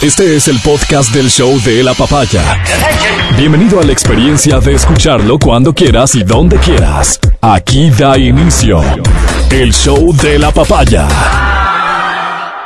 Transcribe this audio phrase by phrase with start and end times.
[0.00, 2.62] Este es el podcast del show de la papaya.
[3.36, 7.18] Bienvenido a la experiencia de escucharlo cuando quieras y donde quieras.
[7.40, 8.80] Aquí da inicio
[9.50, 11.08] el show de la papaya.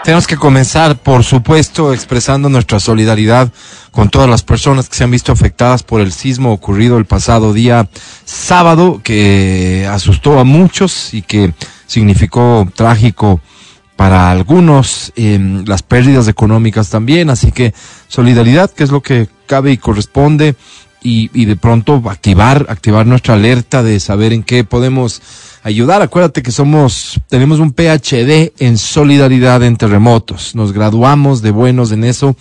[0.05, 3.51] Tenemos que comenzar, por supuesto, expresando nuestra solidaridad
[3.93, 7.55] con todas las personas que se han visto afectadas por el sismo ocurrido el pasado
[7.55, 7.89] día
[8.27, 11.55] sábado, que asustó a muchos y que
[11.87, 13.41] significó trágico
[13.97, 17.75] para algunos, em, las pérdidas económicas también, así que
[18.09, 20.57] solidaridad, que es lo que cabe y corresponde,
[21.05, 25.21] y, y de pronto activar, activar nuestra alerta de saber en qué podemos
[25.63, 26.03] ayudar.
[26.03, 30.55] Acuérdate que somos, tenemos un PhD en solidaridad en terremotos.
[30.55, 32.37] Nos graduamos de buenos en eso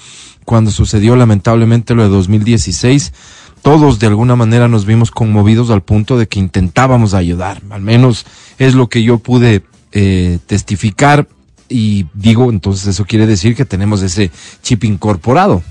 [0.46, 3.13] cuando sucedió lamentablemente lo de 2016.
[3.62, 7.62] Todos de alguna manera nos vimos conmovidos al punto de que intentábamos ayudar.
[7.70, 8.26] Al menos
[8.58, 11.27] es lo que yo pude eh, testificar
[11.72, 15.64] y digo, entonces eso quiere decir que tenemos ese chip incorporado.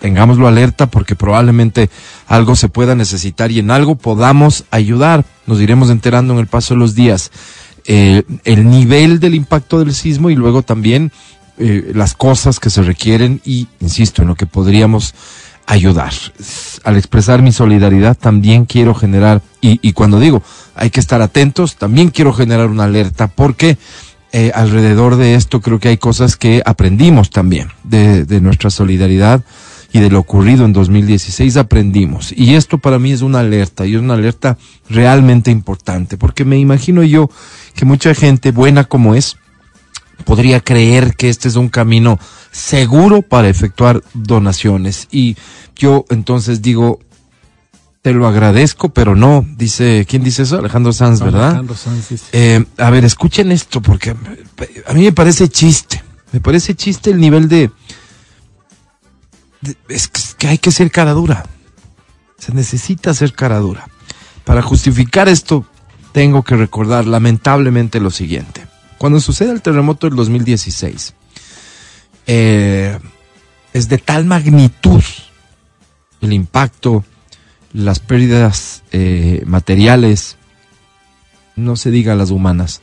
[0.00, 1.88] Tengámoslo alerta porque probablemente
[2.26, 5.24] algo se pueda necesitar y en algo podamos ayudar.
[5.46, 7.30] Nos iremos enterando en el paso de los días
[7.86, 11.12] eh, el nivel del impacto del sismo y luego también
[11.56, 15.14] eh, las cosas que se requieren y, insisto, en lo que podríamos
[15.66, 16.12] ayudar.
[16.82, 20.42] Al expresar mi solidaridad también quiero generar, y, y cuando digo
[20.74, 23.78] hay que estar atentos, también quiero generar una alerta porque
[24.36, 29.44] eh, alrededor de esto creo que hay cosas que aprendimos también de, de nuestra solidaridad
[29.92, 32.32] y de lo ocurrido en 2016 aprendimos.
[32.36, 34.58] Y esto para mí es una alerta, y es una alerta
[34.90, 37.30] realmente importante, porque me imagino yo
[37.76, 39.36] que mucha gente, buena como es,
[40.24, 42.18] podría creer que este es un camino
[42.50, 45.06] seguro para efectuar donaciones.
[45.12, 45.36] Y
[45.76, 46.98] yo entonces digo,
[48.04, 50.58] te lo agradezco, pero no, dice, ¿quién dice eso?
[50.58, 51.46] Alejandro Sanz, ¿verdad?
[51.46, 52.26] Alejandro Sanz, dice.
[52.32, 54.10] Eh, a ver, escuchen esto, porque
[54.86, 57.70] a mí me parece chiste, me parece chiste el nivel de...
[59.62, 61.46] de- es que- es que hay que ser cara dura,
[62.38, 63.88] se necesita ser cara dura.
[64.44, 65.64] Para justificar esto,
[66.12, 68.66] tengo que recordar lamentablemente lo siguiente.
[68.98, 71.14] Cuando sucede el terremoto del 2016,
[72.26, 72.98] eh,
[73.72, 75.02] es de tal magnitud
[76.20, 77.02] el impacto,
[77.74, 80.38] las pérdidas eh, materiales,
[81.56, 82.80] no se diga las humanas,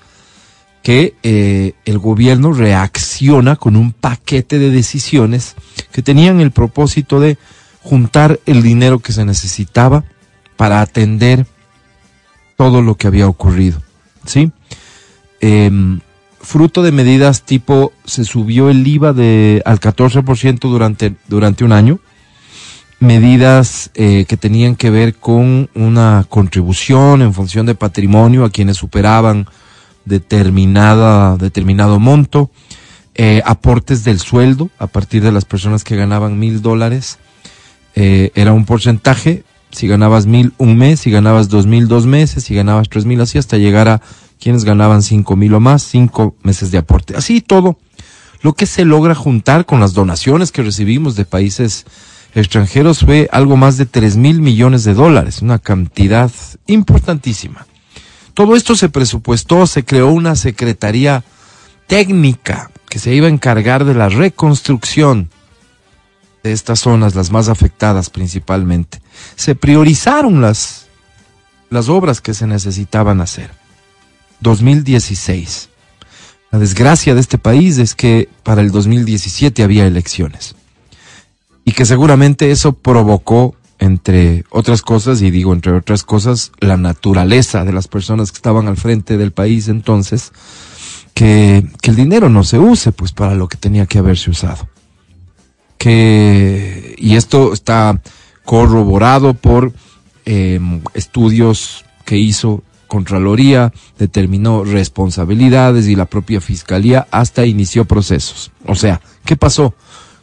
[0.84, 5.56] que eh, el gobierno reacciona con un paquete de decisiones
[5.92, 7.38] que tenían el propósito de
[7.82, 10.04] juntar el dinero que se necesitaba
[10.58, 11.46] para atender
[12.58, 13.82] todo lo que había ocurrido,
[14.26, 14.52] ¿sí?
[15.40, 16.02] Em,
[16.40, 22.00] fruto de medidas tipo se subió el IVA de al 14% durante durante un año,
[23.02, 28.78] medidas eh, que tenían que ver con una contribución en función de patrimonio a quienes
[28.78, 29.48] superaban
[30.06, 32.52] determinada determinado monto,
[33.16, 37.18] eh, aportes del sueldo a partir de las personas que ganaban mil dólares,
[37.96, 42.44] eh, era un porcentaje, si ganabas mil un mes, si ganabas dos mil dos meses,
[42.44, 44.02] si ganabas tres mil así hasta llegar a
[44.40, 47.16] quienes ganaban cinco mil o más, cinco meses de aporte.
[47.18, 47.80] Así todo,
[48.44, 51.86] lo que se logra juntar con las donaciones que recibimos de países
[52.34, 56.32] extranjeros fue algo más de tres mil millones de dólares, una cantidad
[56.68, 57.66] importantísima.
[58.34, 61.24] Todo esto se presupuestó, se creó una secretaría
[61.88, 65.30] técnica que se iba a encargar de la reconstrucción
[66.44, 69.02] de estas zonas, las más afectadas principalmente.
[69.36, 70.88] Se priorizaron las,
[71.70, 73.52] las obras que se necesitaban hacer.
[74.40, 75.70] 2016.
[76.52, 80.56] La desgracia de este país es que para el 2017 había elecciones.
[81.66, 87.66] Y que seguramente eso provocó, entre otras cosas, y digo entre otras cosas, la naturaleza
[87.66, 90.32] de las personas que estaban al frente del país entonces,
[91.14, 94.68] que, el dinero no se use pues para lo que tenía que haberse usado.
[95.78, 98.02] Que, y esto está
[98.46, 99.74] corroborado por
[100.26, 100.60] eh,
[100.94, 108.52] estudios que hizo Contraloría, determinó responsabilidades y la propia Fiscalía hasta inició procesos.
[108.68, 109.74] O sea, ¿qué pasó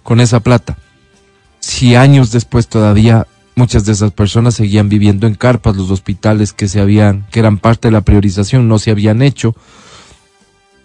[0.02, 0.76] con esa plata?
[1.68, 6.66] Si años después todavía muchas de esas personas seguían viviendo en carpas, los hospitales que
[6.66, 9.54] se habían, que eran parte de la priorización, no se habían hecho,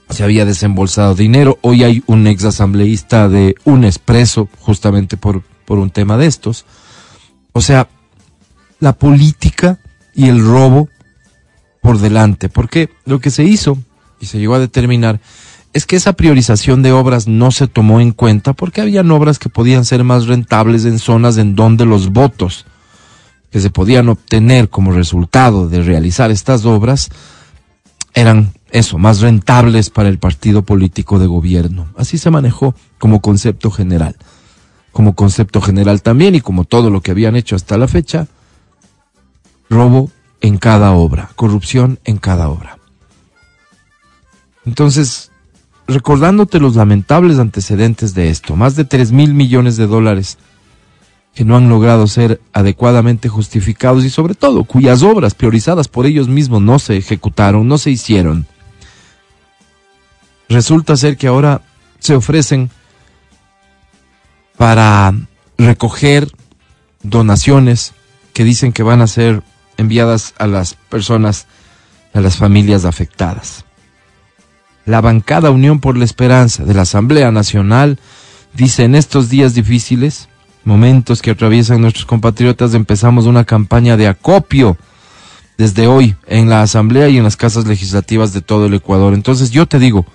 [0.10, 1.58] se había desembolsado dinero.
[1.62, 6.66] Hoy hay un ex asambleísta de un expreso, justamente por, por un tema de estos.
[7.54, 7.88] O sea,
[8.82, 9.80] la política
[10.14, 10.90] y el robo
[11.82, 13.78] por delante, porque lo que se hizo
[14.20, 15.22] y se llegó a determinar
[15.74, 19.50] es que esa priorización de obras no se tomó en cuenta porque habían obras que
[19.50, 22.66] podían ser más rentables en zonas en donde los votos
[23.52, 27.10] que se podían obtener como resultado de realizar estas obras
[28.14, 31.88] eran eso, más rentables para el partido político de gobierno.
[31.98, 34.16] Así se manejó como concepto general.
[34.92, 38.28] como concepto general también y como todo lo que habían hecho hasta la fecha,
[39.68, 42.78] robo en cada obra, corrupción en cada obra.
[44.66, 45.32] Entonces,
[45.88, 50.38] recordándote los lamentables antecedentes de esto, más de 3 mil millones de dólares
[51.34, 56.28] que no han logrado ser adecuadamente justificados y sobre todo cuyas obras priorizadas por ellos
[56.28, 58.46] mismos no se ejecutaron, no se hicieron.
[60.48, 61.62] Resulta ser que ahora
[62.00, 62.70] se ofrecen
[64.58, 65.14] para
[65.58, 66.30] recoger
[67.02, 67.94] donaciones
[68.34, 69.42] que dicen que van a ser
[69.78, 71.48] enviadas a las personas,
[72.14, 73.66] a las familias afectadas.
[74.86, 78.00] La bancada Unión por la Esperanza de la Asamblea Nacional
[78.54, 80.28] dice en estos días difíciles,
[80.66, 84.78] momentos que atraviesan nuestros compatriotas, empezamos una campaña de acopio
[85.58, 89.14] desde hoy en la Asamblea y en las casas legislativas de todo el Ecuador.
[89.14, 90.06] Entonces yo te digo,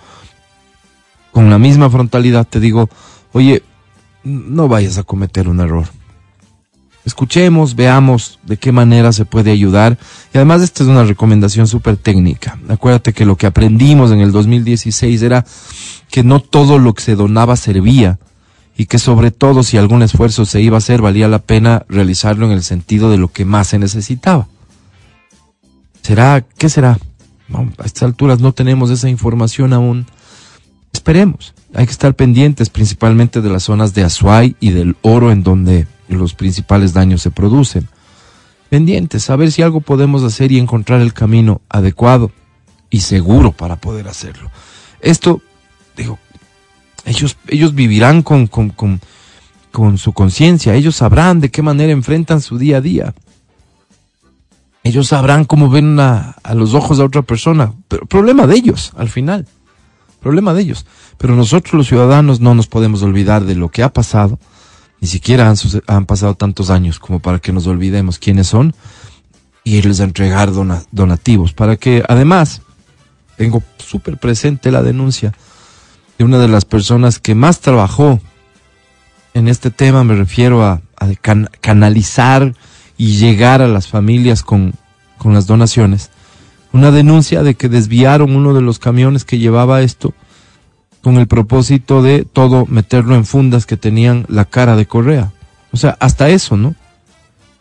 [1.32, 2.88] con la misma frontalidad te digo,
[3.32, 3.62] oye,
[4.24, 5.86] no vayas a cometer un error.
[7.08, 9.96] Escuchemos, veamos de qué manera se puede ayudar.
[10.34, 12.58] Y además esta es una recomendación súper técnica.
[12.68, 15.46] Acuérdate que lo que aprendimos en el 2016 era
[16.10, 18.18] que no todo lo que se donaba servía
[18.76, 22.44] y que sobre todo si algún esfuerzo se iba a hacer valía la pena realizarlo
[22.44, 24.46] en el sentido de lo que más se necesitaba.
[26.02, 26.44] ¿Será?
[26.58, 26.98] ¿Qué será?
[27.78, 30.04] a estas alturas no tenemos esa información aún.
[30.92, 31.54] Esperemos.
[31.72, 35.86] Hay que estar pendientes principalmente de las zonas de Azuay y del oro en donde
[36.16, 37.88] los principales daños se producen.
[38.70, 42.30] Pendientes, a ver si algo podemos hacer y encontrar el camino adecuado
[42.90, 44.50] y seguro para poder hacerlo.
[45.00, 45.40] Esto,
[45.96, 46.18] digo,
[47.04, 49.00] ellos, ellos vivirán con, con, con,
[49.72, 53.14] con su conciencia, ellos sabrán de qué manera enfrentan su día a día.
[54.82, 57.72] Ellos sabrán cómo ven a, a los ojos a otra persona.
[57.88, 59.46] Pero problema de ellos, al final.
[60.20, 60.86] Problema de ellos.
[61.18, 64.38] Pero nosotros los ciudadanos no nos podemos olvidar de lo que ha pasado
[65.00, 65.52] ni siquiera
[65.86, 68.74] han, pasado tantos años como para que nos olvidemos quiénes son
[69.62, 70.50] y irles a entregar
[70.90, 71.52] donativos.
[71.52, 72.62] Para que además,
[73.36, 75.32] tengo súper presente la denuncia
[76.18, 78.20] de una de las personas que más trabajó
[79.34, 80.82] en este tema, me refiero a,
[81.60, 82.54] canalizar
[82.96, 84.74] y llegar a las familias con,
[85.16, 86.10] con las donaciones.
[86.72, 90.12] Una denuncia de que desviaron uno de los camiones que llevaba esto
[91.08, 95.32] con el propósito de todo meterlo en fundas que tenían la cara de correa.
[95.72, 96.74] O sea, hasta eso, ¿no?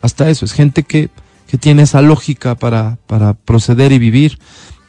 [0.02, 0.44] Hasta eso.
[0.44, 1.08] Es gente que,
[1.46, 4.38] que tiene esa lógica para, para proceder y vivir.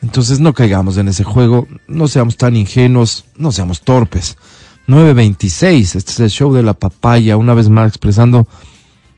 [0.01, 4.37] Entonces no caigamos en ese juego, no seamos tan ingenuos, no seamos torpes.
[4.87, 8.45] 926, este es el show de la papaya, una vez más expresando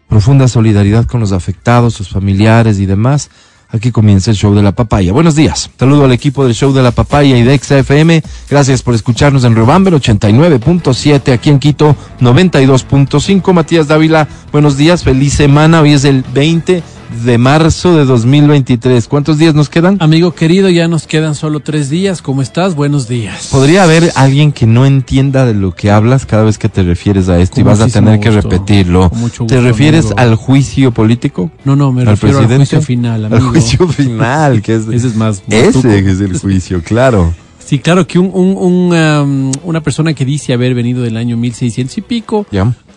[0.08, 3.32] profunda solidaridad con los afectados, sus familiares y demás.
[3.74, 5.14] Aquí comienza el show de la papaya.
[5.14, 5.70] Buenos días.
[5.80, 8.22] Saludo al equipo del show de la papaya y de XFM.
[8.50, 13.54] Gracias por escucharnos en Rebamber 89.7, aquí en Quito 92.5.
[13.54, 15.82] Matías Dávila, buenos días, feliz semana.
[15.82, 16.84] Hoy es el 20
[17.24, 19.08] de marzo de 2023.
[19.08, 19.98] ¿Cuántos días nos quedan?
[20.00, 22.22] Amigo querido, ya nos quedan solo tres días.
[22.22, 22.76] ¿Cómo estás?
[22.76, 23.50] Buenos días.
[23.52, 27.30] ¿Podría haber alguien que no entienda de lo que hablas cada vez que te refieres
[27.30, 29.12] a esto y vas a tener que repetirlo?
[29.48, 31.52] ¿Te refieres al juicio político?
[31.66, 33.46] No, no, me refiero al juicio final, amigo.
[33.46, 34.88] Al juicio final, que es...
[34.92, 35.44] ese es más...
[35.50, 37.34] ese es el juicio, claro.
[37.72, 42.00] Sí, claro que un, un, um, una persona que dice haber venido del año 1600
[42.00, 42.46] y pico,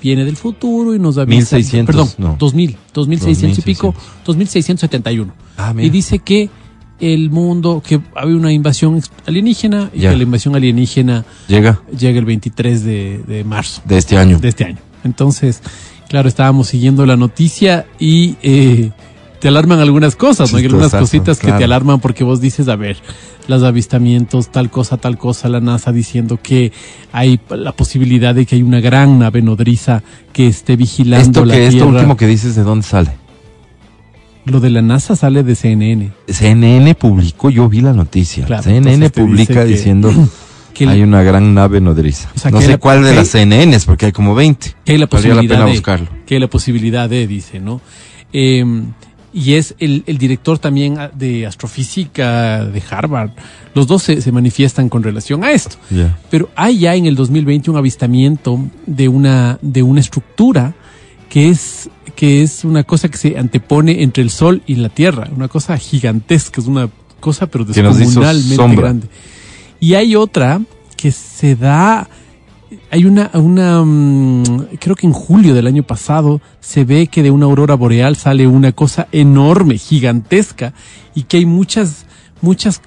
[0.09, 1.57] viene del futuro y nos avisa.
[1.57, 2.37] 1600, perdón, no.
[2.39, 3.95] 2000, 2600 y pico,
[4.25, 5.33] 2671.
[5.57, 6.51] Ah, y dice que
[7.01, 12.25] el mundo, que había una invasión alienígena y que la invasión alienígena llega, llega el
[12.25, 13.83] 23 de, marzo.
[13.85, 14.39] De este año.
[14.39, 14.79] De este año.
[15.05, 15.63] Entonces,
[16.09, 18.93] claro, estábamos siguiendo la noticia y eh,
[19.45, 20.57] te alarman algunas cosas, ¿no?
[20.57, 22.97] Hay algunas cositas que te alarman porque vos dices, a ver,
[23.47, 26.73] los avistamientos, tal cosa, tal cosa, la NASA diciendo que
[27.13, 31.53] hay la posibilidad de que hay una gran nave nodriza que esté vigilando ¿Esto la
[31.53, 33.11] que, Esto último que dices, ¿de dónde sale?
[34.47, 36.13] Lo de la NASA sale de CNN.
[36.27, 38.47] CNN publicó, yo vi la noticia.
[38.63, 40.11] CNN publica diciendo
[40.73, 42.31] que hay una gran nave nodriza.
[42.51, 44.75] no sé cuál de las CNNs, porque hay como 20.
[44.87, 46.09] Que hay la posibilidad de, buscarlo.
[46.25, 47.83] Que hay la posibilidad de, dice, ¿no?
[48.33, 48.65] Eh,
[49.35, 53.31] y es el, el, director también de astrofísica de Harvard.
[53.75, 55.77] Los dos se, se manifiestan con relación a esto.
[56.31, 60.75] Pero hay ya en el 2020 un avistamiento de una, de una estructura
[61.29, 65.29] que es, que es una cosa que se antepone entre el Sol y la Tierra.
[65.35, 66.89] Una cosa gigantesca, es una
[67.19, 69.09] cosa pero descomunalmente grande.
[69.81, 70.61] Y hay otra
[70.97, 72.09] que se da
[72.91, 77.31] hay una, una mm, creo que en julio del año pasado se ve que de
[77.31, 80.75] una aurora boreal sale una cosa enorme, gigantesca,
[81.15, 82.07] y que hay muchas,
[82.41, 82.81] muchas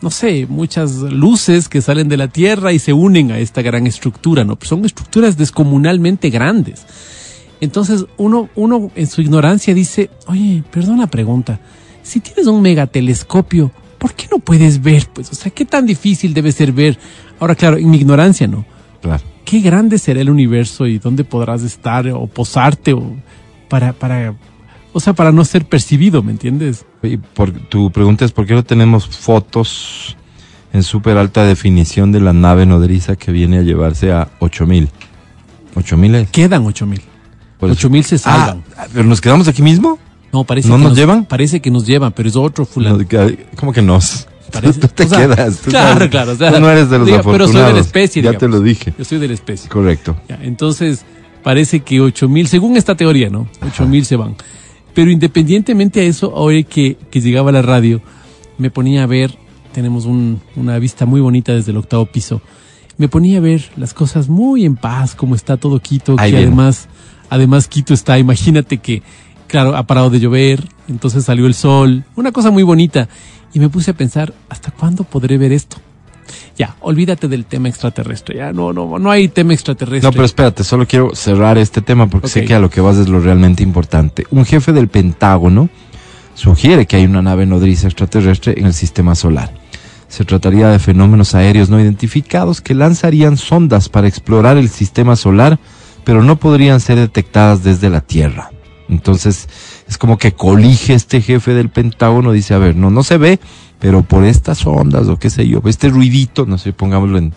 [0.00, 3.86] no sé, muchas luces que salen de la Tierra y se unen a esta gran
[3.86, 4.56] estructura, ¿no?
[4.62, 6.86] Son estructuras descomunalmente grandes.
[7.60, 11.58] Entonces uno, uno en su ignorancia dice, oye, perdona la pregunta,
[12.02, 15.08] si tienes un megatelescopio, ¿por qué no puedes ver?
[15.12, 16.98] Pues, o sea, ¿qué tan difícil debe ser ver?
[17.40, 18.64] Ahora, claro, en mi ignorancia, ¿no?
[19.00, 19.22] Claro.
[19.44, 23.16] ¿Qué grande será el universo y dónde podrás estar o posarte o
[23.68, 24.34] para, para,
[24.92, 26.84] o sea, para no ser percibido, ¿me entiendes?
[27.02, 30.16] Y por, tu pregunta es, ¿por qué no tenemos fotos
[30.72, 34.88] en súper alta definición de la nave nodriza que viene a llevarse a 8000?
[35.74, 36.30] ¿8000 es?
[36.30, 37.00] Quedan 8000.
[37.60, 38.64] 8000 se salvan.
[38.76, 39.98] Ah, ¿Pero nos quedamos aquí mismo?
[40.32, 41.24] No, parece ¿No que nos llevan?
[41.24, 42.98] Parece que nos llevan, pero es otro fulano.
[42.98, 43.06] No,
[43.56, 44.28] ¿Cómo que nos?
[44.52, 45.58] Parece- tú te o sea, quedas.
[45.58, 47.52] tú claro, sabes, claro, o sea, tú no eres de los diga, pero afortunados.
[47.52, 48.40] soy de la especie, Ya digamos.
[48.40, 48.94] te lo dije.
[48.98, 49.68] Yo soy de la especie.
[49.68, 50.16] Correcto.
[50.28, 51.04] Ya, entonces,
[51.42, 53.48] parece que 8000, según esta teoría, ¿no?
[53.66, 54.36] 8000 se van.
[54.94, 58.00] Pero independientemente a eso, hoy que, que llegaba a la radio,
[58.58, 59.36] me ponía a ver,
[59.72, 62.40] tenemos un- una vista muy bonita desde el octavo piso,
[62.96, 66.36] me ponía a ver las cosas muy en paz, como está todo Quito, Ahí que
[66.38, 66.46] viene.
[66.52, 66.88] además,
[67.30, 69.04] además Quito está, imagínate que,
[69.46, 73.08] claro, ha parado de llover, entonces salió el sol, una cosa muy bonita.
[73.52, 75.78] Y me puse a pensar, ¿hasta cuándo podré ver esto?
[76.56, 80.06] Ya, olvídate del tema extraterrestre, ya, no, no, no hay tema extraterrestre.
[80.06, 82.96] No, pero espérate, solo quiero cerrar este tema porque sé que a lo que vas
[82.96, 84.26] es lo realmente importante.
[84.30, 85.68] Un jefe del Pentágono
[86.34, 89.52] sugiere que hay una nave nodriza extraterrestre en el sistema solar.
[90.08, 95.58] Se trataría de fenómenos aéreos no identificados que lanzarían sondas para explorar el sistema solar,
[96.04, 98.50] pero no podrían ser detectadas desde la Tierra.
[98.88, 99.48] Entonces,
[99.88, 103.40] es como que colige este jefe del Pentágono, dice, a ver, no, no se ve,
[103.78, 107.32] pero por estas ondas o qué sé yo, este ruidito, no sé, pongámoslo en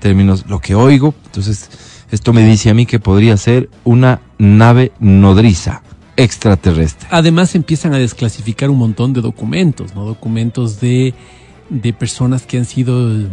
[0.00, 1.70] términos, lo que oigo, entonces
[2.10, 5.82] esto me dice a mí que podría ser una nave nodriza
[6.16, 7.08] extraterrestre.
[7.10, 10.04] Además empiezan a desclasificar un montón de documentos, ¿no?
[10.04, 11.14] Documentos de,
[11.70, 13.28] de personas que han sido, eh,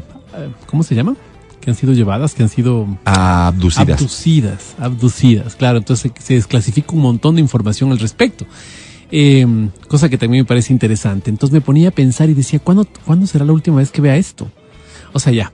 [0.66, 1.18] ¿cómo se llaman?
[1.62, 3.98] Que han sido llevadas, que han sido Abducidas.
[4.02, 5.78] abducidas, abducidas, claro.
[5.78, 8.46] Entonces se, se desclasifica un montón de información al respecto.
[9.12, 9.46] Eh,
[9.88, 11.30] cosa que también me parece interesante.
[11.30, 14.18] Entonces me ponía a pensar y decía, ¿cuándo, ¿cuándo será la última vez que vea
[14.18, 14.50] esto?
[15.14, 15.52] O sea, ya.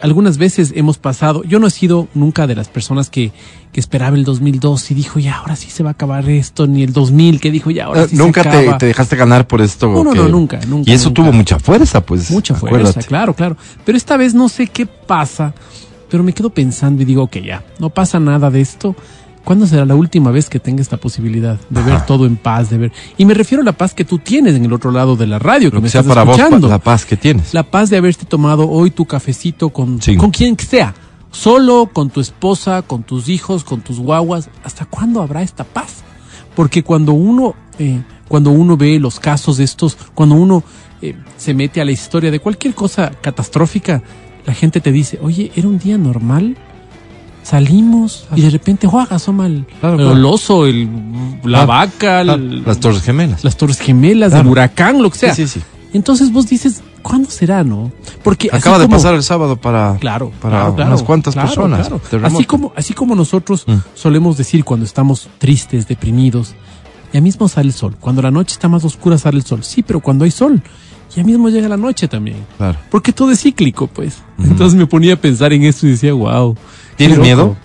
[0.00, 3.32] Algunas veces hemos pasado, yo no he sido nunca de las personas que,
[3.72, 6.84] que esperaba el 2002 y dijo, ya, ahora sí se va a acabar esto, ni
[6.84, 8.78] el 2000 que dijo, ya, ahora Eh, sí nunca se te, acaba.
[8.78, 9.88] te dejaste ganar por esto.
[9.88, 10.90] No, no, no, nunca, nunca.
[10.90, 11.22] Y eso nunca.
[11.22, 12.30] tuvo mucha fuerza, pues.
[12.30, 13.56] Mucha fuerza, claro, claro.
[13.84, 15.52] Pero esta vez no sé qué pasa,
[16.08, 18.94] pero me quedo pensando y digo, ok, ya, no pasa nada de esto.
[19.48, 22.76] ¿Cuándo será la última vez que tenga esta posibilidad de ver todo en paz, de
[22.76, 22.92] ver?
[23.16, 25.38] Y me refiero a la paz que tú tienes en el otro lado de la
[25.38, 26.66] radio, que Lo me sea estás para vos, escuchando.
[26.68, 27.54] pa- la paz que tienes.
[27.54, 30.18] La paz de haberte tomado hoy tu cafecito con, Sí.
[30.18, 30.94] con quien sea.
[31.30, 34.50] Solo, con tu esposa, con tus hijos, con tus guaguas.
[34.64, 36.02] ¿Hasta cuándo habrá esta paz?
[36.54, 40.62] Porque cuando uno, eh, cuando uno ve los casos de estos, cuando uno
[41.00, 44.02] eh, se mete a la historia de cualquier cosa catastrófica,
[44.44, 46.54] la gente te dice, oye, era un día normal.
[47.52, 49.16] Salimos y de repente, ¡juega!
[49.16, 50.86] asoma el, Claro, el oso, el,
[51.44, 53.42] la Claro, vaca, el- Las Torres Gemelas.
[53.42, 55.34] las torres gemelas, el huracán, lo que sea.
[55.34, 55.66] Sí, sí, sí.
[55.94, 57.90] Entonces vos dices, ¿cuándo será, no?
[58.22, 61.90] Porque Acaba de pasar el sábado para, Claro, para unas cuantas personas.
[62.22, 63.76] Así como, así como nosotros Mm.
[63.94, 66.54] solemos decir cuando estamos tristes, deprimidos,
[67.14, 67.96] ya mismo sale el sol.
[67.98, 69.64] Cuando la noche está más oscura sale el sol.
[69.64, 70.62] Sí, pero cuando hay sol,
[71.16, 72.44] ya mismo llega la noche también.
[72.58, 72.78] Claro.
[72.90, 74.18] Porque todo es cíclico, pues.
[74.38, 76.54] Entonces me ponía a pensar en eso y decía, wow.
[76.98, 77.56] ¿Tienes miedo?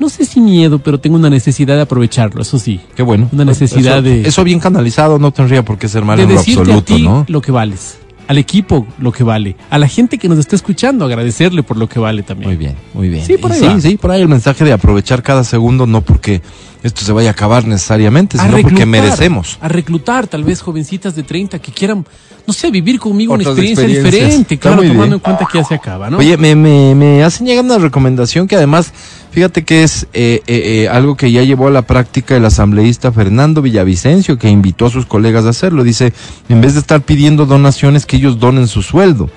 [0.00, 2.80] No sé si miedo, pero tengo una necesidad de aprovecharlo, eso sí.
[2.96, 3.28] Qué bueno.
[3.30, 6.34] Una necesidad Eso- de- Eso bien canalizado no tendría por qué ser malo de en
[6.34, 7.24] lo absoluto, a ti ¿no?
[7.28, 7.98] lo que vales.
[8.28, 9.56] Al equipo lo que vale.
[9.68, 12.50] A la gente que nos está escuchando, agradecerle por lo que vale también.
[12.50, 13.24] Muy bien, muy bien.
[13.24, 13.80] Sí, por ahí sí, va.
[13.80, 16.40] sí, por ahí el mensaje de aprovechar cada segundo, no porque
[16.82, 19.58] esto se vaya a acabar necesariamente, a sino porque merecemos.
[19.60, 22.04] A reclutar tal vez jovencitas de 30 que quieran,
[22.46, 25.12] no sé, vivir conmigo una experiencia diferente, claro, tomando bien.
[25.14, 26.18] en cuenta que ya se acaba, ¿no?
[26.18, 28.92] Oye, me, me, me hacen llegar una recomendación que además,
[29.32, 33.10] fíjate que es eh, eh, eh, algo que ya llevó a la práctica el asambleísta
[33.12, 35.82] Fernando Villavicencio, que invitó a sus colegas a hacerlo.
[35.82, 36.12] Dice,
[36.48, 39.28] en vez de estar pidiendo donaciones, que ellos donen su sueldo.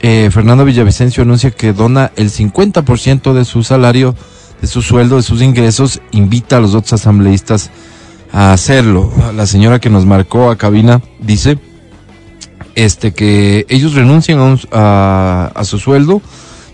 [0.00, 4.14] Fernando Villavicencio anuncia que dona el 50% de su salario,
[4.60, 7.70] de su sueldo, de sus ingresos, invita a los otros asambleístas
[8.30, 9.10] a hacerlo.
[9.34, 11.58] La señora que nos marcó a cabina dice
[12.74, 16.20] este que ellos renuncien a, un- a- a su sueldo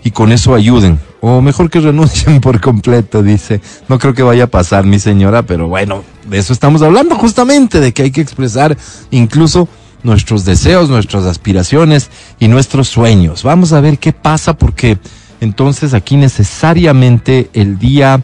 [0.03, 0.99] y con eso ayuden.
[1.21, 3.61] O mejor que renuncien por completo, dice.
[3.87, 7.79] No creo que vaya a pasar, mi señora, pero bueno, de eso estamos hablando justamente,
[7.79, 8.75] de que hay que expresar
[9.11, 9.67] incluso
[10.03, 12.09] nuestros deseos, nuestras aspiraciones
[12.39, 13.43] y nuestros sueños.
[13.43, 14.97] Vamos a ver qué pasa porque
[15.39, 18.19] entonces aquí necesariamente el día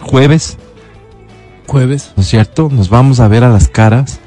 [0.00, 0.58] jueves,
[1.66, 2.12] Jueves.
[2.16, 2.68] ¿no es cierto?
[2.70, 4.20] Nos vamos a ver a las caras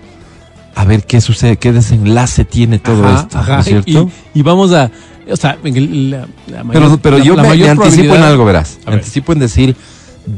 [0.76, 3.54] a ver qué sucede, qué desenlace tiene todo Ajá, esto, ajá.
[3.56, 4.10] ¿no es cierto?
[4.34, 4.90] Y, y vamos a,
[5.32, 8.78] o sea, la, la mayor- pero pero la- yo la me, anticipo en algo, verás.
[8.80, 8.94] Me ver.
[8.96, 9.76] anticipo en decir,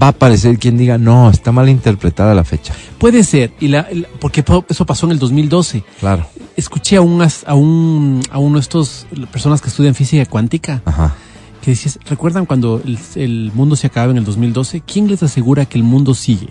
[0.01, 2.73] va a aparecer quien diga, no, está mal interpretada la fecha.
[2.97, 3.87] Puede ser, y la,
[4.19, 5.83] porque po- eso pasó en el 2012.
[5.99, 6.25] Claro.
[6.55, 11.15] Escuché a, un, a, un, a uno de estos personas que estudian física cuántica Ajá.
[11.61, 14.81] que decías, ¿recuerdan cuando el, el mundo se acaba en el 2012?
[14.81, 16.49] ¿Quién les asegura que el mundo sigue?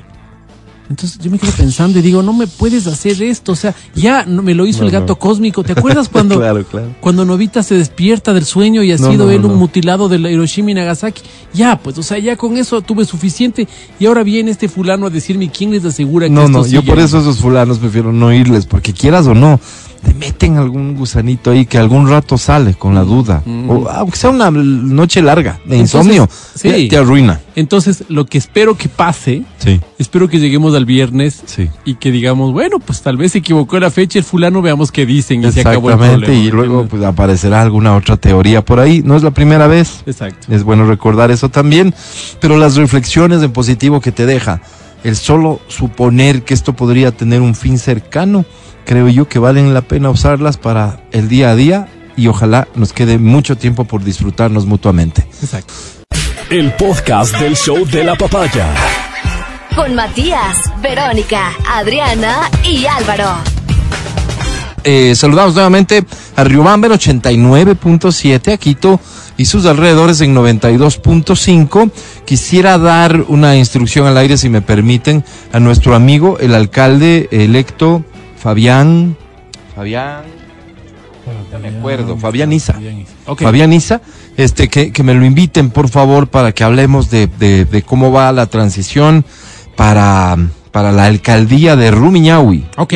[0.90, 4.24] Entonces yo me quedo pensando y digo, no me puedes hacer esto, o sea, ya
[4.26, 5.18] no, me lo hizo No, el gato no.
[5.20, 5.62] cósmico.
[5.62, 6.88] ¿Te acuerdas cuando, claro, claro.
[7.00, 10.72] cuando Novita se despierta del sueño y ha sido él un mutilado de la Hiroshima
[10.72, 11.22] y Nagasaki?
[11.54, 13.68] Ya, pues, o sea, ya con eso tuve suficiente
[14.00, 16.80] y ahora viene este fulano a decirme quién les asegura que No, esto no, yo
[16.80, 16.90] sigue?
[16.92, 19.60] por eso esos fulanos prefiero no irles, porque quieras o no,
[20.04, 23.42] te meten algún gusanito ahí que algún rato sale con la duda.
[23.44, 23.70] Mm.
[23.70, 26.68] O aunque sea una noche larga de Entonces, insomnio, sí.
[26.70, 27.40] te, te arruina.
[27.54, 31.68] Entonces, lo que espero que pase, Sí, espero que lleguemos al viernes sí.
[31.84, 35.04] y que digamos, bueno, pues tal vez se equivocó la fecha, el fulano, veamos qué
[35.04, 36.46] dicen y se acabó el Exactamente, problema.
[36.46, 39.02] y luego pues aparecerá alguna otra teoría por ahí.
[39.04, 40.02] No es la primera vez.
[40.06, 40.46] Exacto.
[40.54, 41.94] Es bueno recordar eso también,
[42.40, 44.62] pero las reflexiones en positivo que te deja,
[45.04, 48.44] el solo suponer que esto podría tener un fin cercano,
[48.84, 52.92] creo yo que valen la pena usarlas para el día a día y ojalá nos
[52.92, 55.26] quede mucho tiempo por disfrutarnos mutuamente.
[55.42, 55.72] Exacto.
[56.50, 58.74] El podcast del show de la papaya.
[59.74, 63.36] Con Matías, Verónica, Adriana y Álvaro.
[64.82, 66.04] Eh, saludamos nuevamente
[66.36, 69.00] a Riobamber 89.7, a Quito
[69.36, 71.90] y sus alrededores en 92.5.
[72.24, 78.04] Quisiera dar una instrucción al aire, si me permiten, a nuestro amigo, el alcalde electo
[78.40, 79.16] Fabián.
[79.74, 80.22] Fabián.
[81.52, 82.74] No me acuerdo, Fabián Isa.
[83.26, 83.42] Ok.
[83.42, 84.00] Fabián Isa,
[84.36, 88.10] este, que, que me lo inviten, por favor, para que hablemos de, de- de cómo
[88.10, 89.24] va la transición
[89.76, 90.36] para,
[90.72, 92.94] para la alcaldía de Rumiñahui Ok.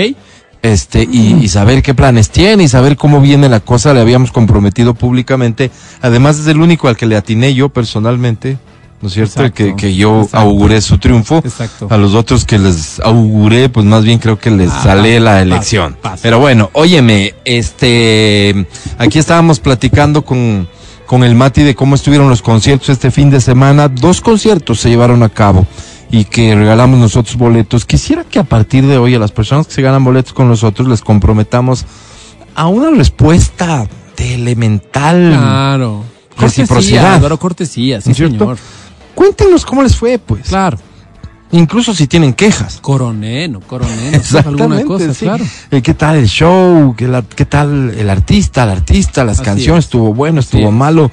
[0.62, 4.32] este y, y saber qué planes tiene y saber cómo viene la cosa le habíamos
[4.32, 5.70] comprometido públicamente
[6.02, 8.58] además es el único al que le atiné yo personalmente
[9.04, 10.38] no es cierto Exacto, que, que yo exacto.
[10.38, 11.88] auguré su triunfo Exacto.
[11.90, 15.42] a los otros que les auguré pues más bien creo que les Ah, sale la
[15.42, 20.66] elección pero bueno óyeme este aquí estábamos platicando con
[21.04, 24.88] con el Mati de cómo estuvieron los conciertos este fin de semana dos conciertos se
[24.88, 25.66] llevaron a cabo
[26.10, 27.84] y que regalamos nosotros boletos.
[27.84, 30.86] Quisiera que a partir de hoy a las personas que se ganan boletos con nosotros
[30.88, 31.84] les comprometamos
[32.54, 33.86] a una respuesta
[34.16, 35.34] de elemental.
[35.36, 36.04] Claro.
[36.38, 37.20] Reciprocidad.
[37.20, 38.56] Cortesía, cortesía, sí, ¿No cierto?
[39.14, 40.48] Cuéntenos cómo les fue, pues.
[40.48, 40.78] Claro.
[41.52, 42.78] Incluso si tienen quejas.
[42.80, 44.18] Coroneno, coroneno.
[44.44, 45.24] alguna cosa, sí.
[45.24, 45.44] claro.
[45.70, 46.94] Eh, ¿Qué tal el show?
[46.96, 48.64] ¿Qué, la- qué tal el artista?
[48.64, 49.84] El artista, las Así canciones, es.
[49.86, 50.74] estuvo bueno, Así estuvo es.
[50.74, 51.10] malo.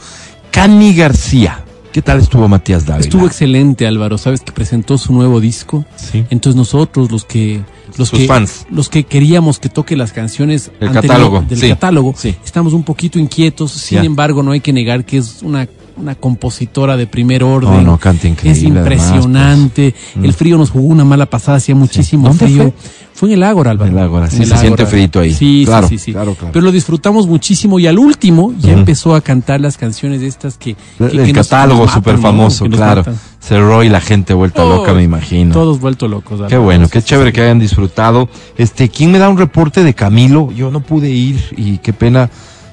[0.52, 1.64] Cani García.
[1.94, 3.04] ¿Qué tal estuvo Matías Dávila?
[3.06, 4.18] Estuvo excelente, Álvaro.
[4.18, 5.86] Sabes que presentó su nuevo disco.
[5.98, 6.26] Sí.
[6.30, 7.62] Entonces nosotros, los que,
[7.98, 8.66] los Sus que, fans.
[8.72, 12.36] los que queríamos que toque las canciones El anterior- catálogo, del sí, catálogo, sí.
[12.46, 13.74] estamos un poquito inquietos.
[13.74, 17.72] Sin embargo, no hay que negar que es una, una compositora de primer orden.
[17.72, 18.52] No, no, canta increíble.
[18.60, 19.00] Es además, pues.
[19.02, 19.96] impresionante.
[20.16, 20.26] Mm.
[20.26, 22.74] El frío nos jugó una mala pasada, hacía muchísimo ¿Dónde frío.
[23.14, 23.30] Fue?
[23.30, 23.92] en el Ágora, Álvaro.
[23.92, 25.32] En el Ágora, En sí, el se siente frito ahí.
[25.34, 26.52] Sí, Claro, sí, sí, claro, claro.
[26.54, 30.76] Pero lo disfrutamos muchísimo y al último ya empezó a cantar las canciones estas que...
[30.98, 33.04] que- El, que nos- catálogo súper famoso, claro.
[33.40, 35.54] Cerró y la gente vuelta Oh, loca, me imagino.
[35.54, 36.42] Todos vueltos locos.
[36.48, 38.30] Qué bueno, qué chévere que hayan disfrutado.
[38.58, 40.52] Este, ¿quién me da un reporte de Camilo?
[40.52, 42.30] Yo no pude ir y qué pena,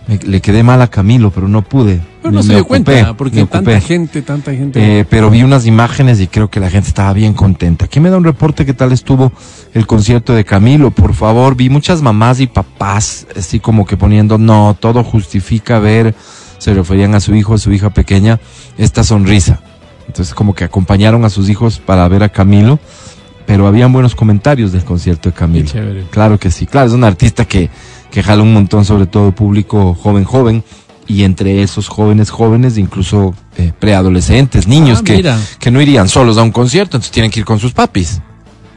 [0.08, 2.00] me- le quedé mal a Camilo, pero no pude.
[2.22, 5.00] Pero no Me- se dio ocupé, cuenta, porque tanta gente, tanta gente.
[5.00, 7.86] Eh, pero vi unas imágenes y creo que la gente estaba bien contenta.
[7.86, 9.32] ¿Quién me da un reporte qué tal estuvo
[9.74, 10.90] el concierto de Camilo?
[10.90, 16.14] Por favor, vi muchas mamás y papás así como que poniendo, no, todo justifica ver,
[16.58, 18.40] se referían a su hijo, a su hija pequeña,
[18.78, 19.60] esta sonrisa.
[20.06, 22.78] Entonces como que acompañaron a sus hijos para ver a Camilo,
[23.46, 25.66] pero habían buenos comentarios del concierto de Qué Camilo.
[25.66, 26.04] chévere.
[26.10, 27.70] Claro que sí, claro, es un artista que,
[28.18, 30.64] que jala un montón, sobre todo público joven, joven,
[31.06, 35.38] y entre esos jóvenes, jóvenes, incluso eh, preadolescentes, niños Ah, que, mira.
[35.60, 38.20] que no irían solos a un concierto, entonces tienen que ir con sus papis.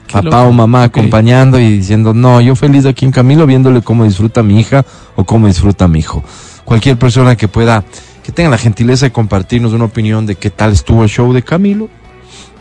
[0.06, 0.50] Qué Papá loco.
[0.50, 0.86] o mamá Ok.
[0.98, 5.24] acompañando y diciendo, no, yo feliz aquí en Camilo viéndole cómo disfruta mi hija o
[5.24, 6.24] cómo disfruta mi hijo.
[6.64, 7.84] Cualquier persona que pueda,
[8.24, 11.42] que tenga la gentileza de compartirnos una opinión de qué tal estuvo el show de
[11.42, 11.90] Camilo,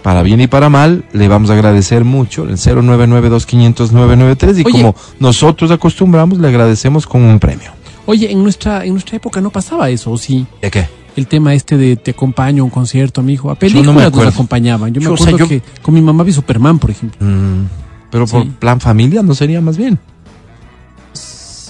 [0.03, 4.73] para bien y para mal, le vamos a agradecer mucho el 0992500 y Oye.
[4.73, 7.71] como nosotros acostumbramos, le agradecemos con un premio.
[8.07, 10.47] Oye, en nuestra, en nuestra época no pasaba eso, ¿o sí?
[10.63, 10.89] ¿De qué?
[11.17, 13.51] El tema este de te acompaño a un concierto, mi hijo.
[13.51, 14.93] A no me películas nos acompañaban.
[14.95, 17.19] Yo me Yo, o sea, acuerdo yo- que con mi mamá vi Superman, por ejemplo.
[17.27, 17.67] Mm,
[18.11, 18.53] pero por Sí.
[18.59, 19.99] plan familia no sería más bien.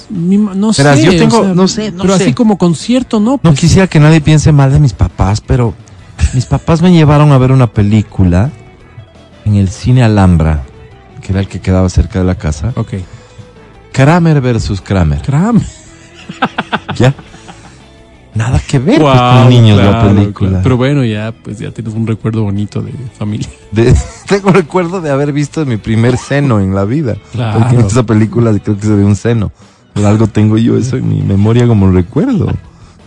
[0.08, 1.04] Mi no Verás, sé.
[1.04, 2.24] yo o tengo- sea, no sé, no pero sé.
[2.24, 3.32] así como concierto, ¿no?
[3.32, 5.72] No Pues, quisiera que nadie piense mal de mis papás, pero
[6.34, 8.50] mis papás me llevaron a ver una película
[9.44, 10.62] en el cine Alhambra,
[11.22, 12.72] que era el que quedaba cerca de la casa.
[12.76, 12.94] Ok.
[13.92, 15.22] Kramer versus Kramer.
[15.22, 15.66] Kramer.
[16.96, 17.14] ¿Ya?
[18.34, 20.60] Nada que ver pues, con niños la película.
[20.62, 23.48] Pero bueno, ya, pues ya tienes un recuerdo bonito de familia.
[24.28, 27.16] tengo recuerdo de haber visto mi primer seno en la vida.
[27.32, 27.58] Claro.
[27.58, 29.50] Porque en esa película creo que se ve un seno.
[29.94, 32.52] Por algo tengo yo eso en mi memoria como recuerdo.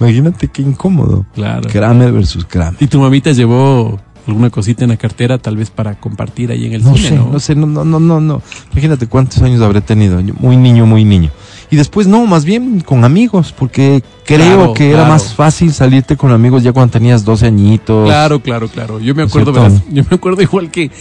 [0.04, 1.26] Imagínate qué incómodo.
[1.34, 1.70] Claro.
[1.70, 2.82] Kramer versus Kramer.
[2.82, 6.74] ¿Y tu mamita llevó alguna cosita en la cartera tal vez para compartir ahí en
[6.74, 7.30] el no cine, sé, ¿no?
[7.32, 8.42] No sé, no, no, no, no, no.
[8.72, 10.22] Imagínate cuántos años habré tenido.
[10.40, 11.30] Muy niño, muy niño.
[11.72, 16.16] Y después no, más bien con amigos, porque creo Claro, que era más fácil salirte
[16.16, 18.06] con amigos ya cuando tenías 12 añitos.
[18.08, 19.00] Claro, claro, claro.
[19.00, 20.92] Yo me ¿No es acuerdo, verás, yo me acuerdo igual que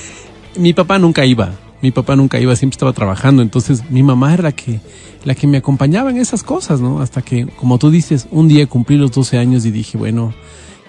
[0.57, 1.51] mi papá nunca iba.
[1.83, 3.43] Mi papá nunca iba, siempre estaba trabajando.
[3.43, 4.81] Entonces mi mamá era la que,
[5.25, 7.01] la que me acompañaba en esas cosas, ¿no?
[7.01, 10.33] Hasta que, como tú dices, un día cumplí los 12 años y dije, bueno,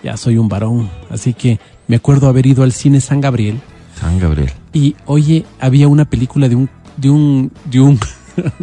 [0.04, 0.90] ya soy un varón.
[1.10, 3.60] Así que me acuerdo haber ido al cine San Gabriel
[4.00, 4.52] San Gabriel.
[4.74, 8.00] y, oye, había una película de un, de un, de un,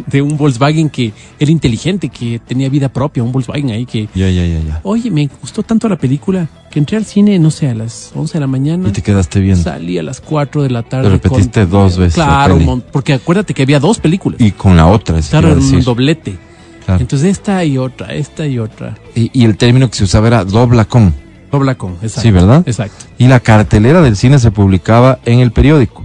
[0.07, 4.29] de un Volkswagen que era inteligente, que tenía vida propia, un Volkswagen ahí que, Ya,
[4.29, 4.79] ya, ya, ya.
[4.83, 8.33] Oye, me gustó tanto la película que entré al cine, no sé, a las 11
[8.33, 8.89] de la mañana.
[8.89, 9.63] Y te quedaste viendo.
[9.63, 11.05] Salí a las 4 de la tarde.
[11.09, 14.39] Lo repetiste dos veces la Claro, porque acuérdate que había dos películas.
[14.39, 15.83] Y con la otra, es claro, era un decir.
[15.83, 16.37] doblete.
[16.85, 17.01] Claro.
[17.01, 18.97] Entonces esta y otra, esta y otra.
[19.15, 21.13] Y, y el término que se usaba era dobla con.
[21.51, 22.21] Dobla con, exacto.
[22.21, 22.63] Sí, ¿verdad?
[22.65, 23.05] Exacto.
[23.17, 26.03] Y la cartelera del cine se publicaba en el periódico.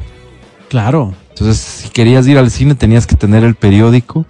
[0.68, 1.14] Claro.
[1.38, 4.24] Entonces, si querías ir al cine, tenías que tener el periódico.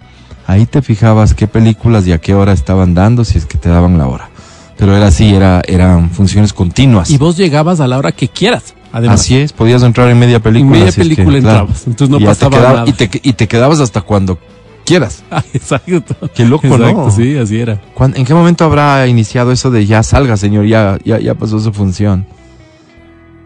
[0.45, 3.69] Ahí te fijabas qué películas y a qué hora estaban dando, si es que te
[3.69, 4.29] daban la hora.
[4.77, 7.09] Pero era así, era, eran funciones continuas.
[7.09, 8.75] Y vos llegabas a la hora que quieras.
[8.91, 10.71] Además, Así es, podías entrar en media película.
[10.71, 11.59] media es que, película claro.
[11.61, 11.87] entrabas.
[11.87, 12.89] Entonces no Y pasaba quedaba- nada.
[12.89, 14.37] Y te, y te quedabas hasta cuando
[14.85, 15.23] quieras.
[15.31, 16.15] Ah, exacto.
[16.35, 17.11] Qué loco, Exacto, ¿no?
[17.11, 17.81] sí, así era.
[17.93, 21.59] ¿Cuán- ¿En qué momento habrá iniciado eso de ya salga, señor, ya, ya, ya pasó
[21.59, 22.25] su función?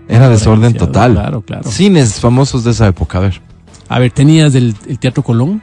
[0.08, 1.14] Era desorden total.
[1.14, 1.70] Claro, claro.
[1.72, 3.42] Cines famosos de esa época, a ver.
[3.94, 5.62] A ver, tenías el, el Teatro Colón.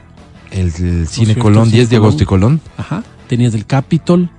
[0.51, 2.61] El, el Cine cierto, Colón, Cine 10 de agosto y Colón.
[2.77, 3.03] Ajá.
[3.27, 4.29] Tenías el Capitol,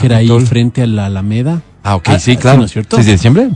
[0.00, 0.46] que era ahí Capitol.
[0.46, 1.62] frente a la Alameda.
[1.82, 2.58] Ah, ok, Ah, sí, sí, claro.
[2.60, 2.96] ¿no es cierto?
[2.96, 3.50] 6 de diciembre.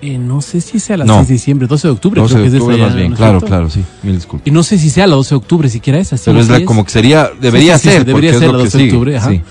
[0.00, 1.16] Eh, no sé si sea la No.
[1.16, 2.20] 6 de diciembre, 12 de octubre.
[2.20, 3.84] 12 creo de que es octubre esa más ya, bien, ¿no es claro, claro, sí,
[4.02, 4.46] mil disculpas.
[4.46, 6.16] Y no sé si sea la 12 de octubre, siquiera esa.
[6.16, 8.42] sí, Pero es sí la, como que sería, debería Sí, sí, sí, ser, debería ser
[8.42, 9.30] es la lo que 12 de octubre, ajá.
[9.30, 9.42] sí.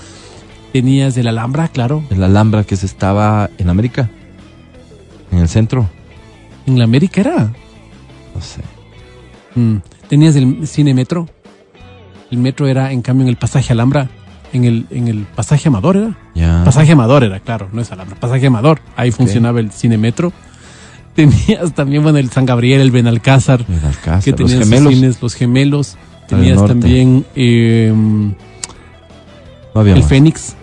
[0.73, 2.03] Tenías el Alhambra, claro.
[2.09, 4.09] El Alhambra que se estaba en América,
[5.31, 5.89] en el centro,
[6.65, 7.37] En la América era.
[8.35, 8.61] no sé.
[9.55, 9.77] Mm.
[10.07, 11.27] Tenías el cine metro.
[12.31, 14.09] El metro era, en cambio, en el pasaje Alhambra.
[14.53, 16.17] En el, en el pasaje Amador era.
[16.35, 16.61] Ya.
[16.65, 18.17] Pasaje Amador era, claro, no es Alhambra.
[18.19, 18.81] Pasaje Amador.
[18.97, 20.33] Ahí funcionaba el cine metro.
[21.15, 23.65] Tenías también, bueno, el San Gabriel, el Benalcázar.
[23.67, 24.93] El Alcázar, que los tenías sus gemelos.
[24.93, 25.97] cines, los gemelos.
[26.27, 30.09] Tenías también eh, No había el más.
[30.09, 30.55] Fénix.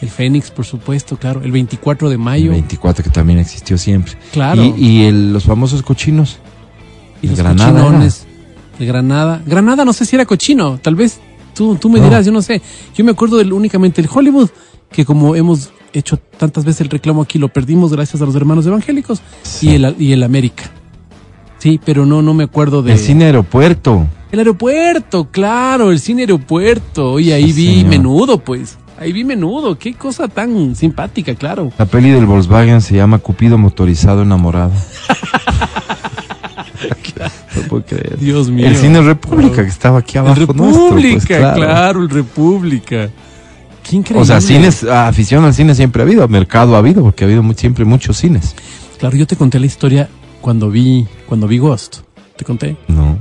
[0.00, 1.42] El Fénix, por supuesto, claro.
[1.42, 2.50] El 24 de El mayo.
[2.52, 4.12] 24 que también existió siempre.
[4.32, 4.62] Claro.
[4.64, 6.38] Y, y el- los famosos cochinos.
[7.22, 8.26] Y los Granada cochinones.
[8.78, 9.42] El Granada.
[9.46, 10.78] Granada no sé si era cochino.
[10.78, 11.18] Tal vez
[11.54, 12.04] tú, tú me No.
[12.06, 12.62] dirás, yo no sé.
[12.94, 14.48] Yo me acuerdo del únicamente el Hollywood,
[14.90, 18.66] que como hemos hecho tantas veces el reclamo aquí, lo perdimos gracias a los hermanos
[18.66, 19.20] evangélicos.
[19.42, 19.70] Sí.
[19.70, 20.64] Y, el, y el América.
[21.58, 22.92] Sí, pero no, no me acuerdo de...
[22.92, 24.06] El cine aeropuerto.
[24.30, 27.12] El aeropuerto, claro, el cine aeropuerto.
[27.14, 27.88] Oye, ahí Sí, vi señor.
[27.90, 28.78] menudo, pues.
[29.00, 29.76] Ahí vi menudo.
[29.78, 31.72] Qué cosa tan simpática, claro.
[31.78, 34.70] La peli del Volkswagen se llama Cupido motorizado enamorado.
[37.68, 38.18] no puedo creer.
[38.18, 38.66] Dios mío.
[38.66, 42.02] El cine República que estaba aquí El abajo nuestro, pues, República, claro.
[42.02, 43.10] el República.
[43.82, 44.22] Qué increíble.
[44.22, 47.42] O sea, cines, afición al cine siempre ha habido, mercado ha habido, porque ha habido
[47.54, 48.54] siempre muchos cines.
[48.98, 50.08] Claro, yo te conté la historia
[50.40, 51.98] cuando vi, cuando vi Ghost.
[52.36, 52.76] Te conté.
[52.88, 53.18] No.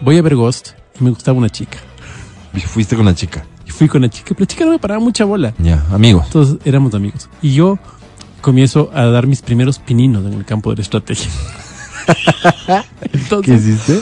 [0.00, 1.78] Voy a ver Ghost y me gustaba una chica.
[2.54, 3.44] Y fuiste con la chica.
[3.66, 5.54] Y fui con la chica, pero la chica no me paraba mucha bola.
[5.58, 6.28] Ya, amigos.
[6.30, 7.28] Todos éramos amigos.
[7.42, 7.78] Y yo
[8.40, 11.30] comienzo a dar mis primeros pininos en el campo de la estrategia.
[13.12, 14.00] Entonces, hiciste?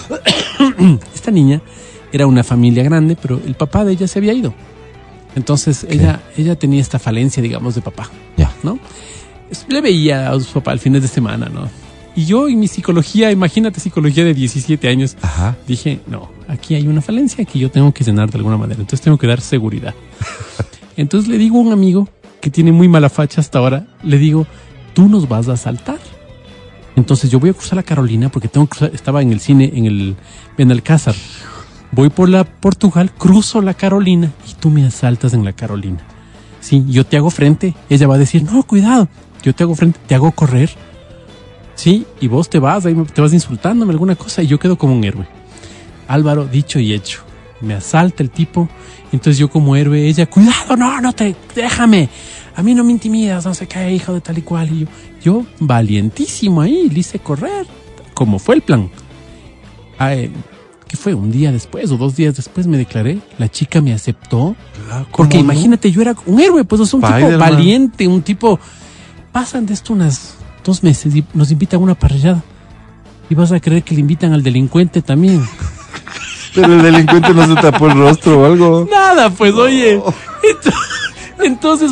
[1.14, 1.60] esta niña
[2.12, 4.54] era una familia grande, pero el papá de ella se había ido.
[5.34, 8.52] Entonces ella, ella tenía esta falencia, digamos, de papá, Ya.
[8.62, 8.78] ¿no?
[9.68, 11.68] Le veía a su papá al fines de semana, ¿no?
[12.14, 15.56] Y yo en mi psicología, imagínate psicología de 17 años, Ajá.
[15.66, 19.00] dije, no, aquí hay una falencia que yo tengo que llenar de alguna manera, entonces
[19.00, 19.94] tengo que dar seguridad.
[20.96, 22.06] Entonces le digo a un amigo
[22.42, 24.46] que tiene muy mala facha hasta ahora, le digo,
[24.92, 25.98] tú nos vas a asaltar.
[26.96, 29.70] Entonces yo voy a cruzar la Carolina porque tengo que cruzar- estaba en el cine
[29.74, 30.16] en el
[30.58, 31.14] Benalcázar.
[31.90, 35.98] Voy por la Portugal, cruzo la Carolina y tú me asaltas en la Carolina.
[36.60, 37.74] Sí, yo te hago frente.
[37.90, 39.08] Ella va a decir, no, cuidado.
[39.42, 40.70] Yo te hago frente, te hago correr.
[41.74, 44.94] Sí, y vos te vas, ahí te vas insultándome alguna cosa y yo quedo como
[44.94, 45.26] un héroe.
[46.08, 47.20] Álvaro, dicho y hecho.
[47.60, 48.68] Me asalta el tipo.
[49.12, 52.08] Entonces yo como héroe, ella, cuidado, no, no te, déjame.
[52.54, 54.70] A mí no me intimidas, no sé qué, hijo de tal y cual.
[54.72, 54.86] Y yo,
[55.22, 57.66] yo valientísimo ahí, le hice correr.
[58.14, 58.90] Como fue el plan.
[59.98, 60.30] Ah, eh,
[60.86, 61.14] ¿qué fue?
[61.14, 64.54] Un día después o dos días después me declaré, la chica me aceptó.
[65.10, 68.58] Porque imagínate, yo era un héroe, pues, o sea, un tipo valiente, un tipo...
[69.32, 72.44] Pasan de esto unas dos meses y nos invitan a una parrillada.
[73.30, 75.42] Y vas a creer que le invitan al delincuente también.
[76.54, 78.88] Pero el delincuente no se tapó el rostro o algo.
[78.90, 79.94] Nada, pues, oye.
[79.94, 81.11] Entonces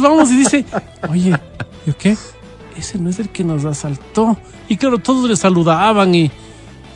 [0.00, 0.64] vamos y dice,
[1.08, 1.38] oye,
[1.86, 2.16] ¿yo qué?
[2.76, 4.38] Ese no es el que nos asaltó.
[4.68, 6.30] Y claro, todos le saludaban y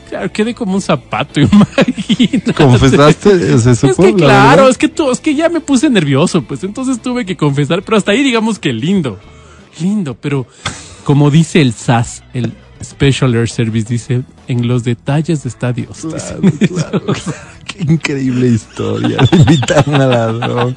[0.09, 2.55] claro, quedé como un zapato, imagínate.
[2.55, 3.59] ¿Confesaste?
[3.59, 7.25] ¿Se es que claro, es que, es que ya me puse nervioso, pues entonces tuve
[7.27, 9.19] que confesar, pero hasta ahí digamos que lindo,
[9.81, 10.47] lindo, pero
[11.05, 16.01] como dice el SAS, el Special Air Service, dice, en los detalles está Dios.
[16.01, 17.01] Claro,
[17.65, 19.19] Qué increíble historia.
[19.33, 20.75] Invitarme a ladrón.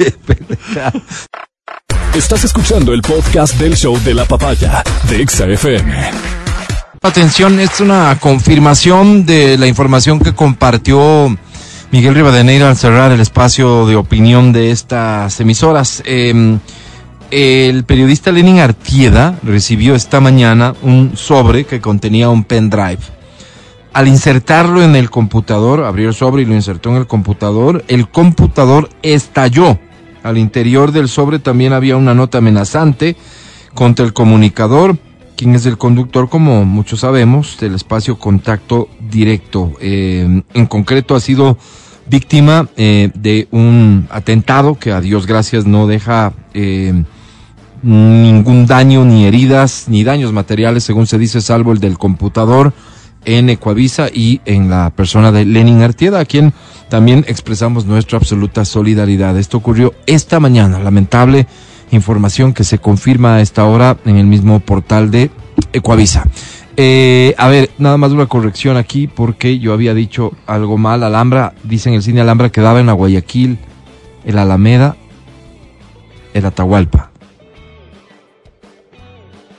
[2.14, 6.10] Estás escuchando el podcast del show de la papaya de XFM.
[7.02, 11.36] Atención, es una confirmación de la información que compartió
[11.90, 16.02] Miguel Rivadeneira al cerrar el espacio de opinión de estas emisoras.
[16.06, 16.60] Em,
[17.30, 23.00] el periodista Lenin Artieda recibió esta mañana un sobre que contenía un pendrive.
[23.92, 28.08] Al insertarlo en el computador, abrió el sobre y lo insertó en el computador, el
[28.08, 29.78] computador estalló
[30.22, 33.16] al interior del sobre también había una nota amenazante
[33.74, 34.98] contra el comunicador,
[35.36, 39.72] quien es el conductor, como muchos sabemos, del espacio contacto directo.
[39.80, 41.56] Eh, en concreto ha sido
[42.06, 47.04] víctima eh, de un atentado que a Dios gracias no deja eh,
[47.82, 52.72] ningún daño, ni heridas, ni daños materiales, según se dice, salvo el del computador
[53.24, 56.52] en Ecuavisa y en la persona de Lenin Artieda, a quien
[56.88, 59.38] también expresamos nuestra absoluta solidaridad.
[59.38, 61.46] Esto ocurrió esta mañana, lamentable
[61.90, 65.30] información que se confirma a esta hora en el mismo portal de
[65.72, 66.26] Ecuavisa.
[66.76, 71.02] Eh, a ver, nada más una corrección aquí porque yo había dicho algo mal.
[71.02, 73.58] Alhambra, dicen el cine Alhambra quedaba en la Guayaquil,
[74.24, 74.96] el Alameda,
[76.32, 77.10] el Atahualpa.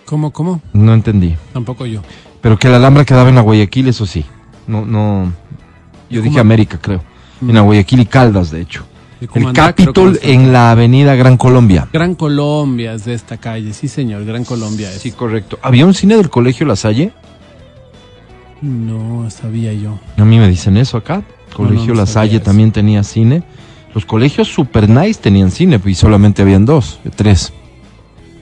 [0.05, 0.61] ¿Cómo, cómo?
[0.73, 1.35] No entendí.
[1.53, 2.01] Tampoco yo.
[2.41, 4.25] Pero que el Alhambra quedaba en la Guayaquil, eso sí.
[4.67, 5.31] No, no.
[6.09, 7.01] Yo dije América, creo
[7.41, 8.85] en la Guayaquil y Caldas, de hecho.
[9.35, 11.87] El Capitol en la avenida Gran Colombia.
[11.93, 15.01] Gran Colombia es de esta calle, sí señor, Gran Colombia es.
[15.01, 15.59] Sí, correcto.
[15.61, 17.11] ¿Había un cine del colegio La Salle?
[18.61, 19.99] No, sabía yo.
[20.17, 21.23] A mí me dicen eso acá.
[21.55, 23.43] Colegio La Salle también tenía cine.
[23.93, 27.53] Los colegios super nice tenían cine y solamente habían dos, tres.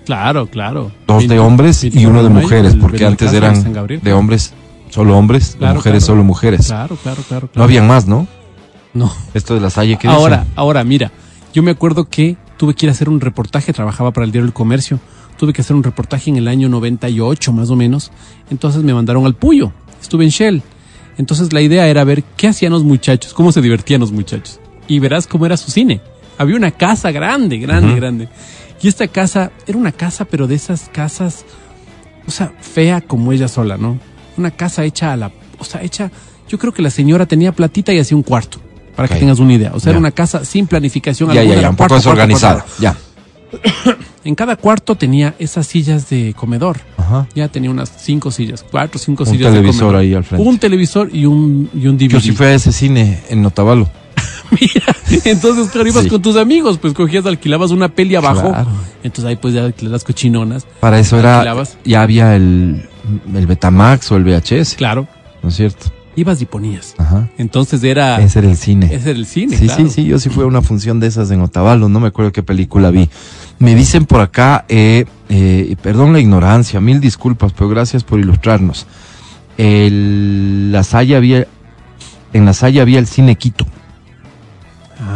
[0.10, 0.92] Claro, claro.
[1.06, 4.56] Dos de hombres y uno de mujeres, porque antes eran de hombres,
[4.90, 6.66] solo hombres, de mujeres, solo mujeres.
[6.66, 8.28] Claro, claro, claro, No habían más, ¿no?
[8.96, 9.14] No.
[9.36, 11.12] Esto de la Salle, ¿qué Ahora, ahora, mira,
[11.54, 14.48] yo me acuerdo que tuve que ir a hacer un reportaje, trabajaba para el diario
[14.48, 15.00] El Comercio,
[15.38, 18.12] tuve que hacer un reportaje en el año 98 más o menos,
[18.50, 20.64] entonces me mandaron al Puyo, estuve en Shell.
[21.20, 24.60] Entonces la idea era ver qué hacían los muchachos, cómo se divertían los muchachos.
[24.88, 26.02] Y verás cómo era su cine.
[26.40, 28.30] Había una casa grande, grande, grande.
[28.82, 31.46] Y esta casa era una casa, pero de esas casas,
[32.28, 34.00] o sea, fea como ella sola, ¿no?
[34.38, 36.12] Una casa hecha a la, o sea, hecha,
[36.48, 38.60] yo creo que la señora tenía platita y hacía un cuarto
[38.96, 39.72] para que tengas una idea.
[39.74, 41.32] O sea, era una casa sin planificación.
[41.34, 42.96] Ya, ya, ya, un poco desorganizada, ya.
[44.24, 46.80] en cada cuarto tenía esas sillas de comedor.
[46.98, 47.28] Ajá.
[47.36, 49.66] Ya tenía unas cinco sillas, cuatro, cinco sillas de comedor.
[49.66, 50.48] Un televisor ahí al frente.
[50.48, 52.10] Un televisor y un, y un DVD.
[52.10, 53.90] Yo sí fui a ese cine en Notavalo.
[54.60, 58.54] Mira, entonces claro, ibas con tus amigos, pues cogías, alquilabas una peli abajo.
[59.04, 60.66] Entonces ahí pues ya las cochinonas.
[60.80, 61.46] Para eso era,
[61.86, 62.88] ya había el,
[63.34, 64.76] el Betamax o el VHS.
[64.76, 65.08] Claro.
[65.42, 65.92] ¿No es cierto?
[66.20, 66.96] ibas y ponías.
[66.98, 67.30] Ajá.
[67.38, 68.22] Entonces era...
[68.22, 68.88] Ese era el cine.
[68.94, 71.32] Ese era el cine, Sí, sí, sí, yo sí fui a una función de esas
[71.32, 73.10] en Otavalo, no me acuerdo qué película vi.
[73.60, 78.86] Me dicen por acá, eh, eh, perdón la ignorancia, mil disculpas, pero gracias por ilustrarnos.
[79.58, 81.48] El, la Salle había,
[82.34, 83.66] en la Salle había el cine Quito.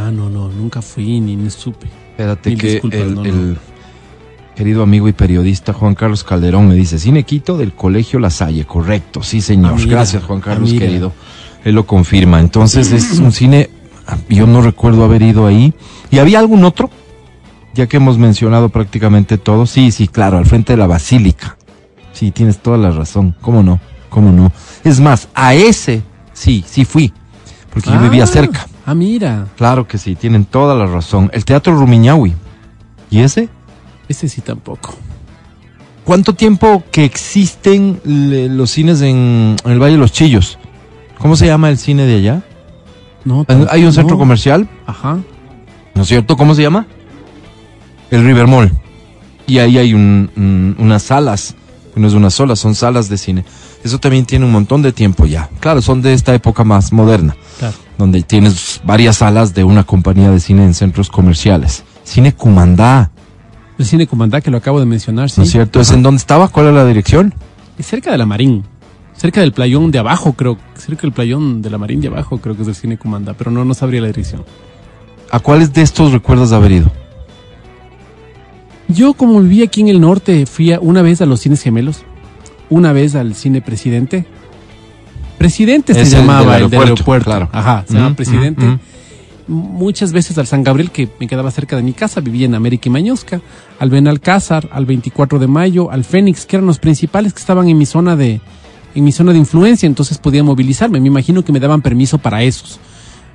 [0.04, 1.88] Ah, no, no, nunca fui ni me supe.
[2.12, 3.58] Espérate que el,
[4.54, 8.66] querido amigo y periodista Juan Carlos Calderón me dice, Cine Quito del Colegio La Salle,
[8.66, 11.13] correcto, sí señor, ah, gracias Juan Carlos ah, querido,
[11.63, 13.70] él lo confirma, entonces es un cine,
[14.30, 15.74] yo no recuerdo haber ido ahí,
[16.12, 16.89] ¿y había algún otro?
[17.74, 21.58] Ya que hemos mencionado prácticamente todo, sí, sí, claro, al frente de la Basílica,
[22.12, 23.80] sí, tienes toda la razón, ¿cómo no?
[24.10, 24.52] ¿Cómo no?
[24.84, 27.12] Es más, a ese, sí, sí fui,
[27.72, 28.68] porque yo vivía ah, cerca.
[28.86, 29.48] Ah, mira.
[29.58, 31.30] Claro que sí, tienen toda la razón.
[31.34, 32.34] El Teatro Rumiñahui.
[33.10, 33.50] ¿Y ese?
[34.10, 34.96] Ese sí tampoco.
[36.04, 40.60] ¿Cuánto tiempo que existen los cines en, el Valle de los Chillos?
[41.17, 42.43] ¿Cómo se llama el cine de allá?
[43.24, 44.67] No, ¿Hay un centro comercial?
[44.86, 45.19] Ajá.
[45.96, 46.36] ¿No es cierto?
[46.36, 46.88] ¿Cómo se llama?
[48.12, 48.72] El River Mall.
[49.48, 51.56] Y ahí hay unas salas
[51.96, 53.46] no es una sola, son salas de cine.
[53.84, 55.50] Eso también tiene un montón de tiempo ya.
[55.60, 57.76] Claro, son de esta época más moderna, Claro.
[57.98, 61.84] donde tienes varias salas de una compañía de cine en centros comerciales.
[62.04, 63.12] Cine Cumandá,
[63.80, 65.39] El cine Comandá, que lo acabo de mencionar, sí.
[65.41, 65.82] ¿no es cierto?
[65.82, 66.48] ¿Es en dónde estaba?
[66.48, 67.34] ¿Cuál era la dirección?
[67.78, 68.63] Es cerca de la Marín.
[69.17, 70.58] Cerca del playón de abajo, creo.
[70.76, 73.34] Cerca del playón de la Marín de abajo, creo que es el cine Comandá.
[73.34, 74.46] Pero no, no sabría la dirección.
[75.32, 76.91] ¿A cuáles de estos recuerdas haber ido?
[78.88, 82.04] Yo, como viví aquí en el norte, fui a- una vez a los cines gemelos.
[82.73, 84.25] Una vez al cine Presidente.
[85.38, 87.49] Presidente se del llamaba el del aeropuerto, claro.
[87.51, 88.79] Ajá, se Ujú, llama Presidente.
[89.47, 92.88] Muchas veces al San Gabriel, que me quedaba cerca de mi casa, vivía en América
[92.88, 93.41] y Mañosca,
[93.77, 97.77] al Benalcázar, al 24 de mayo, al Fénix, que eran los principales que estaban en
[97.77, 98.39] mi zona de,
[98.95, 100.99] en mi zona de influencia, entonces podía movilizarme.
[100.99, 102.79] Me imagino que me daban permiso para esos.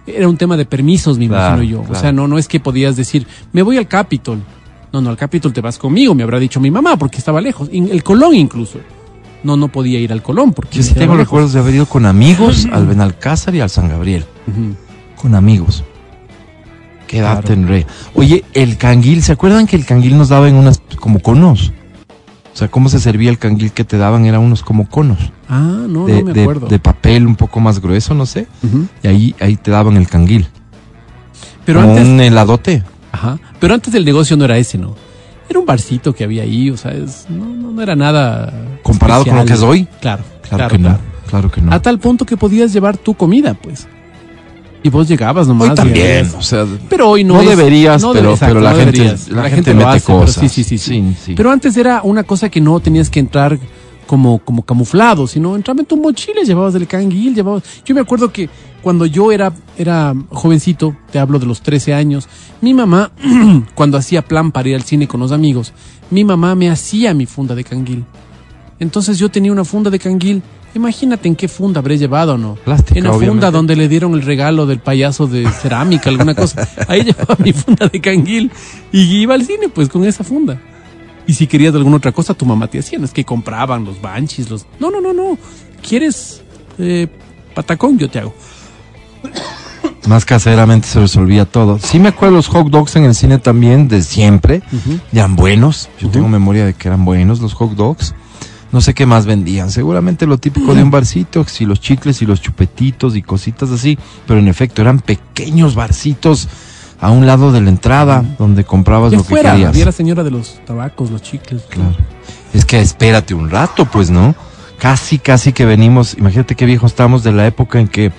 [0.07, 1.83] Era un tema de permisos, me Claro, imagino yo.
[1.85, 1.98] claro.
[1.98, 4.38] O sea, no, no es que podías decir, me voy al Capitol.
[4.90, 7.68] No, no, al Capitol te vas conmigo, me habrá dicho mi mamá, porque estaba lejos.
[7.70, 8.79] En el Colón incluso.
[9.42, 12.66] No, no podía ir al Colón, porque sí tengo recuerdos de haber ido con amigos
[12.72, 14.24] al Benalcázar y al San Gabriel.
[15.16, 15.85] Con amigos.
[17.07, 17.46] Qué edad Claro.
[17.48, 17.87] tendré.
[18.14, 21.72] Oye, el canguil, ¿se acuerdan que el canguil nos daba en unas como conos?
[22.53, 25.18] O sea, cómo se servía el canguil que te daban eran unos como conos.
[25.48, 26.66] Ah, no, de, no me acuerdo.
[26.66, 28.46] de papel un poco más grueso, no sé.
[29.03, 30.48] Y ahí, ahí te daban el canguil.
[31.64, 32.83] Pero como antes, un heladote.
[33.12, 33.38] Ajá.
[33.61, 34.96] Pero antes el negocio no era ese, ¿no?
[35.49, 38.53] Era un barcito que había ahí, o sea, es- no, no, no era nada.
[38.83, 39.87] Comparado con lo que es hoy.
[40.01, 40.99] Claro, Claro, claro, que no.
[41.29, 41.51] claro.
[41.51, 41.73] Que no.
[41.73, 43.87] A tal punto que podías llevar tu comida, pues.
[44.83, 45.71] Y vos llegabas nomás.
[45.71, 48.77] Hoy también, o sea, Pero hoy no, no es- deberías, no pero, pero la, no
[48.77, 49.29] gente, deberías.
[49.29, 50.53] la, gente, mete hace, cosas.
[50.53, 50.79] Sí, sí.
[50.79, 51.35] Sí, sí.
[51.35, 53.59] Pero antes era una cosa que no tenías que entrar
[54.09, 57.62] como, como camuflado, sino entraba en tu mochila, llevabas el canguil, llevabas...
[57.85, 58.49] Yo me acuerdo que
[58.83, 62.27] cuando yo era, era jovencito, te hablo de los 13 años,
[62.62, 63.12] mi mamá,
[63.75, 65.75] cuando hacía plan para ir al cine con los amigos,
[66.11, 68.05] mi mamá me hacía mi funda de canguil.
[68.81, 70.42] Entonces yo tenía una funda de canguil.
[70.75, 72.55] Imagínate en qué funda habré llevado, ¿no?
[72.55, 73.33] Plástica, en la obviamente.
[73.33, 76.66] funda donde le dieron el regalo del payaso de cerámica, alguna cosa.
[76.88, 78.51] Ahí llevaba mi funda de canguil
[78.90, 80.59] y iba al cine pues con esa funda.
[81.29, 82.99] Y si querías alguna otra cosa, tu mamá te hacía.
[82.99, 84.67] No es que compraban los banchis, los...
[84.81, 85.38] No, no, no, no.
[85.87, 86.43] ¿Quieres
[86.79, 87.07] eh,
[87.55, 87.99] patacón?
[87.99, 88.35] Yo te hago.
[90.09, 91.79] Más caseramente se resolvía todo.
[91.79, 94.62] Sí me acuerdo los hot dogs en el cine también, de siempre.
[95.12, 95.91] Eran buenos.
[96.01, 98.14] Yo tengo memoria de que eran buenos los hot dogs.
[98.73, 99.71] No sé qué más vendían.
[99.71, 103.99] Seguramente lo típico de un barcito, si los chicles y los chupetitos y cositas así.
[104.27, 106.49] Pero en efecto, eran pequeños barcitos
[107.01, 109.77] a un lado de la entrada donde comprabas Ya lo que querías.
[109.77, 111.63] la señora de los tabacos, los chicles.
[111.69, 111.95] Claro.
[112.53, 114.35] Es que espérate un rato, pues, ¿no?
[114.79, 116.17] Casi, casi que venimos.
[116.19, 118.13] Imagínate qué viejos estamos de la época en que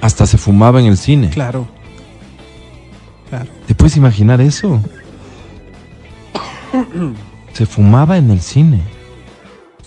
[0.00, 1.30] hasta se fumaba en el cine.
[1.30, 1.66] Claro.
[3.28, 3.46] Claro.
[3.66, 4.80] ¿Te puedes imaginar eso?
[7.52, 8.80] Se fumaba en el cine,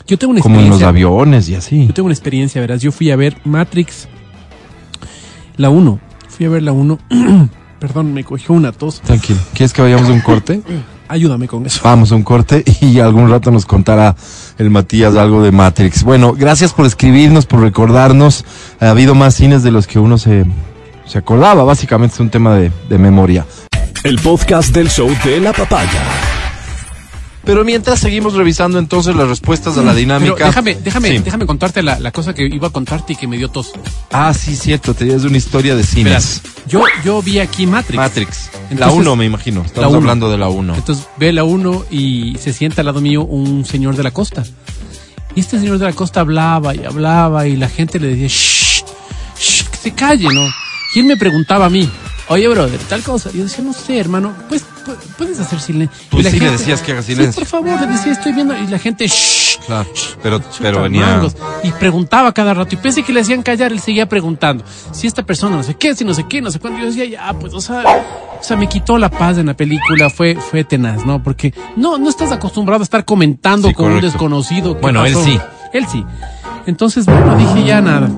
[0.08, 0.88] Yo tengo una como en los experiencia.
[0.88, 1.88] aviones y así.
[1.88, 2.82] Yo tengo una experiencia, verás.
[2.82, 4.08] Yo fui a ver Matrix,
[5.56, 5.99] la 1.
[6.30, 6.97] Fui a ver la 1.
[7.79, 9.01] Perdón, me cogió una tos.
[9.01, 9.39] Tranquilo.
[9.53, 10.61] ¿Quieres que vayamos a un corte?
[11.07, 11.81] Ayúdame con eso.
[11.83, 14.15] Vamos a un corte y algún rato nos contará
[14.59, 16.03] el Matías algo de Matrix.
[16.03, 18.45] Bueno, gracias por escribirnos, por recordarnos.
[18.79, 20.45] Ha habido más cines de los que uno se,
[21.07, 21.63] se acordaba.
[21.63, 23.45] Básicamente es un tema de, de memoria.
[24.03, 26.38] El podcast del show de la papaya.
[27.45, 30.34] Pero mientras seguimos revisando entonces las respuestas a la dinámica.
[30.36, 31.17] Pero déjame, déjame, Sí.
[31.19, 33.71] déjame contarte la, la cosa que iba a contarte y que me dio tos.
[34.12, 34.93] Ah, sí, cierto.
[34.93, 35.84] Tenías una historia de.
[36.04, 37.95] Verás, yo, yo vi aquí Matrix.
[37.97, 38.49] Matrix.
[38.54, 39.63] la Entonces- 1, me imagino.
[39.65, 40.75] Estamos hablando de la 1.
[40.75, 44.43] Entonces ve la 1 y se sienta al lado mío un señor de la costa.
[45.36, 48.84] Y este señor de la costa hablaba y hablaba y la gente le decía, shh,
[49.39, 50.45] shh, que se calle, ¿no?
[50.95, 51.89] Él me preguntaba a mí,
[52.30, 53.30] oye, brother, tal cosa.
[53.32, 55.95] Yo decía, no sé, hermano, pues pu- puedes hacer silencio.
[56.10, 57.34] Tú sí le decías que haga silencio.
[57.34, 58.58] Sí, por favor, le decía, estoy viendo.
[58.58, 59.88] Y la gente, shh, Claro.
[60.23, 61.06] Pero, pero Chuta, venía.
[61.06, 61.36] mangos.
[61.63, 62.73] Y preguntaba cada rato.
[62.73, 64.63] Y pese que le hacían callar, él seguía preguntando.
[64.91, 66.80] Si esta persona no sé qué, si no sé qué, no sé cuánto.
[66.80, 67.84] Yo decía, ya, pues, o sea,
[68.39, 70.10] o sea, me quitó la paz en la película.
[70.10, 71.21] Fue, fue tenaz, ¿no?
[71.21, 74.73] Porque no, no estás acostumbrado a estar comentando Sí, con un desconocido.
[74.75, 75.39] ¿qué Bueno, él sí.
[75.71, 76.04] Él sí.
[76.69, 78.10] Entonces, bueno, dije ya nada.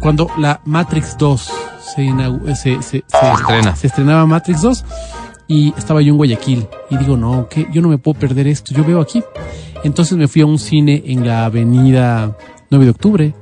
[0.00, 1.52] Cuando la Matrix 2
[1.94, 3.76] se, inau- se, se, se- estrena.
[3.76, 4.84] se estrenaba Matrix 2
[5.48, 8.74] y estaba yo en Guayaquil y digo, no, que yo no me puedo perder esto,
[8.74, 9.22] yo veo aquí.
[9.84, 12.36] Entonces me fui a un cine en la avenida
[12.70, 13.34] 9 de octubre,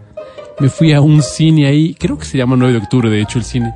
[0.60, 3.38] me fui a un cine ahí, creo que se llama 9 de octubre, de hecho
[3.38, 3.74] el cine.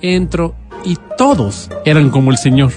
[0.00, 2.72] Entro y todos eran como el señor.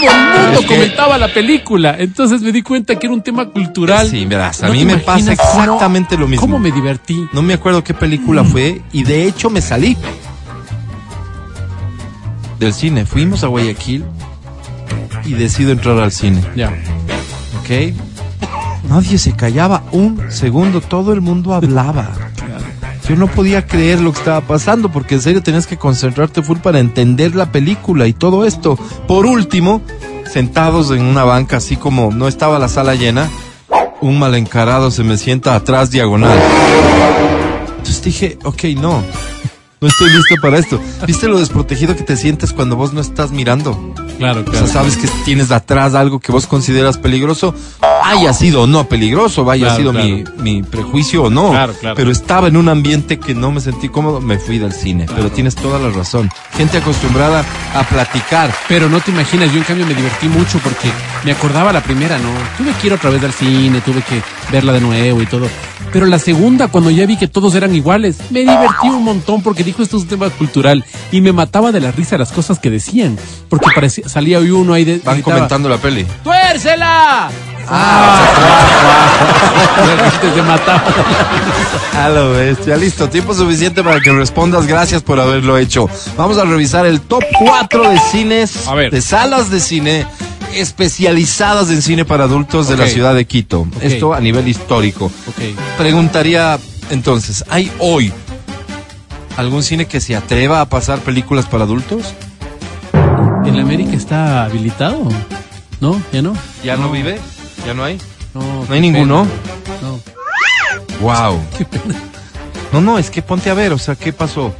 [0.00, 4.08] Todo el mundo comentaba la película, entonces me di cuenta que era un tema cultural.
[4.08, 6.40] Sí, verás, a No mí me pasa exactamente lo mismo.
[6.40, 7.26] ¿Cómo me divertí?
[7.32, 9.96] No me acuerdo qué película fue y de hecho me salí
[12.58, 13.04] del cine.
[13.06, 14.04] Fuimos a Guayaquil
[15.24, 16.68] y decido entrar al cine, Ya.
[17.60, 17.94] ¿ok?
[18.88, 22.10] Nadie se callaba un segundo, todo el mundo hablaba.
[23.08, 26.58] Yo no podía creer lo que estaba pasando porque en serio tenías que concentrarte full
[26.58, 28.76] para entender la película y todo esto.
[29.08, 29.82] Por último,
[30.30, 33.28] sentados en una banca así como no estaba la sala llena,
[34.00, 36.38] un mal encarado se me sienta atrás diagonal.
[37.78, 39.02] Entonces dije, ok, no,
[39.80, 40.80] no estoy listo para esto.
[41.06, 43.94] ¿Viste lo desprotegido que te sientes cuando vos no estás mirando?
[44.22, 47.54] Claro, O sea, sabes que tienes atrás algo que vos consideras peligroso,
[48.04, 50.06] haya sido o no peligroso, vaya Claro, sido claro.
[50.08, 51.50] Mi, mi prejuicio o no.
[51.50, 51.96] Claro, claro.
[51.96, 55.06] Pero estaba en un ambiente que no me sentí cómodo, me fui del cine.
[55.14, 56.30] Pero tienes toda la razón.
[56.56, 57.44] Gente acostumbrada
[57.74, 58.52] a platicar.
[58.68, 60.90] Pero no te imaginas, yo en cambio me divertí mucho porque
[61.24, 62.28] me acordaba la primera, ¿no?
[62.58, 64.20] Tuve que ir otra vez al cine, tuve que
[64.50, 65.48] verla de nuevo y todo.
[65.92, 69.62] Pero la segunda, cuando ya vi que todos eran iguales, me divertí un montón porque
[69.62, 72.70] dijo esto es un tema cultural y me mataba de la risa las cosas que
[72.70, 73.18] decían.
[73.50, 75.00] Porque parecía, salía hoy uno ahí de.
[75.04, 76.06] Van gritaba, comentando la peli.
[76.24, 77.30] ¡Tuércela!
[77.68, 78.20] Ah,
[80.34, 80.82] se mataba.
[81.96, 82.76] A lo bestia.
[82.76, 84.66] Listo, tiempo suficiente para que respondas.
[84.66, 85.88] Gracias por haberlo hecho.
[86.16, 88.90] Vamos a revisar el top 4 de cines, A ver.
[88.90, 90.06] de salas de cine
[90.54, 93.66] especializadas en cine para adultos de la ciudad de Quito.
[93.80, 95.06] Esto a nivel histórico.
[95.06, 95.58] Ok.
[95.78, 96.58] Preguntaría
[96.90, 98.12] entonces, ¿hay hoy
[99.36, 102.14] algún cine que se atreva a pasar películas para adultos?
[103.44, 105.08] ¿En América está habilitado?
[105.80, 106.00] ¿No?
[106.12, 106.34] ¿Ya no?
[106.62, 107.18] ¿Ya no, vive?
[107.66, 107.98] ¿Ya no hay?
[108.34, 109.26] No, ¿No hay ninguno?
[109.82, 110.00] No.
[111.00, 111.40] Wow.
[111.58, 111.94] Qué pena.
[112.72, 114.54] No, no, es que ponte a ver, o sea, ¿qué pasó?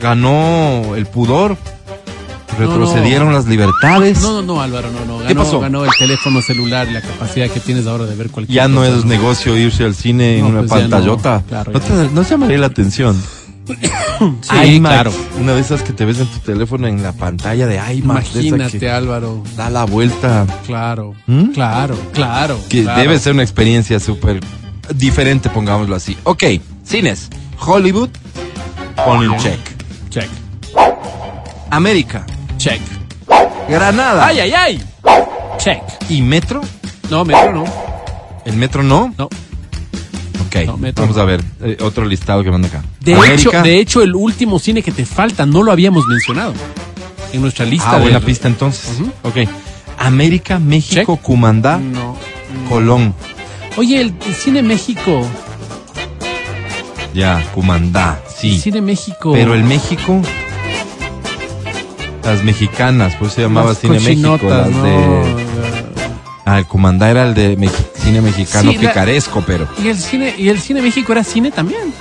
[0.00, 1.56] ¿Ganó el pudor?
[2.58, 4.20] ¿Retrocedieron las libertades?
[4.20, 5.18] No, no, no, Álvaro, no, no.
[5.18, 5.60] Ganó, ¿Qué pasó?
[5.60, 8.80] ganó el teléfono celular y la capacidad que tienes ahora de ver cualquier Ya no
[8.80, 11.42] cosa, es negocio irse al cine en una pues pantallota.
[11.48, 13.16] claro, no, te, no llamaría la atención.
[14.40, 15.12] Sí, IMAX, claro.
[15.40, 18.34] Una de esas que te ves en tu teléfono en la pantalla de IMAX.
[18.34, 19.44] Imagínate, que Álvaro.
[19.56, 20.44] da la vuelta.
[20.66, 21.50] Claro, ¿Mm?
[21.52, 22.58] claro, claro.
[22.68, 23.00] Que claro.
[23.00, 24.40] debe ser una experiencia súper
[24.94, 26.16] diferente, pongámoslo así.
[26.24, 26.44] Ok,
[26.84, 27.28] cines.
[27.60, 28.08] Hollywood,
[29.04, 29.60] ponle un check.
[30.10, 30.28] Check,
[31.70, 32.24] América,
[32.58, 32.80] check.
[33.68, 34.82] Granada ¡Ay, ay, ay!
[35.58, 35.80] Check.
[36.08, 36.60] y Metro.
[37.10, 37.64] No, metro no.
[38.44, 39.12] ¿El Metro no?
[39.18, 39.24] No.
[39.26, 41.22] Ok, No, Metro vamos no.
[41.22, 41.42] a ver.
[41.62, 42.82] eh, otro listado que manda acá.
[43.00, 43.34] De América.
[43.34, 46.54] hecho, de hecho, el último cine que te falta no lo habíamos mencionado
[47.32, 47.90] en nuestra lista.
[47.92, 48.98] Ah, de- buena pista entonces.
[49.00, 49.10] Ujú.
[49.24, 49.36] Ok.
[49.98, 51.22] América, México, Check.
[51.22, 52.16] Cumandá, No.
[52.68, 53.14] Colón.
[53.76, 55.22] Oye, el, el cine México.
[57.14, 58.54] Ya, Cumandá, sí.
[58.54, 59.32] El cine México.
[59.32, 60.20] Pero el México.
[62.28, 64.38] Las mexicanas, pues se llamaba Las Cine México.
[64.48, 65.46] Las no, de.
[66.44, 67.70] Ah, el Cumandá era el de
[68.02, 69.66] cine mexicano Sí, la- picaresco, pero.
[69.82, 71.92] Y el cine, y el cine México era cine también.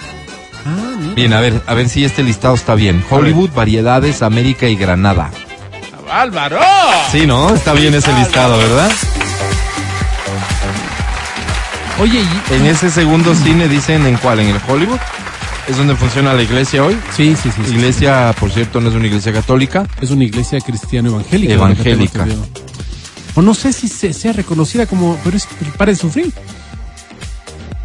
[0.65, 1.13] Ah, mira.
[1.13, 3.03] Bien, a ver, a ver si este listado está bien.
[3.09, 5.31] Hollywood, variedades, América y Granada.
[6.11, 6.59] Álvaro.
[7.11, 7.53] Sí, ¿no?
[7.53, 8.91] Está bien ese listado, ¿verdad?
[11.99, 14.99] Oye, y- En ese segundo cine dicen en cuál, en el Hollywood.
[15.67, 16.97] Es donde funciona la iglesia hoy.
[17.15, 17.71] sí, sí, sí, sí.
[17.75, 19.85] Iglesia, por cierto, no es una iglesia católica.
[20.01, 21.53] Es una iglesia cristiana evangélica.
[21.53, 22.25] Evangélica.
[23.35, 25.47] O no sé si se- sea reconocida como, pero es
[25.77, 26.33] para de sufrir.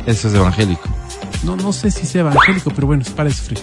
[0.07, 0.89] Eso es evangélico.
[1.43, 3.59] No, no sé si sea evangélico, pero bueno, es para de sufrir.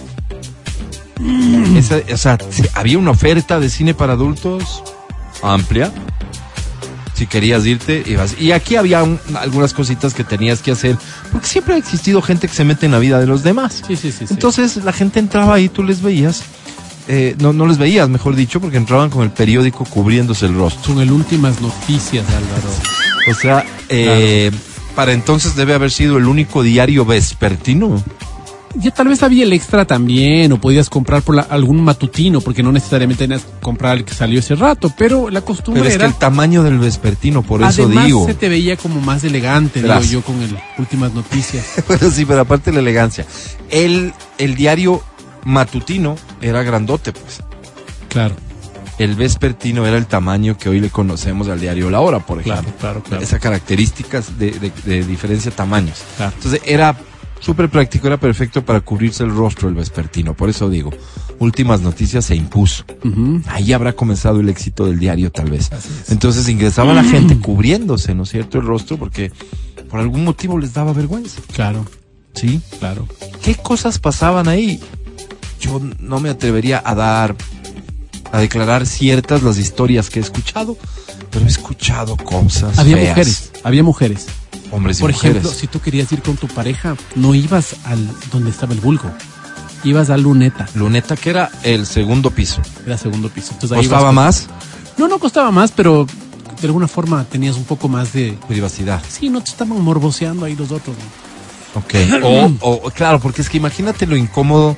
[1.76, 2.38] Esa- o sea,
[2.74, 4.82] había una oferta de cine para adultos
[5.42, 5.90] amplia.
[7.20, 8.34] Si querías irte, ibas.
[8.40, 10.96] Y aquí había un- algunas cositas que tenías que hacer.
[11.30, 13.82] Porque siempre ha existido gente que se mete en la vida de los demás.
[13.86, 14.26] Sí, sí, sí.
[14.26, 14.32] sí.
[14.32, 16.42] Entonces la gente entraba ahí, tú les veías.
[17.08, 20.94] eh, no, no les veías, mejor dicho, porque entraban con el periódico cubriéndose el rostro.
[20.94, 22.70] son el últimas noticias, Álvaro.
[23.30, 24.50] O sea, eh,
[24.94, 28.02] para entonces debe haber sido el único diario vespertino.
[28.76, 32.62] Ya tal vez había el extra también, o podías comprar por la- algún matutino, porque
[32.62, 35.96] no necesariamente tenías que comprar el que salió ese rato, pero la costumbre Pero es
[35.98, 36.12] que era.
[36.12, 38.26] el tamaño del vespertino, por eso digo.
[38.26, 41.66] se te veía como más elegante, digo yo, con el últimas noticias.
[41.88, 43.26] Bueno, sí, pero aparte la elegancia.
[43.70, 45.02] El, el diario
[45.44, 47.40] matutino era grandote, pues.
[48.08, 48.36] Claro,
[48.98, 52.60] El vespertino era el tamaño que hoy le conocemos al diario La Hora, por claro,
[52.60, 52.78] ejemplo.
[52.80, 53.22] claro, claro.
[53.22, 55.98] Esas características de, de- de diferencia de tamaños.
[56.16, 56.32] claro.
[56.36, 56.94] Entonces era
[57.40, 60.34] súper práctico, era perfecto para cubrirse el rostro el vespertino.
[60.34, 60.90] Por eso digo,
[61.38, 62.84] últimas noticias se impuso.
[63.48, 65.70] Ahí habrá comenzado el éxito del diario, tal vez.
[66.08, 69.32] Entonces ingresaba la gente cubriéndose, ¿no es cierto?, el rostro, porque
[69.90, 71.40] por algún motivo les daba vergüenza.
[71.52, 71.84] Claro,
[72.34, 72.60] Sí.
[72.78, 73.08] claro.
[73.42, 74.78] ¿Qué cosas pasaban ahí?
[75.60, 77.34] Yo no me atrevería a dar,
[78.30, 80.76] a declarar ciertas las historias que he escuchado,
[81.30, 82.78] pero he escuchado cosas.
[82.78, 83.08] Había feas.
[83.08, 84.26] mujeres, había mujeres.
[84.70, 85.36] Hombres y Por mujeres.
[85.38, 89.10] ejemplo, si tú querías ir con tu pareja, no ibas al donde estaba el vulgo.
[89.82, 92.60] Ibas a Luneta, Luneta, que era el segundo piso.
[92.86, 93.52] era segundo piso.
[93.54, 94.46] Entonces, ahí ¿Costaba ibas- más?
[94.98, 96.06] No, no costaba más, pero
[96.60, 99.02] de alguna forma tenías un poco más de privacidad.
[99.08, 100.94] Sí, no te estaban morboseando ahí los otros.
[101.74, 101.94] Ok.
[102.60, 104.76] o, claro, porque es que imagínate lo incómodo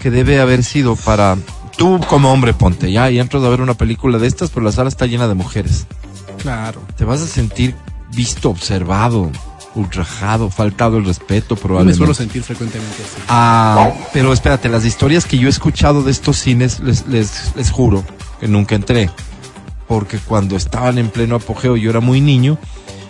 [0.00, 1.36] que debe haber sido para
[1.76, 4.70] tú como hombre, ponte ya y entras a ver una película de estas, pero la
[4.72, 5.86] sala está llena de mujeres.
[6.40, 6.80] Claro.
[6.96, 7.74] Te vas a sentir
[8.12, 9.30] visto, observado,
[9.74, 11.94] ultrajado, faltado el respeto, probablemente.
[11.94, 13.22] me suelo sentir frecuentemente así.
[13.28, 17.70] Ah, pero espérate, las historias que yo he escuchado de estos cines, les, les, les
[17.70, 18.04] juro
[18.40, 19.10] que nunca entré.
[19.86, 22.58] Porque cuando estaban en pleno apogeo yo era muy niño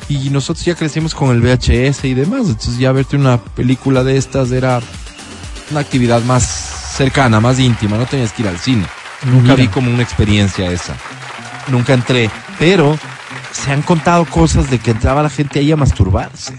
[0.08, 2.46] y nosotros ya crecimos con el VHS y demás.
[2.46, 4.80] Entonces ya verte una película de estas era
[5.70, 7.98] una actividad más cercana, más íntima.
[7.98, 8.86] No tenías que ir al cine.
[9.26, 10.96] Nunca vi como una experiencia esa.
[11.68, 12.30] Nunca entré.
[12.58, 12.96] Pero
[13.52, 16.54] se han contado cosas de que entraba la gente ahí a masturbarse.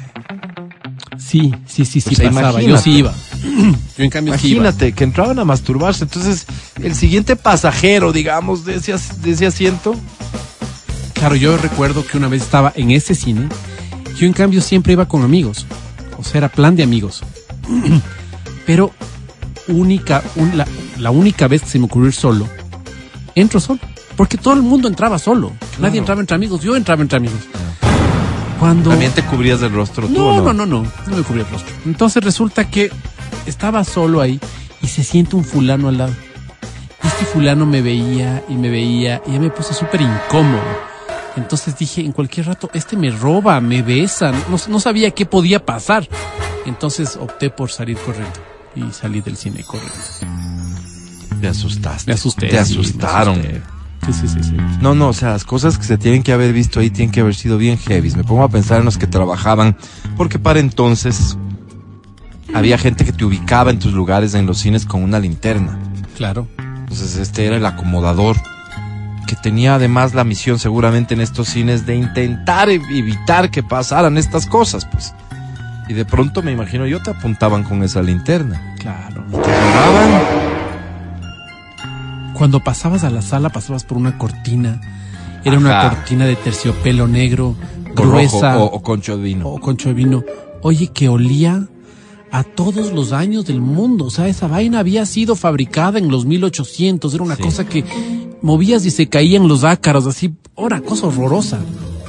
[1.17, 2.61] Sí, sí, sí, sí, pasaba.
[2.61, 3.13] Yo sí iba.
[3.97, 6.05] Yo en cambio Imagínate que entraban a masturbarse.
[6.05, 6.45] Entonces,
[6.81, 9.95] el siguiente pasajero, digamos, de ese, de ese asiento.
[11.13, 13.49] Claro, yo recuerdo que una vez estaba en ese cine.
[14.17, 15.65] Yo en cambio siempre iba con amigos.
[16.17, 17.21] O sea, era plan de amigos.
[18.65, 18.93] Pero
[19.67, 20.23] única,
[20.55, 20.65] la,
[20.97, 22.47] la única vez que se me ocurrió ir solo,
[23.35, 23.79] entro solo.
[24.19, 25.53] Porque todo el mundo entraba solo.
[25.79, 26.59] Nadie entraba entre amigos.
[26.59, 27.39] Yo entraba entre amigos.
[28.59, 28.89] Cuando...
[28.89, 30.13] ¿También te cubrías del rostro tú?
[30.13, 31.73] No, no, no, no, no, me cubría el rostro.
[31.85, 32.91] Entonces resulta que
[33.45, 34.37] estaba solo ahí
[34.81, 36.13] y se siente un fulano al lado.
[37.01, 40.67] Y este fulano me veía y me veía y ya me puse súper incómodo.
[41.37, 44.33] Entonces dije, en cualquier rato, este me roba, me besa.
[44.33, 46.09] No, no sabía qué podía pasar.
[46.65, 48.37] Entonces opté por salir corriendo
[48.75, 49.95] y salí del cine corriendo.
[51.39, 52.11] Te asustaste.
[52.11, 52.47] Me asusté.
[52.49, 53.78] Te asustaron.
[54.11, 54.57] Sí, sí, sí, sí.
[54.81, 57.19] No, no, o sea, las cosas que se tienen que haber visto ahí tienen que
[57.19, 58.09] haber sido bien heavy.
[58.11, 59.77] Me pongo a pensar en los que trabajaban,
[60.17, 61.37] porque para entonces
[62.53, 65.77] había gente que te ubicaba en tus lugares en los cines con una linterna.
[66.17, 66.47] Claro.
[66.57, 68.35] Entonces este era el acomodador
[69.27, 74.47] que tenía además la misión seguramente en estos cines de intentar evitar que pasaran estas
[74.47, 75.13] cosas, pues.
[75.87, 78.75] Y de pronto me imagino yo te apuntaban con esa linterna.
[78.79, 79.23] Claro.
[79.43, 80.48] Te agarraban
[82.39, 84.79] cuando pasabas a la sala, pasabas por una cortina.
[85.43, 87.53] Era una cortina de terciopelo negro,
[87.93, 88.59] gruesa.
[88.59, 89.49] o, concho de vino.
[89.49, 90.23] O concho de vino.
[90.61, 91.67] Oye, que olía
[92.31, 94.05] a todos los años del mundo.
[94.05, 97.13] O sea, esa vaina había sido fabricada en los 1800.
[97.13, 97.83] Era una cosa que
[98.41, 100.33] movías y se caían los ácaros, así.
[100.55, 101.59] Ahora, cosa horrorosa.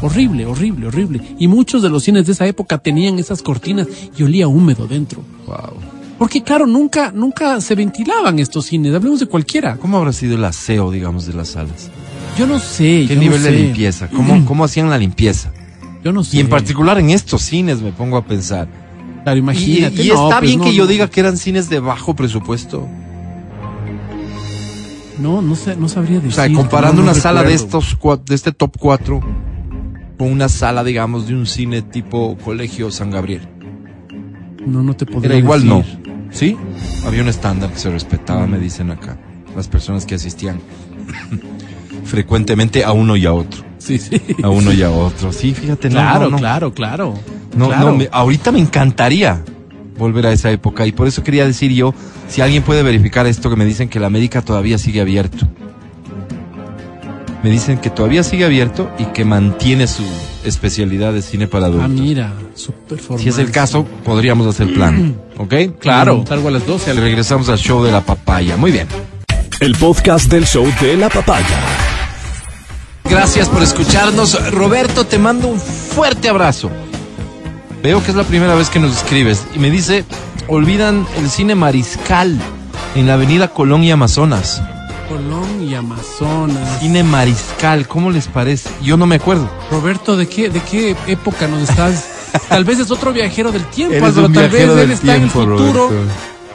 [0.01, 1.21] Horrible, horrible, horrible.
[1.41, 5.23] Y muchos de los cines de esa época tenían esas cortinas y olía húmedo dentro.
[5.49, 6.00] Wow.
[6.21, 9.79] Porque claro, nunca, nunca se ventilaban estos cines, hablemos de cualquiera.
[9.79, 11.91] ¿Cómo habrá sido el aseo, digamos, de las salas?
[12.37, 13.07] Yo no sé.
[13.09, 14.07] ¿Qué nivel de limpieza?
[14.11, 15.51] ¿Cómo, ¿Cómo hacían la limpieza?
[16.05, 16.37] Yo no sé.
[16.37, 18.69] Y en particular en estos cines me pongo a pensar.
[19.23, 20.03] Claro, imagínate.
[20.03, 22.87] Y, está pues bien que yo diga que eran cines de bajo presupuesto.
[25.19, 26.33] No, no, sé, no sabría decir.
[26.33, 27.97] O sea, comparando una sala de estos
[28.27, 29.21] de este top 4
[30.19, 33.49] con una sala, digamos, de un cine tipo Colegio San Gabriel.
[34.67, 35.83] No, no te podría Era igual, no.
[36.31, 36.57] Sí,
[37.05, 39.17] había un estándar que se respetaba, me dicen acá,
[39.57, 40.61] las personas que asistían
[42.05, 43.65] frecuentemente a uno y a otro.
[43.79, 44.21] Sí, sí.
[44.43, 45.33] A uno y a otro.
[45.33, 47.15] Sí, fíjate, claro, claro, claro.
[47.57, 49.43] No, no, ahorita me encantaría
[49.99, 51.95] volver a esa época y por eso quería decir yo,
[52.29, 55.47] si alguien puede verificar esto que me dicen que la América todavía sigue abierto.
[57.43, 60.05] Me dicen que todavía sigue abierto y que mantiene su
[60.45, 61.91] especialidad de cine para adultos.
[61.91, 65.17] Ah, mira, super Si es el caso, podríamos hacer plan.
[65.39, 65.55] ¿Ok?
[65.79, 66.25] Claro.
[66.29, 66.95] Salgo a las 12.
[66.95, 68.57] Le regresamos al show de la papaya.
[68.59, 68.87] Muy bien.
[69.61, 71.61] El podcast del show de la papaya.
[73.09, 74.53] Gracias por escucharnos.
[74.53, 76.71] Roberto, te mando un fuerte abrazo.
[77.83, 80.05] Veo que es la primera vez que nos escribes y me dice,
[80.49, 82.39] olvidan el cine Mariscal
[82.95, 84.63] en la avenida Colón y Amazonas.
[85.11, 86.79] Colón y Amazonas.
[86.79, 88.71] Cine Mariscal, ¿cómo les parece?
[88.81, 89.51] Yo no me acuerdo.
[89.69, 92.07] Roberto, ¿de qué, de qué época nos estás?
[92.49, 95.91] tal vez es otro viajero del tiempo, tal vez él está en el futuro.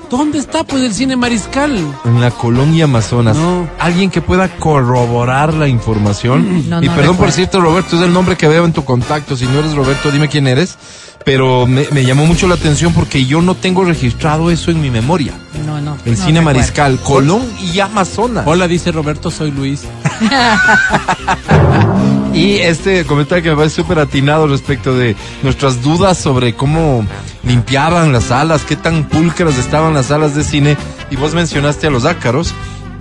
[0.09, 1.75] ¿Dónde está pues el cine Mariscal?
[2.05, 3.35] En la Colón y Amazonas.
[3.77, 6.63] ¿Alguien que pueda corroborar la información?
[6.81, 9.35] y perdón por cierto, Roberto, es el nombre que veo en tu contacto.
[9.35, 10.77] Si no eres Roberto, dime quién eres
[11.25, 15.33] pero me, llamó mucho la atención porque yo no tengo registrado eso en mi memoria.
[15.65, 15.97] No, no.
[16.05, 17.41] El cine Mariscal, Colón
[17.73, 18.45] y Amazonas.
[18.47, 19.85] Hola, dice Roberto, soy Luis.
[22.33, 27.03] y este comentario que me parece súper atinado respecto de nuestras dudas sobre cómo
[27.43, 30.77] limpiaban las salas, qué tan pulcras estaban las salas de cine.
[31.09, 32.53] Y vos mencionaste a los ácaros.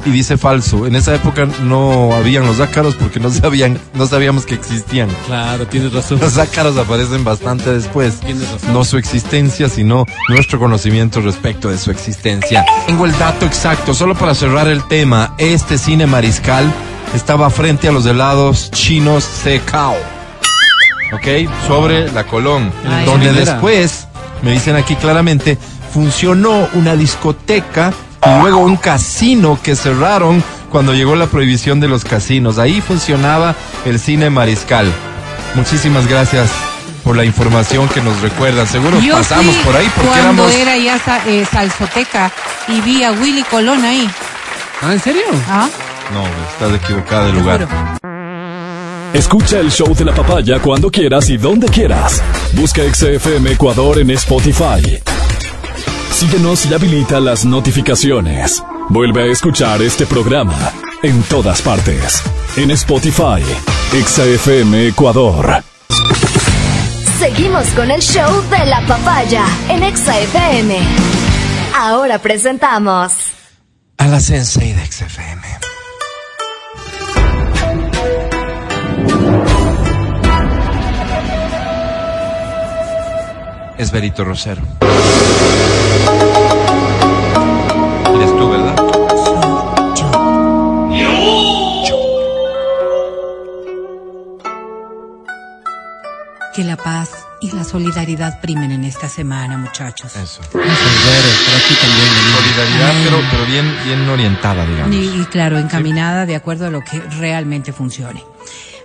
[0.05, 0.87] Y dice falso.
[0.87, 5.09] En esa época no habían los ácaros porque no sabían, no sabíamos que existían.
[5.27, 6.19] Claro, tienes razón.
[6.21, 8.21] Los ácaros aparecen bastante después.
[8.21, 8.73] Tienes razón.
[8.73, 12.65] No su existencia, sino nuestro conocimiento respecto de su existencia.
[12.87, 15.35] Tengo el dato exacto, solo para cerrar el tema.
[15.39, 16.71] Este cine mariscal
[17.15, 19.97] estaba frente a los helados chinos Secao.
[21.13, 21.49] ¿Ok?
[21.67, 22.73] Sobre la Colón.
[22.89, 24.09] Ay, donde después,
[24.43, 25.57] me dicen aquí claramente,
[25.93, 27.93] funcionó una discoteca
[28.27, 32.59] y luego un casino que cerraron cuando llegó la prohibición de los casinos.
[32.59, 33.55] Ahí funcionaba
[33.85, 34.91] el cine mariscal.
[35.55, 36.51] Muchísimas gracias
[37.05, 38.67] por la información que nos recuerdan.
[38.67, 40.55] Seguro Yo pasamos por ahí porque cuando éramos...
[40.55, 42.33] era ya sa- eh, salsoteca
[42.69, 44.09] y vi a Willy Colón ahí.
[44.83, 45.23] Ah, ¿en serio?
[45.49, 45.69] ¿Ah?
[46.13, 47.69] No, estás equivocada de lugar.
[49.13, 52.21] Escucha el show de la papaya cuando quieras y donde quieras.
[52.53, 55.01] Busca XFM Ecuador en Spotify.
[56.15, 58.63] Síguenos y habilita las notificaciones.
[58.89, 60.57] Vuelve a escuchar este programa
[61.03, 62.23] en todas partes.
[62.57, 63.43] En Spotify,
[63.91, 65.65] XFM Ecuador.
[67.19, 70.79] Seguimos con el show de la papaya en Exa FM.
[71.77, 73.13] Ahora presentamos
[73.99, 75.43] A la Sensei de XFM.
[83.79, 84.63] Es Berito Rosero.
[96.55, 100.15] Que la paz y la solidaridad primen en esta semana, muchachos.
[100.15, 100.41] Eso.
[100.53, 102.09] Por aquí también.
[102.37, 104.95] Solidaridad, pero, pero bien, bien orientada, digamos.
[104.95, 108.23] Y, y claro, encaminada de acuerdo a lo que realmente funcione.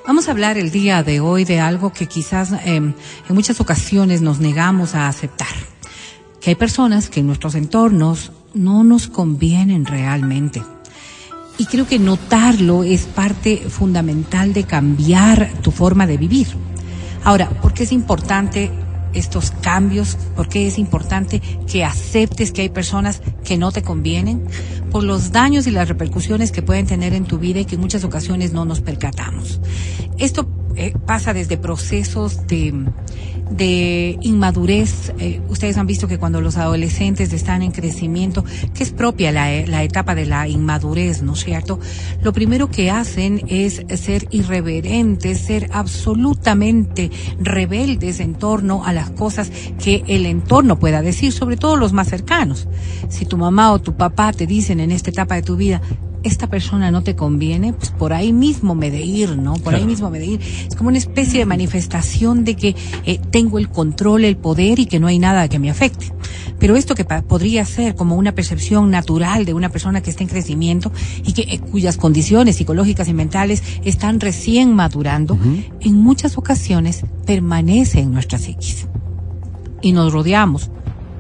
[0.08, 2.96] Vamos a hablar el día de hoy de algo que quizás eh, en
[3.30, 5.48] muchas ocasiones nos negamos a aceptar.
[6.42, 10.64] Que hay personas que en nuestros entornos no nos convienen realmente.
[11.60, 16.48] Y creo que notarlo es parte fundamental de cambiar tu forma de vivir.
[17.24, 18.72] Ahora, ¿por qué es importante
[19.14, 20.18] estos cambios?
[20.36, 24.44] ¿Por qué es importante que aceptes que hay personas que no te convienen?
[24.92, 27.82] Por los daños y las repercusiones que pueden tener en tu vida y que en
[27.82, 29.60] muchas ocasiones no nos percatamos.
[30.18, 32.74] Esto eh, pasa desde procesos de,
[33.50, 35.14] de inmadurez.
[35.20, 38.44] Eh, ustedes han visto que cuando los adolescentes están en crecimiento,
[38.74, 41.80] que es propia la, e- la etapa de la inmadurez, ¿no es cierto?
[42.22, 49.52] Lo primero que hacen es ser irreverentes, ser absolutamente rebeldes en torno a las cosas
[49.84, 52.68] que el entorno pueda decir, sobre todo los más cercanos.
[53.10, 55.82] Si tu mamá o tu papá te dicen en esta etapa de tu vida,
[56.24, 59.54] esta persona no te conviene, pues por ahí mismo me de ir, ¿no?
[59.54, 60.42] Por ahí mismo me de ir.
[60.68, 64.86] Es como una especie de manifestación de que eh, tengo el control, el poder y
[64.86, 66.12] que no hay nada que me afecte.
[66.60, 70.24] Pero esto que pa- podría ser como una percepción natural de una persona que está
[70.24, 70.92] en crecimiento
[71.26, 75.38] y que eh, cuyas condiciones psicológicas y mentales están recién madurando,
[75.80, 78.88] en muchas ocasiones permanece en nuestra psiquis
[79.82, 80.70] y nos rodeamos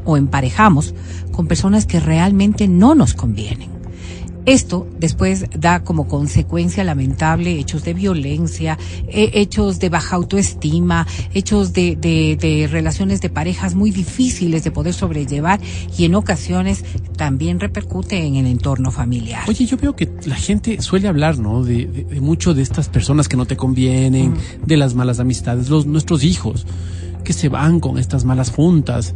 [0.03, 0.93] o emparejamos
[1.31, 3.69] con personas que realmente no nos convienen.
[4.45, 8.77] Esto después da como consecuencia lamentable hechos de violencia,
[9.07, 14.71] eh, hechos de baja autoestima, hechos de, de, de relaciones de parejas muy difíciles de
[14.71, 15.59] poder sobrellevar
[15.97, 16.83] y en ocasiones
[17.17, 19.43] también repercute en el entorno familiar.
[19.47, 21.63] Oye, yo veo que la gente suele hablar, ¿no?
[21.63, 24.33] De, de, de mucho de estas personas que no te convienen,
[24.65, 26.65] de las malas amistades, los nuestros hijos
[27.23, 29.13] que se van con estas malas juntas.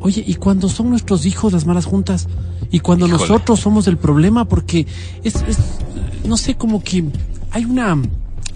[0.00, 2.26] Oye, ¿y cuando son nuestros hijos las malas juntas?
[2.70, 3.20] Y cuando Híjole.
[3.22, 4.86] nosotros somos el problema, porque
[5.22, 5.58] es, es,
[6.24, 7.04] no sé, como que
[7.50, 7.98] hay una,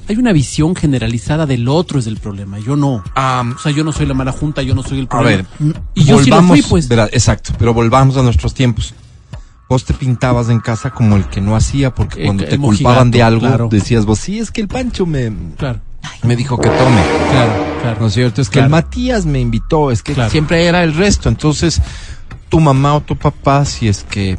[0.09, 2.59] hay una visión generalizada del otro es el problema.
[2.61, 2.95] Yo no.
[3.15, 5.49] O sea, yo no soy la mala junta, yo no soy el a problema.
[5.59, 6.89] ver, y yo sí volvamos, fui, pues.
[6.89, 8.95] verá, exacto, pero volvamos a nuestros tiempos.
[9.69, 13.11] Vos te pintabas en casa como el que no hacía porque Eh, cuando te culpaban
[13.11, 13.69] de algo claro.
[13.71, 15.81] decías vos, sí, es que el Pancho me, Claro,
[16.23, 17.01] me dijo que tome.
[17.31, 18.01] claro, claro.
[18.01, 18.41] ¿No es cierto?
[18.41, 18.67] Es que Claro.
[18.67, 20.31] el Matías me invitó, es que Claro.
[20.31, 21.29] siempre era el resto.
[21.29, 21.81] Entonces,
[22.49, 24.37] tu mamá o tu papá, si es que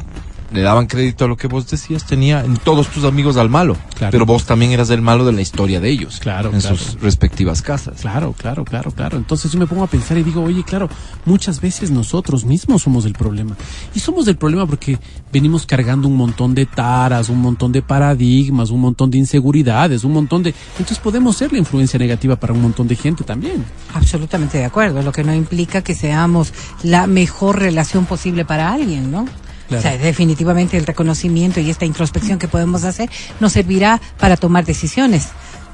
[0.55, 3.75] le daban crédito a lo que vos decías, tenía en todos tus amigos al malo.
[3.95, 4.11] Claro.
[4.11, 6.19] Pero vos también eras el malo de la historia de ellos.
[6.19, 6.77] Claro, En claro.
[6.77, 8.01] sus respectivas casas.
[8.01, 9.17] Claro, claro, claro, claro.
[9.17, 10.89] Entonces yo me pongo a pensar y digo, oye, claro,
[11.25, 13.55] muchas veces nosotros mismos somos el problema.
[13.93, 14.97] Y somos el problema porque
[15.31, 20.13] venimos cargando un montón de taras, un montón de paradigmas, un montón de inseguridades, un
[20.13, 20.53] montón de...
[20.71, 23.63] Entonces podemos ser la influencia negativa para un montón de gente también.
[23.93, 26.53] Absolutamente de acuerdo, lo que no implica que seamos
[26.83, 29.25] la mejor relación posible para alguien, ¿no?
[29.67, 29.79] Claro.
[29.79, 33.09] O sea, definitivamente el reconocimiento y esta introspección que podemos hacer
[33.39, 35.29] nos servirá para tomar decisiones.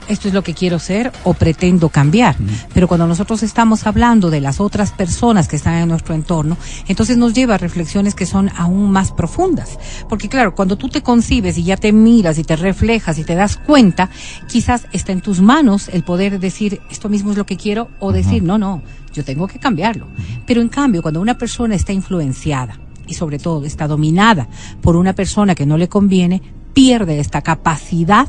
[0.07, 2.35] esto es lo que quiero ser o pretendo cambiar.
[2.73, 7.17] Pero cuando nosotros estamos hablando de las otras personas que están en nuestro entorno, entonces
[7.17, 9.77] nos lleva a reflexiones que son aún más profundas.
[10.09, 13.35] Porque claro, cuando tú te concibes y ya te miras y te reflejas y te
[13.35, 14.09] das cuenta,
[14.47, 18.11] quizás está en tus manos el poder decir, esto mismo es lo que quiero, o
[18.11, 18.81] decir, no, no,
[19.13, 20.07] yo tengo que cambiarlo.
[20.45, 22.77] Pero en cambio, cuando una persona está influenciada,
[23.11, 24.47] y sobre todo está dominada
[24.81, 26.41] por una persona que no le conviene,
[26.73, 28.27] pierde esta capacidad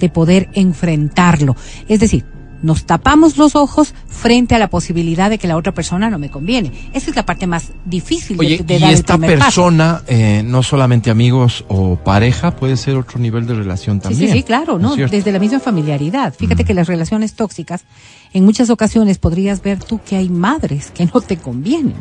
[0.00, 1.54] de poder enfrentarlo.
[1.88, 2.26] Es decir,
[2.66, 6.30] nos tapamos los ojos frente a la posibilidad de que la otra persona no me
[6.30, 6.72] conviene.
[6.92, 11.64] Esa es la parte más difícil Oye, de, y esta persona, eh, no solamente amigos
[11.68, 14.32] o pareja, puede ser otro nivel de relación también.
[14.32, 14.96] Sí, sí, claro, ¿no?
[14.96, 16.34] Desde la misma familiaridad.
[16.34, 17.84] Fíjate que las relaciones tóxicas,
[18.32, 21.94] en muchas ocasiones podrías ver tú que hay madres que no te convienen.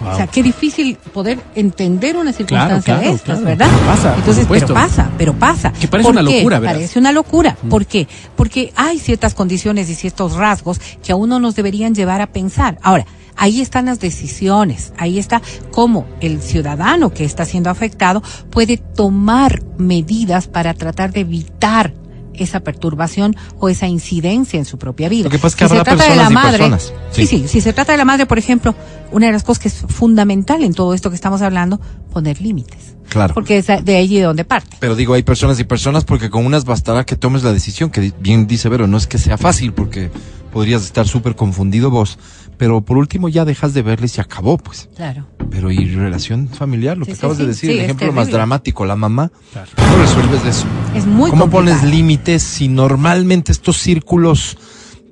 [0.00, 3.68] O sea, qué difícil poder entender una circunstancia de estas, ¿verdad?
[3.86, 5.72] Pasa, Entonces, pero pasa, pero pasa.
[5.72, 6.74] Que parece una locura, ¿verdad?
[6.76, 7.56] Parece una locura.
[7.68, 8.06] ¿Por qué?
[8.36, 12.78] Porque hay ciertas condiciones y ciertos rasgos que a uno nos deberían llevar a pensar.
[12.82, 15.40] Ahora, ahí están las decisiones, ahí está
[15.70, 21.94] cómo el ciudadano que está siendo afectado puede tomar medidas para tratar de evitar
[22.38, 25.24] esa perturbación o esa incidencia en su propia vida.
[25.24, 26.92] Lo que pasa es que si habrá se trata de la personas y madre, personas.
[27.10, 27.26] sí.
[27.26, 27.38] Sí.
[27.38, 28.74] sí, si se trata de la madre, por ejemplo,
[29.12, 31.80] una de las cosas que es fundamental en todo esto que estamos hablando,
[32.12, 32.94] poner límites.
[33.08, 33.34] Claro.
[33.34, 34.76] Porque es de allí de donde parte.
[34.80, 38.12] Pero digo, hay personas y personas porque con unas bastará que tomes la decisión, que
[38.18, 40.10] bien dice Vero, no es que sea fácil porque
[40.52, 42.18] podrías estar súper confundido vos,
[42.64, 44.88] pero por último ya dejas de verle y se acabó, pues.
[44.96, 45.26] Claro.
[45.50, 48.30] Pero y relación familiar, lo Sí, que sí, acabas de decir, sí, el ejemplo más
[48.30, 49.30] dramático, la mamá,
[49.76, 50.64] ¿cómo resuelves eso?
[50.94, 51.50] Es muy ¿Cómo complicado.
[51.50, 54.56] pones límites si normalmente estos círculos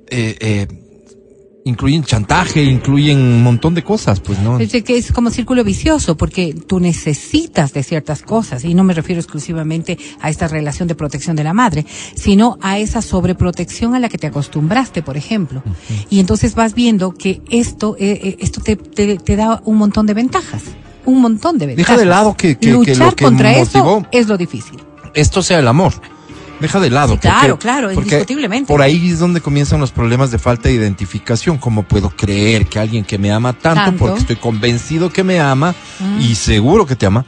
[0.09, 0.67] eh, eh,
[1.65, 4.59] incluyen chantaje, incluyen un montón de cosas, pues no?
[4.59, 8.93] Es que es como círculo vicioso, porque tú necesitas de ciertas cosas, y no me
[8.93, 11.85] refiero exclusivamente a esta relación de protección de la madre,
[12.15, 15.63] sino a esa sobreprotección a la que te acostumbraste, por ejemplo.
[16.09, 20.05] Y entonces vas viendo que esto, eh, eh, esto te, te, te da un montón
[20.05, 20.63] de ventajas,
[21.05, 21.91] un montón de ventajas.
[21.95, 24.79] Deja de lado que- que- que Luchar lo que contra motivó- eso es lo difícil.
[25.13, 25.93] esto sea el amor.
[26.63, 27.15] Deja de lado.
[27.15, 28.71] Sí, claro, claro, indiscutiblemente.
[28.71, 31.57] Por ahí es donde comienzan los problemas de falta de identificación.
[31.57, 33.99] ¿Cómo puedo creer que alguien que me ama tanto, Tanto.
[33.99, 35.75] porque estoy convencido que me ama
[36.21, 37.25] y seguro que te ama,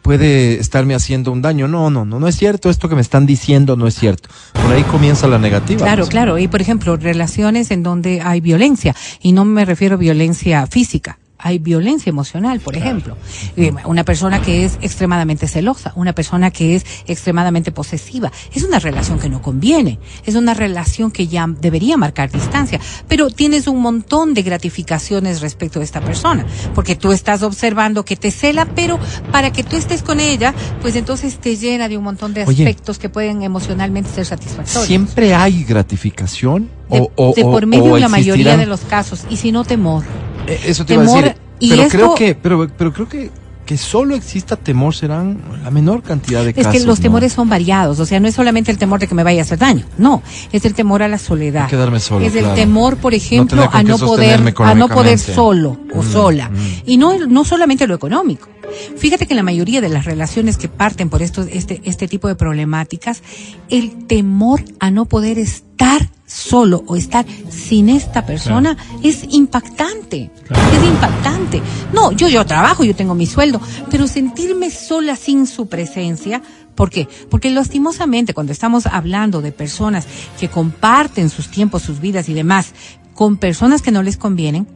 [0.00, 1.68] puede estarme haciendo un daño?
[1.68, 2.70] No, no, no, no es cierto.
[2.70, 4.30] Esto que me están diciendo no es cierto.
[4.54, 5.82] Por ahí comienza la negativa.
[5.82, 6.38] Claro, claro.
[6.38, 8.96] Y por ejemplo, relaciones en donde hay violencia.
[9.20, 11.18] Y no me refiero a violencia física.
[11.40, 13.16] Hay violencia emocional, por ejemplo.
[13.56, 18.32] Eh, Una persona que es extremadamente celosa, una persona que es extremadamente posesiva.
[18.52, 20.00] Es una relación que no conviene.
[20.26, 22.80] Es una relación que ya debería marcar distancia.
[23.06, 26.44] Pero tienes un montón de gratificaciones respecto de esta persona.
[26.74, 28.98] Porque tú estás observando que te cela, pero
[29.30, 32.64] para que tú estés con ella, pues entonces te llena de un montón de Oye.
[32.64, 34.86] aspectos que pueden emocionalmente ser satisfactorios.
[34.86, 36.68] ¿Siempre hay gratificación?
[36.90, 39.52] De, o, o- de por medio o en la mayoría de los casos, y si
[39.52, 40.04] no temor.
[40.48, 41.38] Eh, Eso te iba a Temor, decir.
[41.60, 43.30] y pero esto- creo que, pero, pero creo que,
[43.66, 46.72] que solo exista temor serán la menor cantidad de Es casos.
[46.72, 47.02] que los ¿no?
[47.02, 49.44] temores son variados, o sea, no es solamente el temor de que me vaya a
[49.44, 50.22] hacer daño, no,
[50.52, 51.64] es el temor a la soledad.
[51.64, 52.54] A quedarme solo, Es el claro.
[52.54, 56.48] temor, por ejemplo, a no poder a no poder solo o Mm, sola.
[56.48, 56.56] mm.
[56.86, 58.48] Y no no solamente lo económico.
[58.96, 62.26] Fíjate que en la mayoría de las relaciones que parten por estos este este tipo
[62.28, 63.22] de problemáticas,
[63.68, 70.30] el temor a no poder estar solo o estar sin esta persona es impactante.
[70.48, 71.60] Es impactante.
[71.92, 73.60] No, yo yo trabajo, yo tengo mi sueldo,
[73.90, 76.40] pero sentirme sola sin su presencia
[76.74, 77.08] ¿Por qué?
[77.28, 80.06] Porque lastimosamente cuando estamos hablando de personas
[80.38, 82.72] que comparten sus tiempos, sus vidas y demás
[83.14, 84.68] con personas que no les convienen,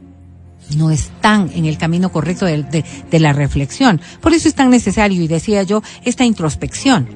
[0.75, 4.01] no están en el camino correcto de, de- de la reflexión.
[4.19, 7.07] Por eso es tan necesario, y decía yo, esta introspección.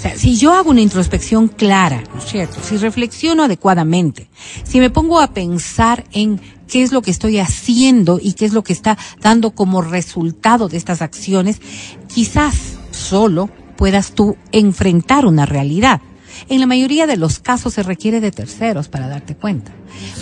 [0.00, 2.58] O sea, si yo hago una introspección clara, ¿no es cierto?
[2.62, 4.30] Si reflexiono adecuadamente,
[4.64, 8.54] si me pongo a pensar en qué es lo que estoy haciendo y qué es
[8.54, 11.60] lo que está dando como resultado de estas acciones,
[12.08, 16.00] quizás solo puedas tú enfrentar una realidad.
[16.48, 19.70] En la mayoría de los casos se requiere de terceros para darte cuenta.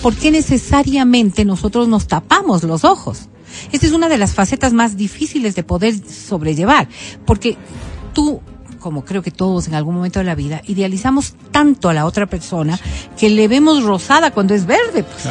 [0.02, 3.28] ¿Por qué necesariamente nosotros nos tapamos los ojos?
[3.70, 6.88] Esta es una de las facetas más difíciles de poder sobrellevar,
[7.24, 7.56] porque
[8.12, 8.40] tú,
[8.78, 12.26] como creo que todos en algún momento de la vida, idealizamos tanto a la otra
[12.26, 12.78] persona
[13.18, 15.04] que le vemos rosada cuando es verde.
[15.04, 15.24] pues.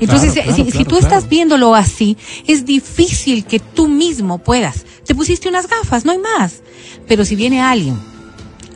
[0.00, 2.16] Entonces, Claro, si, claro, si tú estás viéndolo así,
[2.46, 4.84] es difícil que tú mismo puedas.
[5.06, 6.62] Te pusiste unas gafas, no hay más.
[7.06, 7.96] Pero si viene alguien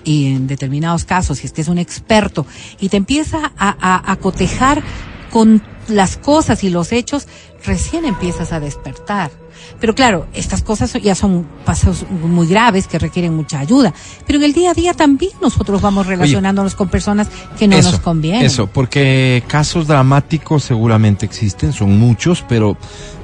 [0.05, 2.47] y en determinados casos, si es que es un experto,
[2.81, 4.83] y te empieza a, a- a cotejar
[5.31, 7.27] con las cosas y los hechos,
[7.65, 9.31] recién empiezas a despertar.
[9.81, 13.93] Pero claro, estas cosas ya son pasos muy graves que requieren mucha ayuda.
[14.27, 17.29] Pero en el día a día también nosotros vamos relacionándonos con personas
[17.59, 18.45] que no eso, nos convienen.
[18.45, 22.77] Eso, porque casos dramáticos seguramente existen, son muchos, pero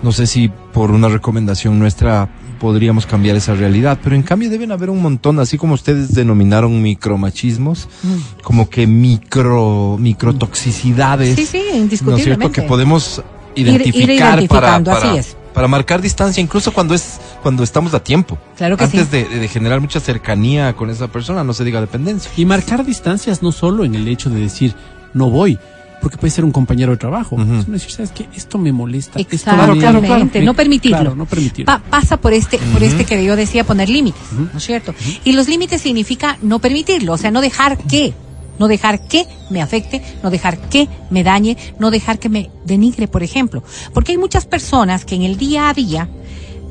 [0.03, 2.29] no sé si por una recomendación nuestra
[2.61, 6.81] podríamos cambiar esa realidad, pero en cambio deben haber un montón, así como ustedes denominaron
[6.81, 8.43] micromachismos, Mm.
[8.43, 11.37] como que micro microtoxicidades.
[11.37, 12.35] Sí, sí, ¿No es indiscutiblemente.
[12.37, 12.53] cierto?
[12.53, 13.23] Que podemos
[13.55, 15.37] ir identificar para, identificando, para, así es.
[15.55, 18.37] Para marcar distancia, incluso cuando es cuando estamos a tiempo.
[18.57, 19.17] Claro que Antes sí.
[19.19, 22.31] de, de generar mucha cercanía con esa persona, no se diga dependencia.
[22.37, 24.75] Y marcar distancias no solo en el hecho de decir
[25.15, 25.59] no voy,
[26.03, 27.37] porque puede ser un compañero de trabajo.
[27.37, 27.63] Ujú.
[27.63, 28.29] sino decir, ¿sabes qué?
[28.35, 29.21] Esto me molesta.
[29.21, 30.45] esto Exactamente, me- Claro, claro, claro.
[30.47, 30.99] no permitirlo.
[30.99, 31.67] Claro, no permitirlo.
[31.67, 34.93] Pa- pasa por este, por este que yo decía poner límites, ¿no es cierto?
[35.25, 38.13] Y los límites significa no permitirlo, o sea, no dejar que,
[38.59, 43.09] no dejar que me afecte, no dejar que me dañe, no dejar que me denigre,
[43.09, 43.63] por ejemplo.
[43.93, 46.09] Porque hay muchas personas que en el día a día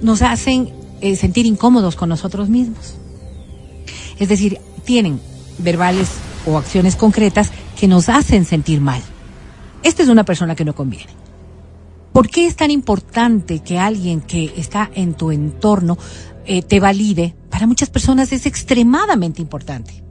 [0.02, 0.72] nos hacen
[1.02, 2.96] eh, sentir incómodos con nosotros mismos.
[4.20, 5.20] Es decir, tienen
[5.58, 6.10] verbales
[6.46, 9.02] o acciones concretas que nos hacen sentir mal.
[9.82, 11.12] Esta es una persona que no conviene.
[12.14, 15.98] ¿Por qué es tan importante que alguien que está en tu entorno
[16.46, 17.36] eh, te valide?
[17.50, 20.03] Para muchas personas es extremadamente importante.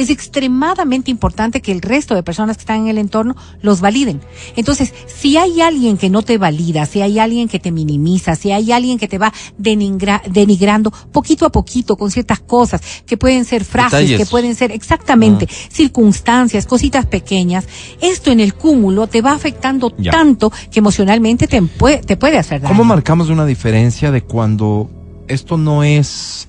[0.00, 4.20] Es extremadamente importante que el resto de personas que están en el entorno los validen.
[4.56, 8.50] Entonces, si hay alguien que no te valida, si hay alguien que te minimiza, si
[8.50, 13.44] hay alguien que te va denigra- denigrando poquito a poquito con ciertas cosas que pueden
[13.44, 14.18] ser frases, Detalles.
[14.20, 17.66] que pueden ser exactamente circunstancias, cositas pequeñas,
[18.00, 20.12] esto en el cúmulo te va afectando Ya.
[20.12, 21.60] tanto que emocionalmente te,
[22.06, 22.72] te puede hacer daño.
[22.74, 24.90] ¿Cómo marcamos una diferencia de cuando
[25.28, 26.48] esto no es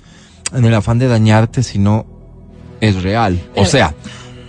[0.54, 2.06] en el afán de dañarte, sino
[2.82, 3.42] es real?
[3.52, 3.94] O Pero- sea,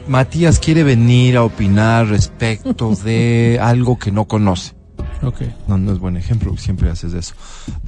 [0.08, 4.74] Matías quiere venir a opinar respecto de algo que no conoce.
[5.22, 5.42] Ok.
[5.68, 7.34] No, no es buen ejemplo, siempre haces eso.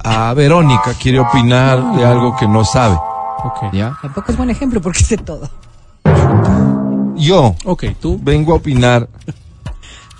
[0.03, 2.95] A Verónica quiere opinar de algo que no sabe.
[3.43, 3.73] Ok.
[3.73, 3.97] ¿Ya?
[4.01, 5.49] Tampoco es buen ejemplo porque sé todo.
[7.17, 8.19] Yo Ok, tú.
[8.21, 9.07] vengo a opinar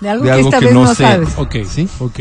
[0.00, 1.02] De algo De que algo esta que vez no no, sé.
[1.02, 1.28] sabes.
[1.38, 1.54] Ok.
[1.68, 1.88] ¿Sí?
[2.00, 2.20] Ok.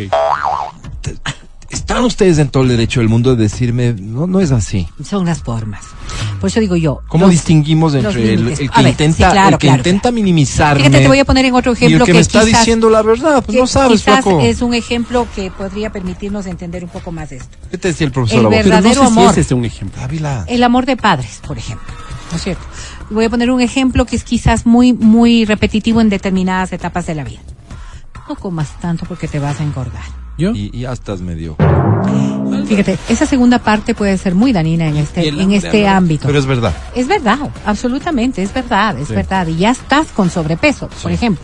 [1.88, 4.88] ¿Están ustedes en todo el derecho del mundo de decirme, no, no es así?
[5.08, 5.84] Son las formas.
[6.42, 7.02] Por eso digo yo.
[7.08, 10.02] ¿Cómo los- distinguimos entre el, el que ver, intenta, sí, claro, el que claro, intenta
[10.02, 10.16] claro.
[10.16, 12.60] minimizarme Fíjate, te voy a poner en otro y el ejemplo que, me está quizás-
[12.60, 13.44] diciendo la verdad?
[13.46, 14.42] Pues que no sabes, quizás flaco.
[14.42, 17.56] es un ejemplo que podría permitirnos entender un poco más esto.
[17.70, 18.64] ¿Qué te decía el profesor El Abogado?
[18.64, 19.32] Pero no verdadero sé si amor.
[19.32, 20.02] ese es un ejemplo.
[20.02, 20.44] Ávila.
[20.48, 21.94] El amor de padres, por ejemplo.
[22.32, 22.64] ¿No es cierto?
[23.12, 27.14] Voy a poner un ejemplo que es quizás muy, muy repetitivo en determinadas etapas de
[27.14, 27.42] la vida.
[28.28, 30.25] No comas tanto porque te vas a engordar.
[30.38, 30.52] ¿Yo?
[30.52, 31.56] Y, y ya estás medio.
[32.68, 36.28] Fíjate, esa segunda parte puede ser muy dañina en este, en este ámbito.
[36.28, 36.74] Pero es verdad.
[36.96, 39.14] Es verdad, absolutamente, es verdad, es Sí.
[39.16, 39.48] verdad.
[39.48, 41.44] Y ya estás con sobrepeso, por ejemplo.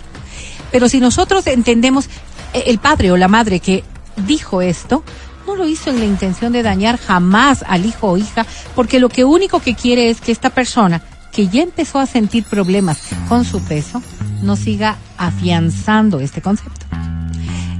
[0.71, 2.07] Pero si nosotros entendemos,
[2.53, 3.83] eh, el padre o la madre que
[4.27, 5.03] dijo esto,
[5.47, 9.09] no lo hizo en la intención de dañar jamás al hijo o hija, porque lo
[9.09, 13.45] que único que quiere es que esta persona, que ya empezó a sentir problemas con
[13.45, 14.01] su peso,
[14.41, 16.85] no siga afianzando este concepto.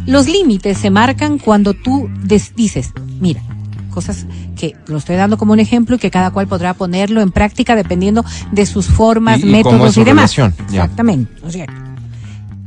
[0.06, 2.10] Los límites se marcan cuando tú
[2.56, 3.42] dices, mira,
[3.92, 4.26] cosas
[4.56, 7.76] que lo estoy dando como un ejemplo y que cada cual podrá ponerlo en práctica
[7.76, 10.36] dependiendo de sus formas, Y- y métodos y demás.
[10.36, 10.56] relación.
[10.70, 11.74] Exactamente, ¿no es cierto?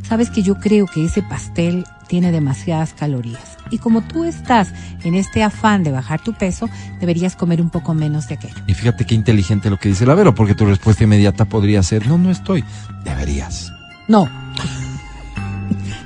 [0.09, 3.57] Sabes que yo creo que ese pastel tiene demasiadas calorías.
[3.71, 4.69] Y como tú estás
[5.03, 6.69] en este afán de bajar tu peso,
[7.01, 8.55] deberías comer un poco menos de aquello.
[8.67, 12.07] Y fíjate qué inteligente lo que dice la Vero, porque tu respuesta inmediata podría ser,
[12.07, 12.63] no, no estoy.
[13.05, 13.73] Deberías.
[14.07, 14.29] No.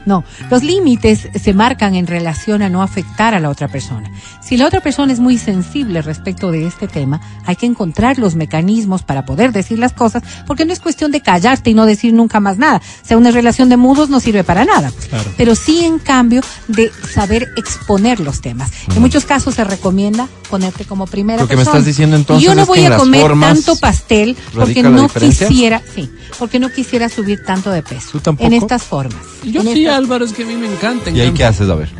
[0.08, 4.10] No, los límites se marcan en relación a no afectar a la otra persona.
[4.42, 8.34] Si la otra persona es muy sensible respecto de este tema, hay que encontrar los
[8.34, 12.14] mecanismos para poder decir las cosas, porque no es cuestión de callarte y no decir
[12.14, 12.78] nunca más nada.
[13.04, 14.90] O sea, una relación de mudos no sirve para nada.
[15.10, 15.30] Claro.
[15.36, 18.70] Pero sí, en cambio, de saber exponer los temas.
[18.94, 21.80] En muchos casos se recomienda ponerte como primera Lo que me persona.
[21.80, 24.82] estás diciendo entonces y yo no es voy que en a comer tanto pastel porque
[24.82, 25.48] no diferencia.
[25.48, 28.08] quisiera, sí, porque no quisiera subir tanto de peso.
[28.12, 28.46] ¿Tú tampoco?
[28.46, 29.20] En estas formas.
[29.44, 31.10] Yo En sí, estas- Álvaro, es que a mí me encanta.
[31.10, 31.68] ¿Y ahí qué haces?
[31.68, 31.90] A ver.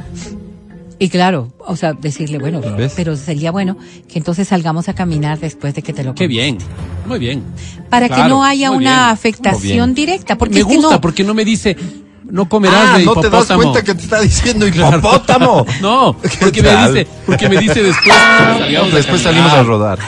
[1.01, 2.93] Y claro, o sea, decirle, bueno, ¿Ves?
[2.97, 3.77] pero sería bueno
[4.11, 6.59] que entonces salgamos a caminar después de que te lo Qué bien.
[7.07, 7.45] Muy bien.
[7.89, 9.11] Para que no haya una bien.
[9.13, 10.37] afectación directa.
[10.37, 11.77] Porque me es que gusta no, porque no me dice,
[12.25, 13.63] no comerás Ah, de no te das hipopótamo.
[13.63, 15.65] cuenta que te está diciendo hipopótamo.
[15.81, 18.15] No, porque me dice, porque me dice después.
[18.93, 19.99] Después salimos a rodar.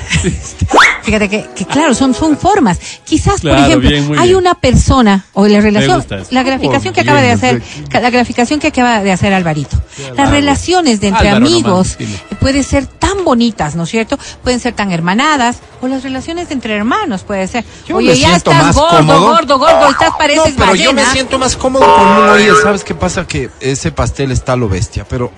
[1.02, 2.78] Fíjate que, que claro, son, son formas.
[3.04, 4.36] Quizás, Claro, por ejemplo, bien, hay bien.
[4.36, 8.00] una persona, o la relación, la graficación que acaba de hacer, perfecto.
[8.00, 9.76] la graficación que acaba de hacer Alvarito.
[10.16, 11.96] Las relaciones de entre Álvaro amigos
[12.40, 14.18] pueden ser tan bonitas, ¿no es cierto?
[14.42, 17.64] Pueden ser tan hermanadas, o las relaciones de entre hermanos puede ser.
[17.86, 19.20] Yo Oye, ya estás más gordo, cómodo.
[19.20, 22.32] gordo, gordo, estás No, pareces pero yo me siento más cómodo con uno.
[22.32, 23.26] Oye, ¿sabes qué pasa?
[23.26, 25.30] Que ese pastel está lo bestia, pero...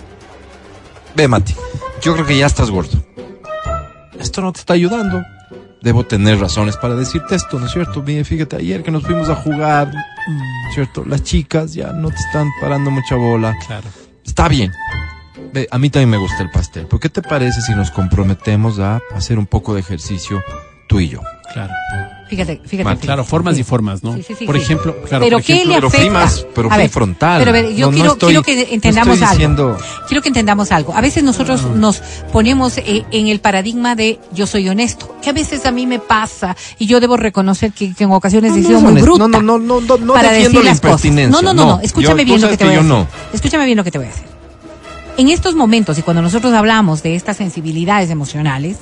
[1.14, 1.54] Ve, Mati.
[2.02, 3.02] yo creo que ya estás gordo.
[4.18, 5.22] Esto no te está ayudando.
[5.82, 8.02] Debo tener razones para decirte esto, ¿no es cierto?
[8.02, 9.92] Mire, fíjate, ayer que nos fuimos a jugar,
[10.74, 11.04] ¿cierto?
[11.04, 13.56] Las chicas ya no te están parando mucha bola.
[13.66, 13.88] Claro.
[14.24, 14.72] Está bien.
[15.52, 16.86] Ve, a mí también me gusta el pastel.
[16.86, 20.42] ¿Por qué te parece si nos comprometemos a hacer un poco de ejercicio
[20.88, 21.20] tú y yo?
[21.52, 21.72] Claro.
[22.32, 22.96] Fíjate, fíjate.
[23.04, 24.14] Claro, formas y formas, ¿no?
[24.14, 24.62] Sí, sí, sí, por sí.
[24.62, 26.12] ejemplo, claro, pero por ¿qué ejemplo, le pero afecta?
[26.12, 27.38] más- pero A fui ver, frontal.
[27.40, 29.34] Pero a ver, yo No, no quiero, estoy- quiero que no entendamos estoy algo.
[29.34, 29.78] diciendo-
[30.08, 30.94] Quiero que entendamos algo.
[30.94, 31.98] A veces nosotros nos
[32.32, 35.98] ponemos eh, en el paradigma de yo soy honesto, que a veces a mí me
[35.98, 39.10] pasa y yo debo reconocer que, que en ocasiones No, he no sido muy honesto.
[39.14, 39.28] bruta.
[39.28, 41.04] No, no, no, no, no para defiendo decir la las cosas.
[41.04, 41.30] impertinencia.
[41.30, 41.76] No, no, no, no.
[41.76, 42.88] No, Escúchame yo- bien lo que te voy a decir.
[42.90, 43.06] no.
[43.34, 44.24] Escúchame bien lo que te voy a decir.
[45.18, 48.78] En estos momentos y cuando nosotros hablamos de estas sensibilidades emocionales,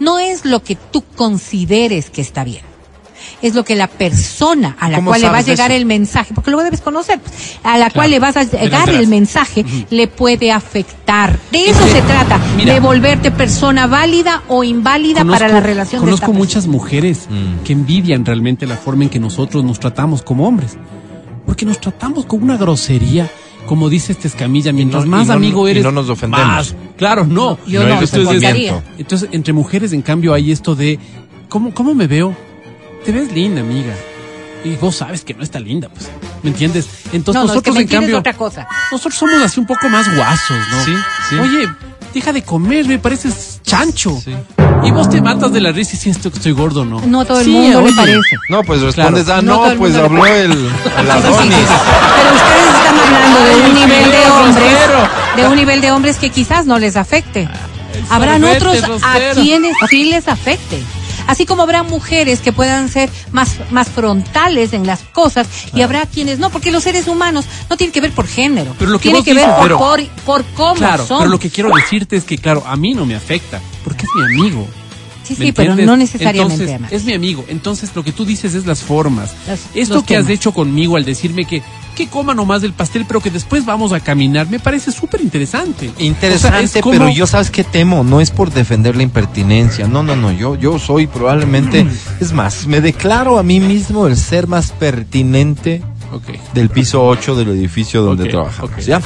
[0.00, 2.71] no es lo que tú consideres que está bien.
[3.42, 5.78] Es lo que la persona a la ¿Cómo cual le va a llegar eso?
[5.80, 7.20] el mensaje, porque lo debes conocer,
[7.64, 11.38] a la cual le vas a llegar el mensaje, le puede afectar.
[11.50, 12.74] De eso se trata, mira.
[12.74, 17.64] de volverte persona válida o inválida para la relación de Conozco esta muchas mujeres Mm.
[17.64, 20.76] que envidian realmente la forma en que nosotros nos tratamos como hombres.
[21.44, 23.28] Porque nos tratamos con una grosería,
[23.66, 25.82] como dice este escamilla, mientras no- más y no- amigo y eres.
[25.84, 26.46] no nos ofendemos.
[26.46, 26.74] más.
[26.96, 27.58] Claro, no.
[27.66, 30.98] Yo No entonces, entonces, entre mujeres, en cambio, hay esto de.
[31.48, 32.34] ¿Cómo, ¿Cómo me veo?
[33.04, 33.94] Te ves linda, amiga.
[34.64, 36.08] Y vos sabes que no está linda, pues.
[36.42, 36.86] ¿Me entiendes?
[37.12, 38.18] Entonces No, no, es que nosotros, me en cambio.
[38.18, 38.66] otra cosa.
[38.92, 40.84] Nosotros somos así un poco más guasos, ¿no?
[40.84, 40.92] Sí,
[41.30, 41.36] sí.
[41.36, 41.68] Oye,
[42.14, 44.16] deja de comer, me pareces chancho.
[44.24, 44.32] Sí.
[44.84, 47.00] Y vos te matas de la risa y si esto que estoy gordo, ¿no?
[47.00, 47.96] No todo el Sí, mundo le oye.
[47.96, 48.36] parece.
[48.48, 49.38] No, pues respondes, Claro.
[49.38, 51.54] ah, No pues habló el, el Adonis.
[51.54, 51.64] sí.
[52.16, 54.78] Pero ustedes están hablando de un nivel de hombres,
[55.36, 57.48] de un nivel de hombres que quizás no les afecte.
[58.10, 60.82] Habrán sorbete, otros a quienes sí les afecte.
[61.26, 66.06] Así como habrá mujeres que puedan ser más, más frontales en las cosas y habrá
[66.06, 69.04] quienes no, porque los seres humanos no tienen que ver por género, Pero lo que
[69.10, 71.18] tiene que ver por, pero- por, por cómo Claro, son.
[71.18, 74.10] pero lo que quiero decirte es que, claro, a mí no me afecta, porque es
[74.14, 74.66] mi amigo.
[75.34, 76.54] Sí, ¿me sí, pero no necesariamente.
[76.54, 76.92] Entonces, además.
[76.92, 77.44] es mi amigo.
[77.48, 79.30] Entonces, lo que tú dices es las formas.
[79.46, 81.62] Las- Esto los que has hecho conmigo al decirme que,
[81.96, 85.90] que coma nomás del pastel, pero que después vamos a caminar, me parece súper interesante.
[85.98, 89.02] Interesante, O sea, es como- pero yo sabes que temo, no es por defender la
[89.02, 91.86] impertinencia, no, no, no, yo, yo soy probablemente,
[92.20, 95.82] es más, me declaro a mí mismo el ser más pertinente
[96.54, 98.84] del piso 8 del edificio donde trabajamos.
[98.86, 99.00] ¿ya?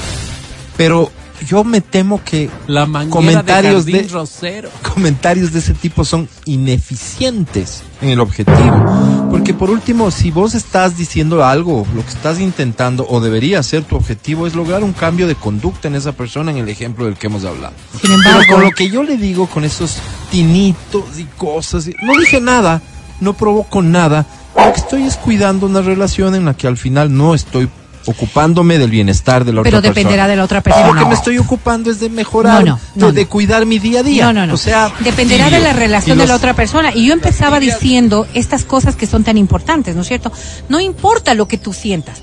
[0.77, 1.11] Pero
[1.47, 4.71] yo me temo que La Comentarios de, Jardín de- Rosero.
[4.95, 9.29] comentarios de ese tipo son ineficientes en el objetivo.
[9.31, 13.85] Porque por último, si vos estás diciendo algo, lo que estás intentando o debería ser
[13.85, 17.17] tu objetivo es lograr un cambio de conducta en esa persona en el ejemplo del
[17.17, 17.75] que hemos hablado.
[18.01, 19.99] Sin embargo, Pero con lo que yo le digo, con esos
[20.31, 22.81] tinitos y cosas, no dije nada,
[23.21, 24.27] no provoco nada.
[24.57, 27.69] Lo que estoy es cuidando una relación en la que al final no estoy
[28.07, 30.01] ocupándome del bienestar de la pero otra persona.
[30.01, 30.87] dependerá de la otra persona.
[30.87, 34.01] lo que me estoy ocupando es de mejorar, No, no, no, de, cuidar mi día
[34.01, 34.25] a día.
[34.27, 34.55] No, no, no.
[34.55, 36.93] O sea, dependerá de la relación de la otra persona.
[36.95, 40.33] Y yo empezaba diciendo estas cosas que son tan importantes, ¿no es cierto?
[40.69, 42.23] No importa lo que tú sientas.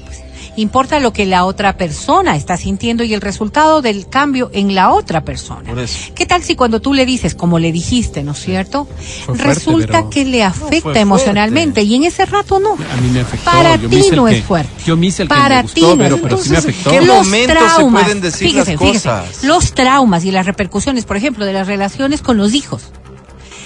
[0.55, 4.91] Importa lo que la otra persona está sintiendo y el resultado del cambio en la
[4.91, 5.73] otra persona.
[6.13, 8.85] ¿Qué tal si cuando tú le dices, como le dijiste, ¿no es cierto?
[9.25, 12.73] Fuerte, Resulta que le afecta emocionalmente y en ese rato no.
[12.73, 13.45] A mí me afectó.
[13.49, 14.69] Para yo ti no que- es fuerte.
[14.85, 16.75] Yo me hice el que Para me ti gustó, pero, es pero sí me Entonces,
[16.75, 16.89] afectó.
[16.91, 21.17] ¿qué los se traumas, pueden decir fíjese, las fíjese, los traumas y las repercusiones, por
[21.17, 22.83] ejemplo, de las relaciones con los hijos.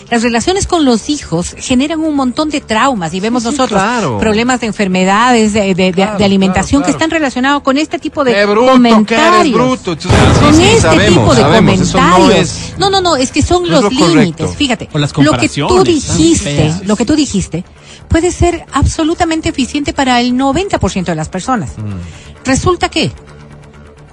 [0.09, 3.81] Las relaciones con los hijos generan un montón de traumas y vemos Sí, sí, nosotros
[3.81, 4.17] claro.
[4.19, 7.99] problemas de enfermedades, de, de- de- Claro, de alimentación claro, que están relacionados con este
[7.99, 9.53] tipo de Qué bruto, comentarios.
[9.53, 9.91] bruto.
[9.93, 12.49] Entonces, con sí, sí, este sabemos, tipo de sabemos, eso no comentarios.
[12.49, 14.55] es- no, no, no, es que son no los límites.
[14.55, 17.65] Fíjate, lo que tú dijiste, lo que tú dijiste,
[18.07, 21.71] puede ser absolutamente eficiente para el 90% de las personas.
[21.77, 22.45] Mm.
[22.45, 23.11] Resulta que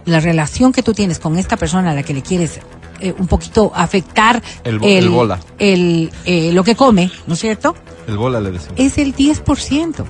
[0.07, 2.59] la relación que tú tienes con esta persona a la que le quieres
[3.05, 5.39] eh, un poquito afectar El bo- el bola.
[5.59, 7.75] el, eh, lo que come, ¿no es cierto?
[8.09, 8.75] El bola le decimos.
[8.77, 10.05] Es el 10%.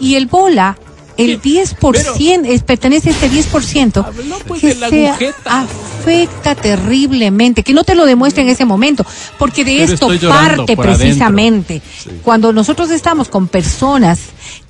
[0.00, 0.76] Y el bola,
[1.16, 1.62] el ¿Qué?
[1.64, 5.08] 10%, es, pertenece a este 10% Habló, pues, que se
[5.46, 9.04] afecta terriblemente, que no te lo demuestre en ese momento,
[9.38, 11.80] porque de Pero esto parte precisamente.
[12.22, 14.20] Cuando nosotros estamos con personas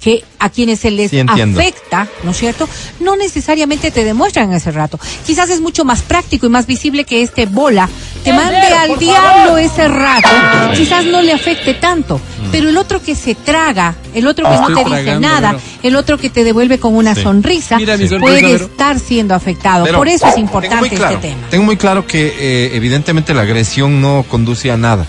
[0.00, 2.68] que a quienes se les Sí, afecta, ¿no es cierto?
[3.00, 4.98] No necesariamente te demuestran ese rato.
[5.26, 7.88] Quizás es mucho más práctico y más visible que este bola
[8.22, 10.28] te mande al diablo ese rato,
[10.76, 12.20] quizás no le afecte tanto,
[12.50, 15.56] pero el otro que se traga, el otro que Me no te dice tragando, nada,
[15.82, 17.22] el otro que te devuelve con una Sí.
[17.22, 19.84] sonrisa, Mira puede estar siendo afectado.
[19.84, 21.48] Pero Por eso es importante claro, este tema.
[21.50, 25.06] Tengo muy claro que eh, evidentemente la agresión no conduce a nada.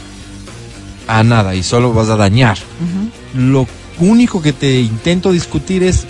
[1.07, 2.57] A nada y solo vas a dañar.
[3.35, 3.67] Lo
[3.99, 6.05] único que te intento discutir es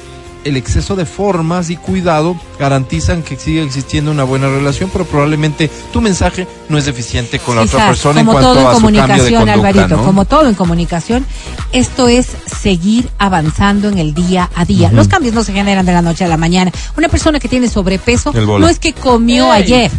[0.47, 5.69] el exceso de formas y cuidado garantizan que siga existiendo una buena relación, pero probablemente
[5.91, 8.75] tu mensaje no es eficiente con la otra persona en como cuanto todo en a
[8.75, 10.03] su cambio de comunicación, conducta, Alvarito, ¿no?
[10.03, 11.25] como todo en comunicación,
[11.73, 14.91] esto es seguir avanzando en el día a día.
[14.91, 16.71] Los cambios no se generan de la noche a la mañana.
[16.97, 19.91] Una persona que tiene sobrepeso no es que comió ayer.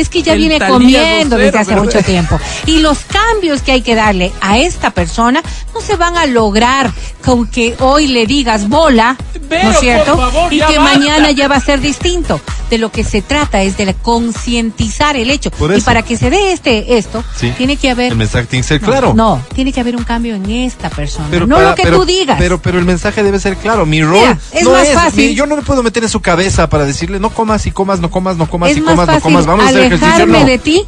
[0.00, 2.40] Es que ya El viene comiendo desde hace mucho tiempo.
[2.66, 5.42] Y los cambios que hay que darle a esta persona
[5.74, 6.90] no se van a lograr
[7.24, 9.16] con que hoy le digas bola,
[9.50, 10.16] ¿no es cierto?
[10.16, 10.80] favor, y que basta.
[10.80, 12.40] mañana ya va a ser distinto.
[12.70, 15.50] De lo que se trata es de concientizar el hecho.
[15.50, 17.52] Por Y para que se dé este esto, Sí.
[17.58, 19.12] tiene que haber El mensaje tiene que ser no, claro.
[19.14, 21.26] No, tiene que haber un cambio en esta persona.
[21.30, 22.36] Pero no para- lo que pero- tú digas.
[22.38, 23.86] Pero, pero el mensaje debe ser claro.
[23.86, 24.94] Mi rol Mira, es no más es.
[24.94, 25.30] fácil.
[25.30, 27.98] mi- yo no me puedo meter en su cabeza para decirle no comas y comas,
[28.00, 29.46] no comas, no comas es y comas, no comas.
[29.46, 29.89] Vamos a ejercicio.
[29.94, 30.46] Alejarme No.
[30.46, 30.84] de ti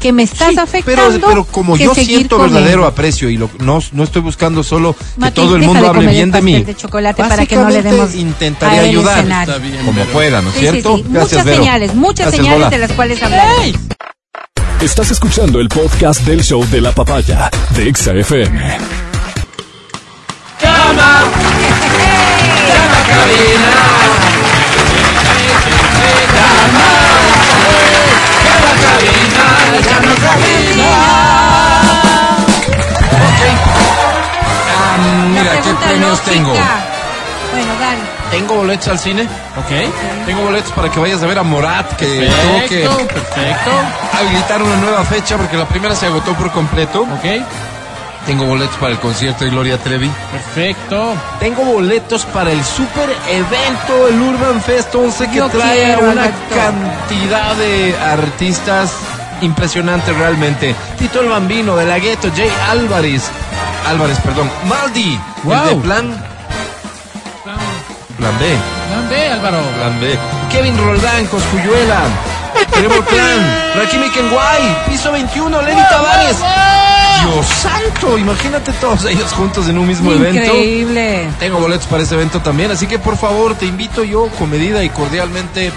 [0.00, 1.02] que me estás Sí, afectando.
[1.12, 5.30] Pero, pero como yo siento verdadero aprecio y lo, no, no estoy buscando solo que
[5.30, 6.54] todo el mundo hable bien de mí.
[6.54, 8.12] pastel de chocolate para que no le demos
[8.80, 9.54] él ayudar escenario.
[9.54, 10.96] Está bien, como pero- pueda, ¿no es Sí, sí, cierto?
[10.96, 11.04] sí.
[11.08, 11.56] Gracias, muchas Vero.
[11.62, 12.70] señales, muchas Gracias, señales Bola.
[12.70, 13.46] de las cuales hablar.
[14.80, 17.88] Estás escuchando el podcast del show de la papaya de
[29.52, 30.82] FM.
[34.74, 34.96] Ah,
[35.30, 36.30] mira, ¿qué premios lógica.
[36.30, 36.50] tengo?
[36.52, 38.00] Bueno, dale.
[38.30, 39.22] Tengo boletos al cine.
[39.24, 40.24] Ok.
[40.26, 43.70] Tengo boletos para que vayas a ver a Morat, que tuvo que Perfecto, perfecto.
[44.18, 47.02] habilitar una nueva fecha porque la primera se agotó por completo.
[47.02, 47.42] Ok.
[48.26, 50.08] Tengo boletos para el concierto de Gloria Trevi.
[50.30, 51.14] Perfecto.
[51.40, 56.30] Tengo boletos para el super evento, el Urban Fest 11, que Yo trae quiero, una
[56.54, 58.92] cantidad de artistas
[59.42, 60.74] impresionante realmente.
[60.98, 63.24] Tito el Bambino, De La Ghetto, Jay Álvarez,
[63.86, 65.66] Álvarez, perdón, Maldi, el Wow.
[65.68, 66.24] de Plan,
[68.16, 68.46] Plan B,
[68.88, 69.58] Plan B, Álvaro.
[69.76, 70.18] Plan B,
[70.50, 72.00] Kevin Roldán, Coscuyuela,
[72.70, 73.40] Trevor Clan,
[73.76, 76.36] Rakimi Kenway, Piso 21, Lenny Tavares.
[77.22, 80.42] Dios santo, imagínate todos ellos juntos en un mismo evento.
[80.42, 81.28] Increíble.
[81.38, 84.82] Tengo boletos para ese evento también, así que por favor te invito yo con medida
[84.82, 85.72] y cordialmente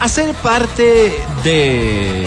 [0.00, 2.26] a ser parte de...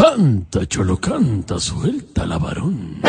[0.00, 3.00] Canta, cholo, canta, suelta la varón.
[3.02, 3.08] ¿Qué?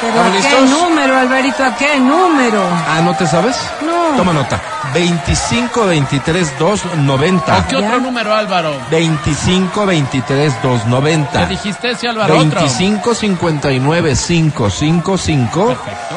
[0.00, 0.70] Pero ¿Estamos ¿a qué listos?
[0.70, 1.64] número, Alberito?
[1.64, 2.62] ¿A qué número?
[2.86, 3.56] Ah, ¿no te sabes?
[3.82, 4.16] No.
[4.16, 4.60] Toma nota.
[4.92, 7.58] 25 23 290.
[7.58, 7.86] ¿O qué Ya.
[7.88, 8.74] otro número, Álvaro?
[8.90, 11.46] 25 23 ¿Qué 290.
[11.46, 12.34] dijiste ese, Álvaro?
[12.38, 12.60] Otro.
[12.60, 16.14] 25 59 555 Perfecto.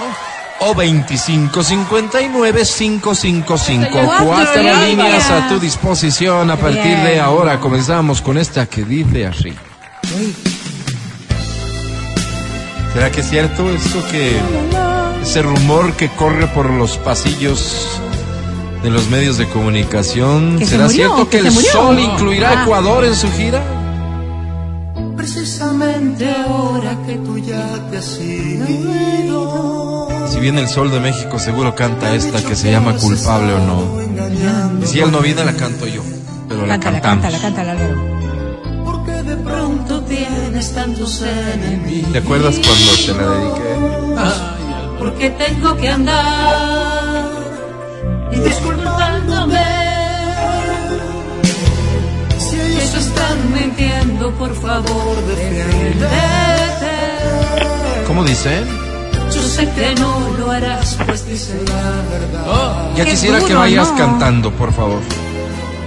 [0.66, 3.88] O 25 59 555.
[4.26, 4.88] Cuatro líneas.
[4.90, 6.50] líneas a tu disposición.
[6.52, 7.04] A partir Bien.
[7.06, 9.54] de ahora comenzamos con esta que dice así.
[12.94, 14.38] ¿Será que es cierto eso que
[15.24, 17.88] ese rumor que corre por los pasillos
[18.84, 20.60] de los medios de comunicación?
[20.60, 21.54] Que se ¿Será murió, cierto que, que el.
[21.54, 22.64] Sol incluirá Ah.
[22.64, 23.62] Ecuador en su gira?
[25.18, 28.68] Precisamente ahora que tú ya te has ido.
[30.44, 34.82] Viene el Sol de México, seguro canta esta que se llama Culpable o no.
[34.84, 36.02] Y si él no viene, la canto yo.
[36.50, 37.24] Pero la Cántala, cantamos.
[37.24, 38.84] cántala, cántala, Álvaro.
[38.84, 42.12] Porque de pronto tienes tantos enemigos.
[42.12, 43.74] ¿Te acuerdas cuando te la dediqué?
[45.00, 47.30] Porque tengo que andar
[48.34, 49.64] y disculpándome.
[52.38, 56.06] Si ellos están mintiendo, por favor, defiéndete.
[58.06, 58.62] ¿Cómo dice?
[59.44, 62.96] Yo sé que no lo harás, pues dice la verdad.
[62.96, 63.98] Ya Qué quisiera que vayas ¿no?
[63.98, 65.02] cantando, por favor.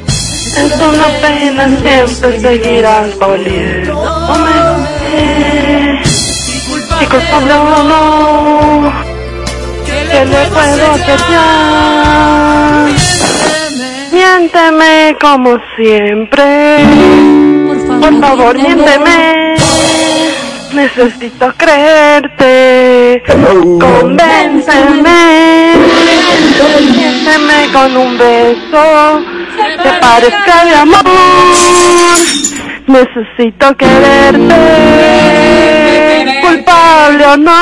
[0.06, 4.50] Es una pena siempre seguir al doliéndome.
[7.00, 8.92] Y Y culpable o no,
[9.86, 12.86] ¿qué le puedo hacer ya?
[14.12, 16.84] Miénteme como siempre.
[17.68, 19.56] Por favor, Por favor, miénteme.
[20.72, 23.22] Necesito creerte.
[23.80, 25.20] Convénceme.
[26.80, 29.22] Miénteme con un beso
[29.82, 31.02] que parezca de amor.
[32.86, 34.54] Necesito quererte.
[36.40, 37.52] Culpable o no.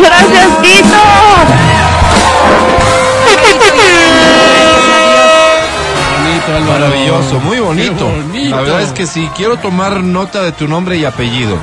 [0.00, 1.75] Gracias, Tito.
[6.68, 8.10] Maravilloso, muy bonito.
[8.50, 11.56] La verdad es que sí, quiero tomar nota de tu nombre y apellido.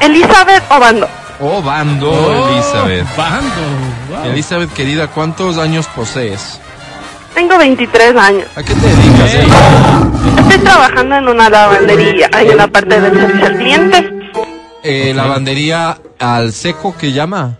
[0.00, 1.08] Elizabeth Obando.
[1.40, 3.06] Obando, Oh, Elizabeth.
[3.16, 4.24] Wow.
[4.30, 6.60] Elizabeth, querida, ¿cuántos años posees?
[7.34, 8.46] Tengo 23 años.
[8.56, 9.50] ¿A qué te dedicas, Eli?
[10.38, 14.12] Estoy trabajando en una lavandería, ahí en la parte del servicio al cliente.
[14.82, 17.58] Eh, lavandería al seco que llama.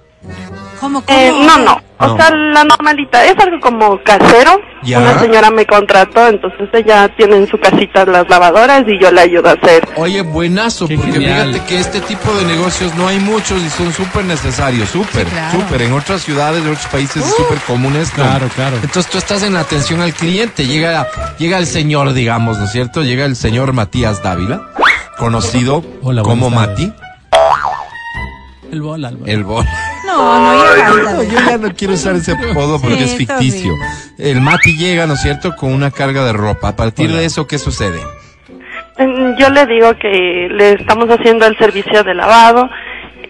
[0.81, 1.19] ¿Cómo, cómo?
[1.19, 2.17] Eh, no, no, o No.
[2.17, 4.61] sea, la normalita, es algo como casero.
[4.83, 5.01] Ya.
[5.01, 9.23] Una señora me contrató, entonces ella tiene en su casita las lavadoras y yo le
[9.23, 9.89] ayudo a hacer.
[9.97, 11.49] Oye, buenazo, Qué porque genial.
[11.55, 15.33] fíjate que este tipo de negocios no hay muchos y son súper necesarios, súper, Sí,
[15.33, 15.59] claro.
[15.61, 15.83] súper.
[15.83, 18.17] En otras ciudades, en otros países es súper común esto.
[18.17, 18.77] Claro, claro.
[18.77, 21.09] Entonces tú estás en la atención al cliente, llega,
[21.39, 23.03] llega el señor, digamos, ¿no es cierto?
[23.03, 24.61] Llega el señor Matías Dávila,
[25.19, 26.93] conocido Hola, como Mati.
[28.71, 29.27] El bol, Álvaro.
[29.33, 29.65] el bol.
[30.07, 30.89] No, no llega.
[31.13, 33.75] No, yo ya no quiero usar ese apodo porque Sí, es ficticio.
[33.75, 34.31] bien.
[34.35, 36.69] El Mati llega, ¿no es cierto?, con una carga de ropa.
[36.69, 38.01] A partir de eso, ¿qué sucede?
[38.99, 42.69] Mm, Yo le digo que le estamos haciendo el servicio de lavado,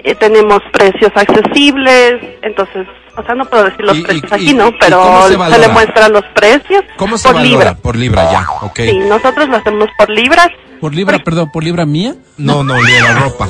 [0.05, 2.87] eh, tenemos precios accesibles, entonces,
[3.17, 4.71] o sea, no puedo decir los Y- precios y- aquí, ¿no?
[4.79, 7.51] Pero se le muestran los precios ¿Cómo se por valora?
[7.51, 7.75] libra.
[7.75, 8.79] Por libra, ya, ok.
[8.85, 10.49] Sí, nosotros lo hacemos por libras.
[10.81, 12.15] Por libra, perdón, por libra mía.
[12.37, 13.49] No, no, de la ropa.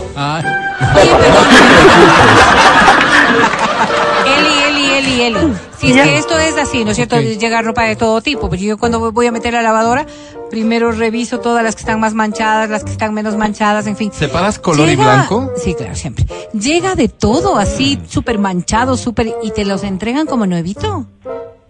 [0.94, 1.46] Perdón.
[4.26, 5.52] Eli, Eli, Eli, Eli.
[5.78, 7.16] Si es que esto es así, ¿no es cierto?
[7.16, 7.22] Ok.
[7.22, 8.48] Llega ropa de todo tipo.
[8.48, 10.06] Pues yo cuando voy a meter la lavadora,
[10.50, 14.10] primero reviso todas las que están más manchadas, las que están menos manchadas, en fin.
[14.12, 15.52] ¿Separas color y blanco?
[15.56, 16.26] Sí, claro, siempre.
[16.52, 19.34] Llega de todo así, súper manchado, súper...
[19.42, 21.06] ¿Y te los entregan como nuevito?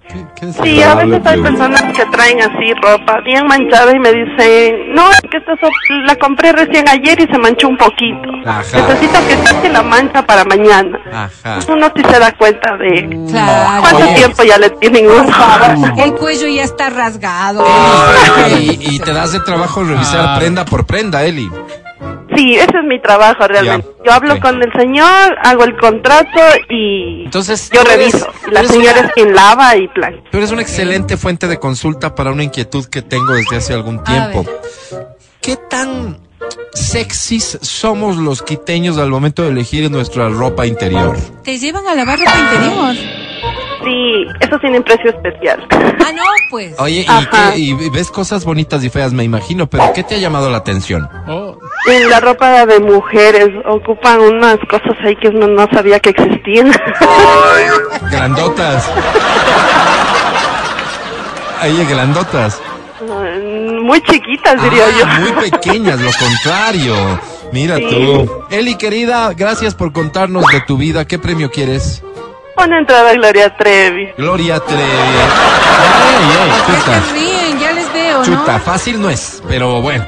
[0.08, 4.12] ¿Qué, qué Sí, a veces hay personas que traen así ropa bien manchada y me
[4.12, 5.70] dicen, no, es que esta so-
[6.06, 8.28] la compré recién ayer y se manchó un poquito.
[8.46, 8.62] Ajá.
[8.88, 10.98] Necesito que saque la mancha para mañana.
[11.12, 11.58] Ajá.
[11.68, 13.80] Uno sí se da cuenta de Claro.
[13.80, 14.14] cuánto Oye.
[14.14, 15.94] tiempo ya le tienen usado.
[15.98, 17.64] El cuello ya está rasgado.
[18.60, 20.36] Y, y te das de trabajo revisar Ah.
[20.38, 21.50] prenda por prenda, Eli.
[22.36, 23.86] Sí, ese es mi trabajo realmente.
[23.98, 24.40] Ya, Yo hablo ok.
[24.40, 28.26] con el señor, hago el contrato y Entonces, yo eres- reviso.
[28.50, 30.22] La señora una- es quien lava y plancha.
[30.30, 34.04] Tú eres una excelente fuente de consulta para una inquietud que tengo desde hace algún
[34.04, 34.44] tiempo.
[35.40, 36.18] ¿Qué tan
[36.74, 41.16] sexys somos los quiteños al momento de elegir nuestra ropa interior?
[41.42, 43.25] Te llevan a lavar ropa interior.
[43.86, 45.64] Sí, eso tiene precio especial.
[45.70, 46.74] Ah, no, pues.
[46.78, 47.52] Oye, ¿y, Ajá.
[47.52, 50.58] qué- y ves cosas bonitas y feas, me imagino, pero ¿qué te ha llamado la
[50.58, 51.08] atención?
[51.28, 51.56] oh,
[51.88, 56.72] En la ropa de mujeres ocupan unas cosas ahí que uno no sabía que existían.
[58.10, 58.90] Grandotas.
[61.62, 62.60] Oye, grandotas.
[63.82, 65.06] Muy chiquitas, diría Ah, yo.
[65.32, 66.94] Muy pequeñas, lo contrario.
[67.52, 67.86] Mira Sí.
[67.88, 68.30] tú.
[68.50, 71.06] Eli, querida, gracias por contarnos de tu vida.
[71.06, 72.02] ¿Qué premio quieres?
[72.56, 74.08] Una entrada Gloria Trevi.
[74.16, 74.82] Gloria Trevi.
[74.82, 78.24] Ey, Ya chuta, se ríen, ya les veo, ¿no?
[78.24, 80.06] chuta, fácil no es, pero bueno.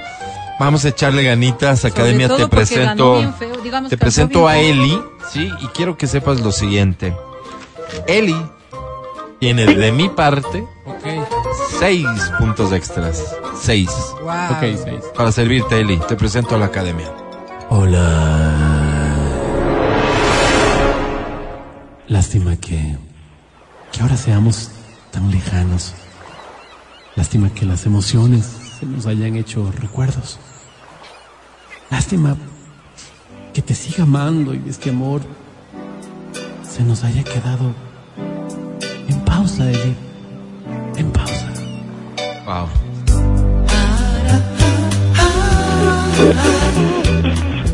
[0.59, 3.23] Vamos a echarle ganitas, Academia, te presento.
[3.62, 4.59] digamos te presento a.
[4.59, 5.01] Eli,
[5.31, 7.16] sí, y quiero que sepas lo siguiente.
[8.09, 8.37] Eli
[9.39, 11.07] tiene de mi parte ok,
[11.79, 12.07] seis
[12.39, 13.37] puntos extras.
[13.61, 13.91] Seis.
[14.23, 14.31] Wow.
[14.51, 15.05] ok, seis.
[15.15, 17.09] Para servirte, Eli, te presento a la Academia.
[22.09, 22.97] Lástima que,
[23.93, 24.71] que ahora seamos
[25.11, 25.93] tan lejanos.
[27.17, 28.47] Lástima que las emociones
[28.81, 30.39] se nos hayan hecho recuerdos.
[31.91, 32.35] Lástima
[33.53, 35.21] que te siga amando y este amor
[36.63, 37.75] se nos haya quedado
[39.07, 39.95] en pausa, Eli.
[40.97, 41.53] En pausa.
[42.47, 42.69] Wow.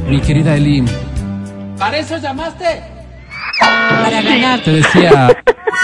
[0.09, 0.85] Mi querida Eli.
[1.79, 2.94] ¿Para eso llamaste?
[3.61, 4.61] Para ganar.
[4.61, 5.37] Te decía,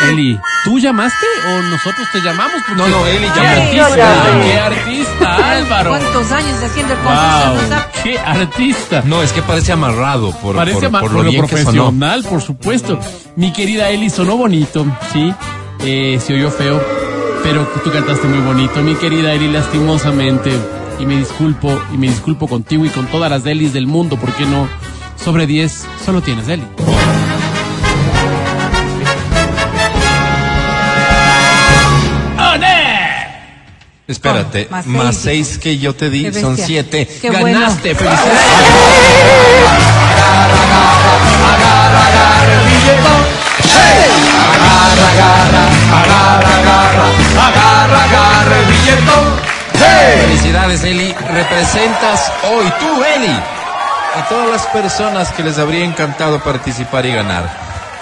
[0.09, 2.63] Eli, ¿tú llamaste o nosotros te llamamos?
[2.67, 3.49] Porque- No, no, Eli ¡Qué llamó.
[3.63, 3.97] artista!
[3.97, 4.43] Yo.
[4.43, 5.91] ¡Qué artista, Álvaro!
[5.91, 7.69] ¿Cuántos años haciendo el concurso?
[7.69, 8.03] ¡Wow!
[8.03, 9.03] ¡Qué artista!
[9.05, 11.39] No, es que parece amarrado por, Parece por, por lo sonó.
[11.39, 12.99] profesional, por supuesto.
[13.37, 15.33] Mi querida Eli, sonó bonito, ¿sí?
[15.83, 16.83] Eh, se oyó feo,
[17.43, 18.81] pero tú cantaste muy bonito.
[18.83, 20.53] Mi querida Eli, lastimosamente,
[20.99, 24.33] y me disculpo, y me disculpo contigo y con todas las Elis del mundo, ¿por
[24.33, 24.69] qué no?
[25.17, 26.65] Sobre 10, solo tienes Eli.
[34.11, 35.47] Espérate, Más más, seis.
[35.47, 37.07] seis que yo te di son siete.
[37.21, 37.61] Qué bueno.
[37.61, 38.41] Ganaste, felicidades.
[50.21, 51.13] Felicidades, Eli.
[51.13, 53.33] Representas hoy, tú, Eli,
[54.17, 57.49] a todas las personas que les habría encantado participar y ganar.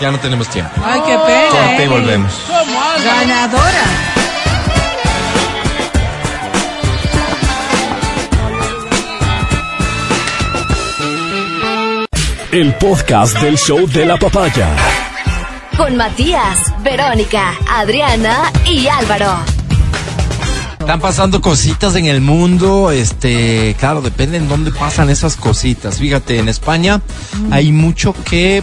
[0.00, 0.70] Ya no tenemos tiempo.
[0.84, 1.50] Ay, qué pena.
[1.50, 2.32] Corte y volvemos.
[3.04, 4.17] Ganadora.
[12.50, 14.74] El podcast del show de la papaya.
[15.76, 19.34] con Matías, Verónica, Adriana y Álvaro.
[20.80, 25.98] Están pasando cositas en el mundo, este, claro, depende en dónde pasan esas cositas.
[25.98, 27.02] Fíjate, en España
[27.50, 28.62] hay mucho que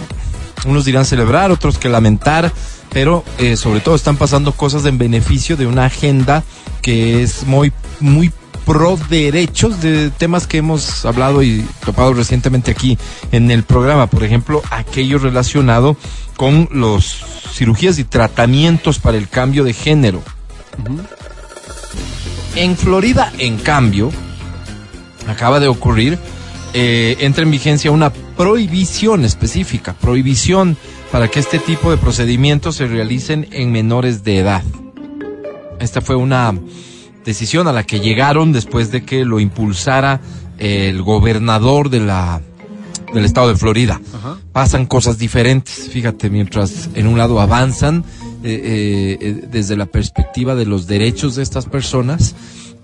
[0.66, 2.52] unos dirán celebrar, otros que lamentar,
[2.92, 6.44] pero eh, sobre todo están pasando cosas en beneficio de una agenda
[6.82, 8.32] que es muy, muy
[8.66, 12.98] pro derechos de temas que hemos hablado y topado recientemente aquí
[13.32, 14.08] en el programa.
[14.08, 15.96] Por ejemplo, aquello relacionado
[16.36, 17.24] con los
[17.54, 20.22] cirugías y tratamientos para el cambio de género.
[22.56, 24.12] En Florida, en cambio,
[25.28, 26.18] acaba de ocurrir,
[26.74, 30.78] eh, entra en vigencia una prohibición específica, prohibición
[31.12, 34.64] para que este tipo de procedimientos se realicen en menores de edad.
[35.80, 36.54] Esta fue una
[37.26, 40.22] decisión a la que llegaron después de que lo impulsara
[40.58, 42.42] el gobernador de la
[43.14, 44.02] del estado de Florida.
[44.52, 48.04] Pasan cosas diferentes, fíjate, mientras en un lado avanzan
[48.44, 52.36] eh, eh, eh, desde la perspectiva de los derechos de estas personas,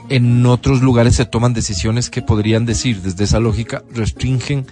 [0.09, 4.65] en otros lugares se toman decisiones que podrían decir, desde esa lógica, restringen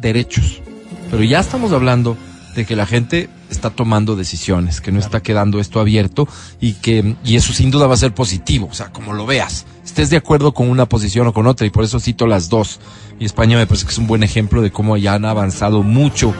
[0.00, 0.62] derechos.
[1.10, 2.16] Pero ya estamos hablando
[2.56, 6.28] de que la gente está tomando decisiones, que no está quedando esto abierto
[6.60, 9.66] y que y eso sin duda va a ser positivo, o sea, como lo veas,
[9.84, 12.80] estés de acuerdo con una posición o con otra y por eso cito las dos.
[13.18, 16.34] Y España me parece que es un buen ejemplo de cómo ya han avanzado mucho,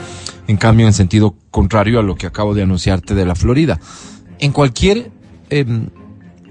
[0.47, 3.79] en cambio en sentido contrario a lo que acabo de anunciarte de la Florida.
[4.39, 5.11] En cualquier
[5.49, 5.89] em,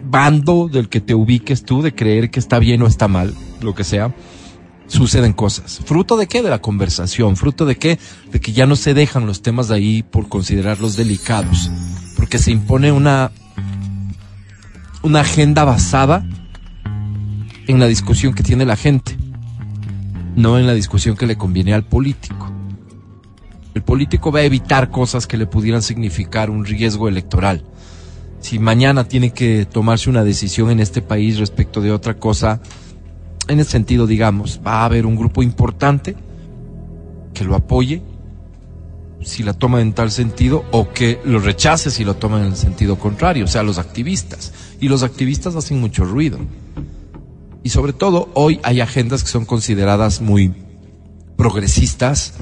[0.05, 3.75] bando del que te ubiques tú de creer que está bien o está mal, lo
[3.75, 4.15] que sea,
[4.93, 5.81] suceden cosas.
[5.85, 6.43] ¿Fruto de qué?
[6.43, 7.37] De la conversación.
[7.37, 7.99] ¿Fruto de qué?
[8.31, 11.71] De que ya no se dejan los temas de ahí por considerarlos delicados.
[12.17, 13.33] Porque se impone una,
[15.03, 16.25] una agenda basada
[17.67, 19.17] en la discusión que tiene la gente,
[20.37, 22.53] no en la discusión que le conviene al político.
[23.75, 27.65] El político va a evitar cosas que le pudieran significar un riesgo electoral.
[28.41, 32.61] Si mañana tiene que tomarse una decisión en este país respecto de otra cosa,
[33.49, 36.17] en ese sentido, digamos, va a haber un grupo importante
[37.35, 38.03] que lo apoye
[39.25, 42.57] si la toma en tal sentido o que lo rechace si lo toma en el
[42.57, 44.53] sentido contrario, o sea, los activistas.
[44.81, 46.39] Y los activistas hacen mucho ruido.
[47.63, 50.53] Y sobre todo, hoy hay agendas que son consideradas muy
[51.37, 52.35] progresistas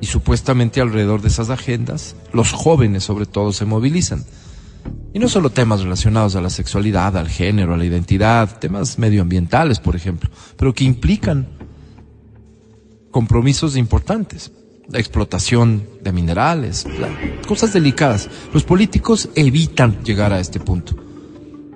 [0.00, 4.24] y supuestamente alrededor de esas agendas los jóvenes sobre todo se movilizan.
[5.12, 9.80] Y no solo temas relacionados a la sexualidad, al género, a la identidad, temas medioambientales,
[9.80, 11.48] por ejemplo, pero que implican
[13.10, 14.52] compromisos importantes.
[14.88, 16.86] La explotación de minerales,
[17.46, 18.30] cosas delicadas.
[18.54, 20.96] Los políticos evitan llegar a este punto,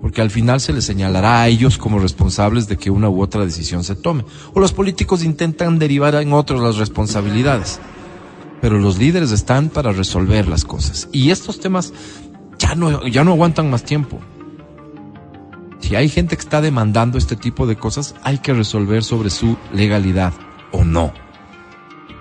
[0.00, 3.44] porque al final se les señalará a ellos como responsables de que una u otra
[3.44, 4.24] decisión se tome.
[4.54, 7.80] O los políticos intentan derivar en otros las responsabilidades.
[8.62, 11.08] Pero los líderes están para resolver las cosas.
[11.12, 11.92] Y estos temas
[12.62, 14.20] ya no, ya no aguantan más tiempo.
[15.80, 19.56] Si hay gente que está demandando este tipo de cosas, hay que resolver sobre su
[19.72, 20.32] legalidad
[20.70, 21.12] o no.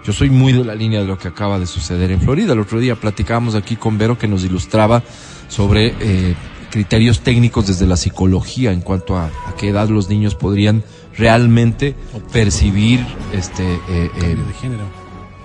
[0.03, 2.53] Yo soy muy de la línea de lo que acaba de suceder en Florida.
[2.53, 5.03] El otro día platicábamos aquí con Vero que nos ilustraba
[5.47, 6.35] sobre eh,
[6.71, 10.83] criterios técnicos desde la psicología en cuanto a, a, qué edad los niños podrían
[11.15, 11.95] realmente
[12.33, 14.85] percibir este eh, eh, de género.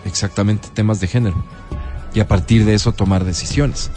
[0.06, 1.44] exactamente temas de género
[2.14, 3.90] y a partir de eso tomar decisiones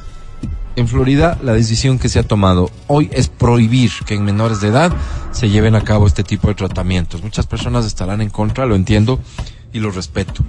[0.79, 4.69] en Florida la decisión que se ha tomado hoy es prohibir que en menores de
[4.69, 4.91] edad
[5.31, 7.23] se lleven a cabo este tipo de tratamientos.
[7.23, 9.19] Muchas personas estarán en contra, lo entiendo
[9.73, 10.43] y lo respeto.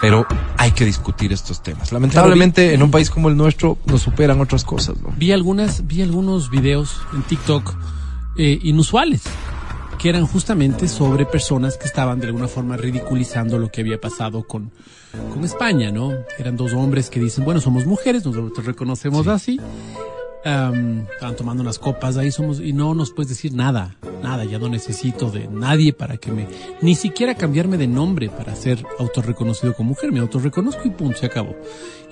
[0.00, 0.26] Pero
[0.56, 1.92] hay que discutir estos temas.
[1.92, 5.00] Lamentablemente en un país como el nuestro nos superan otras cosas.
[5.00, 5.12] ¿no?
[5.16, 7.74] Vi algunas, vi algunos videos en TikTok
[8.36, 9.22] eh, inusuales
[10.02, 14.42] que eran justamente sobre personas que estaban de alguna forma ridiculizando lo que había pasado
[14.42, 14.72] con,
[15.32, 16.12] con España, ¿no?
[16.40, 19.60] Eran dos hombres que dicen, bueno, somos mujeres, nosotros reconocemos así.
[20.44, 24.58] Um, estaban tomando unas copas ahí somos y no nos puedes decir nada, nada, ya
[24.58, 26.48] no necesito de nadie para que me,
[26.80, 31.26] ni siquiera cambiarme de nombre para ser autorreconocido como mujer, me autorreconozco y punto, se
[31.26, 31.54] acabó.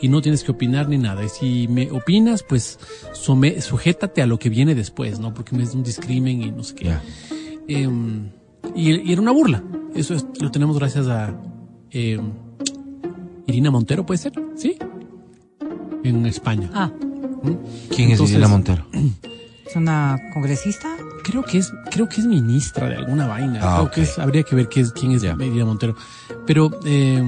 [0.01, 1.25] Y no tienes que opinar ni nada.
[1.25, 2.79] Y si me opinas, pues
[3.15, 5.35] sume, sujétate a lo que viene después, ¿no?
[5.35, 6.95] Porque me es un discrimen y no sé qué.
[7.69, 7.89] Eh,
[8.75, 9.63] y, y, era una burla.
[9.95, 11.35] Eso es, lo tenemos gracias a
[11.91, 12.21] eh,
[13.47, 14.33] Irina Montero, ¿puede ser?
[14.57, 14.77] ¿Sí?
[16.05, 16.71] En España.
[16.73, 16.91] Ah,
[17.95, 18.87] ¿Quién es Irina Montero?
[19.67, 20.89] ¿es una congresista?
[21.23, 23.61] Creo que es, creo que es ministra de alguna vaina.
[23.63, 23.93] Ah, creo ok.
[23.93, 25.23] que es, habría que ver qué es, quién es.
[25.23, 25.95] Irina Montero.
[26.47, 27.23] Pero, eh,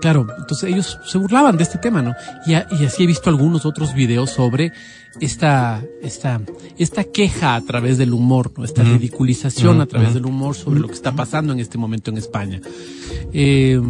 [0.00, 2.14] claro, entonces ellos se burlaban de este tema, ¿no?
[2.46, 4.72] Y, a- y así he visto algunos otros videos sobre
[5.20, 6.40] esta, esta,
[6.78, 8.64] esta queja a través del humor, ¿no?
[8.64, 12.18] Esta ridiculización a través del humor sobre lo que está pasando en este momento en
[12.18, 12.60] España.
[13.32, 13.80] Eh,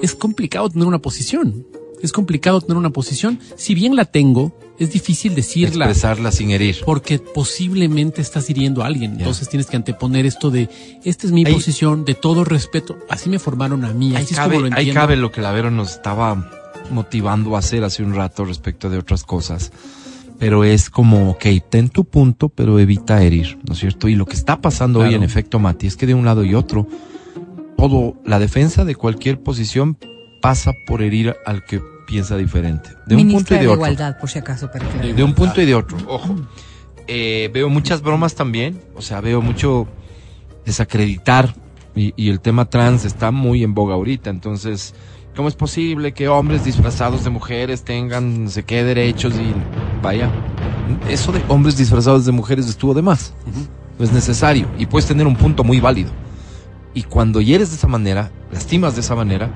[0.00, 1.66] es complicado tener una posición.
[2.02, 3.38] Es complicado tener una posición.
[3.56, 5.86] Si bien la tengo, es difícil decirla.
[5.86, 6.78] Expresarla sin herir.
[6.84, 9.12] Porque posiblemente estás hiriendo a alguien.
[9.12, 10.68] Entonces tienes que anteponer esto de,
[11.04, 12.96] esta es mi posición, de todo respeto.
[13.08, 14.16] Así me formaron a mí.
[14.16, 16.50] Así cabe, es como lo ahí cabe lo que Lavero nos estaba
[16.90, 19.70] motivando a hacer hace un rato respecto de otras cosas.
[20.38, 24.08] Pero es como, ok, ten tu punto, pero evita herir, ¿no es cierto?
[24.08, 26.54] Y lo que está pasando hoy, en efecto, Mati, es que de un lado y
[26.56, 26.88] otro,
[27.76, 29.98] todo, la defensa de cualquier posición
[30.40, 31.80] pasa por herir al que
[32.12, 32.90] piensa diferente.
[33.06, 33.76] De un punto y de, otro.
[33.76, 34.68] igualdad, por si acaso.
[35.00, 35.96] de, un punto y de otro.
[36.06, 36.36] Ojo.
[37.08, 38.78] Eh, veo muchas bromas también.
[38.94, 39.88] O sea, veo mucho
[40.66, 41.54] desacreditar.
[41.94, 44.28] Y, y, el tema trans está muy en boga ahorita.
[44.28, 44.94] Entonces,
[45.34, 49.32] ¿cómo es posible que hombres disfrazados de mujeres tengan, se sé qué, derechos?
[49.34, 49.54] Y
[50.02, 50.30] vaya,
[51.08, 53.32] eso de hombres disfrazados de mujeres estuvo de más.
[53.98, 54.68] No es necesario.
[54.78, 56.10] Y puedes tener un punto muy válido.
[56.94, 59.50] Y cuando hieres de esa manera, lastimas de esa manera,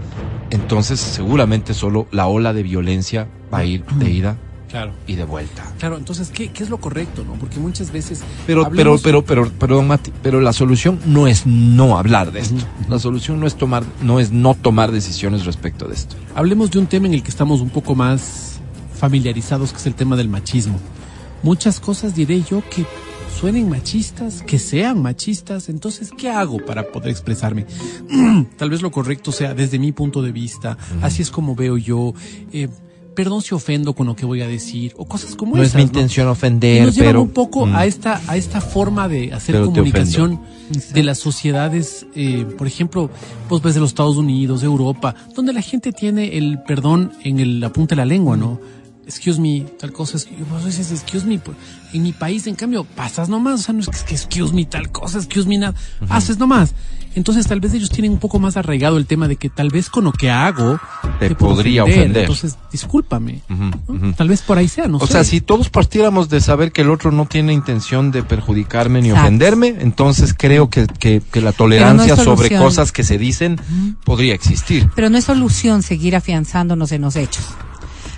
[0.51, 4.37] entonces seguramente solo la ola de violencia va a ir de ida
[4.71, 4.93] claro.
[5.07, 5.65] y de vuelta.
[5.79, 7.35] Claro, entonces, ¿qué, ¿qué, es lo correcto, no?
[7.35, 8.23] Porque muchas veces...
[8.47, 12.65] Pero, pero, pero, pero, perdón, Mati, pero la solución no es no hablar de esto.
[12.89, 16.17] La solución no es tomar, no es no tomar decisiones respecto de esto.
[16.35, 18.61] Hablemos de un tema en el que estamos un poco más
[18.99, 20.79] familiarizados, que es el tema del machismo.
[21.43, 22.87] Muchas cosas diré yo que
[23.37, 27.67] suenen machistas, que sean machistas, entonces, ¿qué hago para poder expresarme?
[28.57, 32.15] Tal vez lo correcto sea desde mi punto de vista, así es como veo yo.
[32.53, 32.69] Eh,
[33.15, 35.75] perdón si ofendo con lo que voy a decir o cosas como no esas.
[35.75, 39.33] No es mi intención ofender, nos pero un poco a esta a esta forma de
[39.33, 40.41] hacer comunicación
[40.93, 43.11] de las sociedades, eh, por ejemplo,
[43.49, 47.41] pues ves de los Estados Unidos, de Europa, donde la gente tiene el perdón en
[47.41, 48.61] el, la punta de la lengua, ¿no?
[49.07, 51.57] Excuse me, tal cosa, es, vos dices excuse me, pues,
[51.93, 54.91] en mi país, en cambio, pasas nomás, o sea, no es que, excuse me, tal
[54.91, 55.75] cosa, excuse me, nada,
[56.09, 56.75] haces nomás.
[57.15, 59.89] Entonces, tal vez ellos tienen un poco más arraigado el tema de que tal vez
[59.89, 60.79] con lo que hago
[61.19, 62.25] te, podría ofender.
[62.25, 63.41] Entonces, discúlpame.
[64.17, 66.91] Tal vez por ahí sea, no o sea, si todos partiéramos de saber que el
[66.91, 72.55] otro no tiene intención de perjudicarme ni ofenderme, entonces creo que, que, la tolerancia sobre
[72.59, 73.59] cosas que se dicen
[74.05, 74.91] podría existir.
[74.95, 77.47] Pero no es solución seguir afianzándonos en los hechos.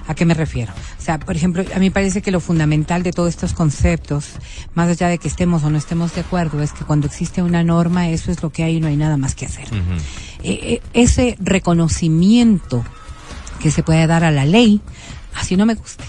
[0.08, 0.72] ¿A qué me refiero?
[0.98, 4.30] O sea, por ejemplo, a mí parece que lo fundamental de todos estos conceptos,
[4.74, 7.62] más allá de que estemos o no estemos de acuerdo, es que cuando existe una
[7.62, 9.68] norma, eso es lo que hay y no hay nada más que hacer.
[10.42, 12.84] Eh, eh, ese reconocimiento
[13.60, 14.80] que se puede dar a la ley,
[15.34, 16.04] así no me gusta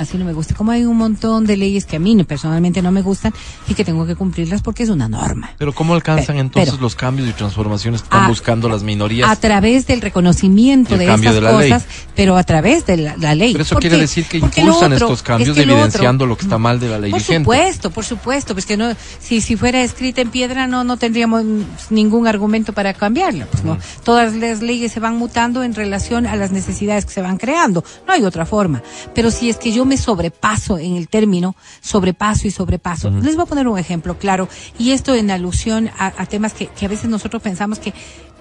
[0.00, 0.54] así no me gusta.
[0.54, 3.32] Como hay un montón de leyes que a mí personalmente no me gustan
[3.68, 5.50] y que tengo que cumplirlas porque es una norma.
[5.58, 9.30] Pero ¿cómo alcanzan entonces los cambios y transformaciones que están buscando las minorías?
[9.30, 11.86] A través del reconocimiento de esas cosas,
[12.16, 13.52] pero a través de la, ley.
[13.52, 16.98] Pero eso quiere decir que impulsan estos cambios evidenciando lo, que está mal de la
[16.98, 17.44] ley por vigente.
[17.44, 20.96] Por supuesto, por supuesto, pues que no, si, si fuera escrita en piedra no, no
[20.96, 21.44] tendríamos
[21.90, 23.46] ningún argumento para cambiarla.
[23.46, 27.22] Pues no, todas las leyes se van mutando en relación a las necesidades que se
[27.22, 27.84] van creando.
[28.06, 28.82] No hay otra forma.
[29.14, 33.10] Pero si es que yo me sobrepaso en el término sobrepaso y sobrepaso.
[33.10, 34.48] Les voy a poner un ejemplo claro,
[34.78, 37.92] y esto en alusión a, temas que, a veces nosotros pensamos que,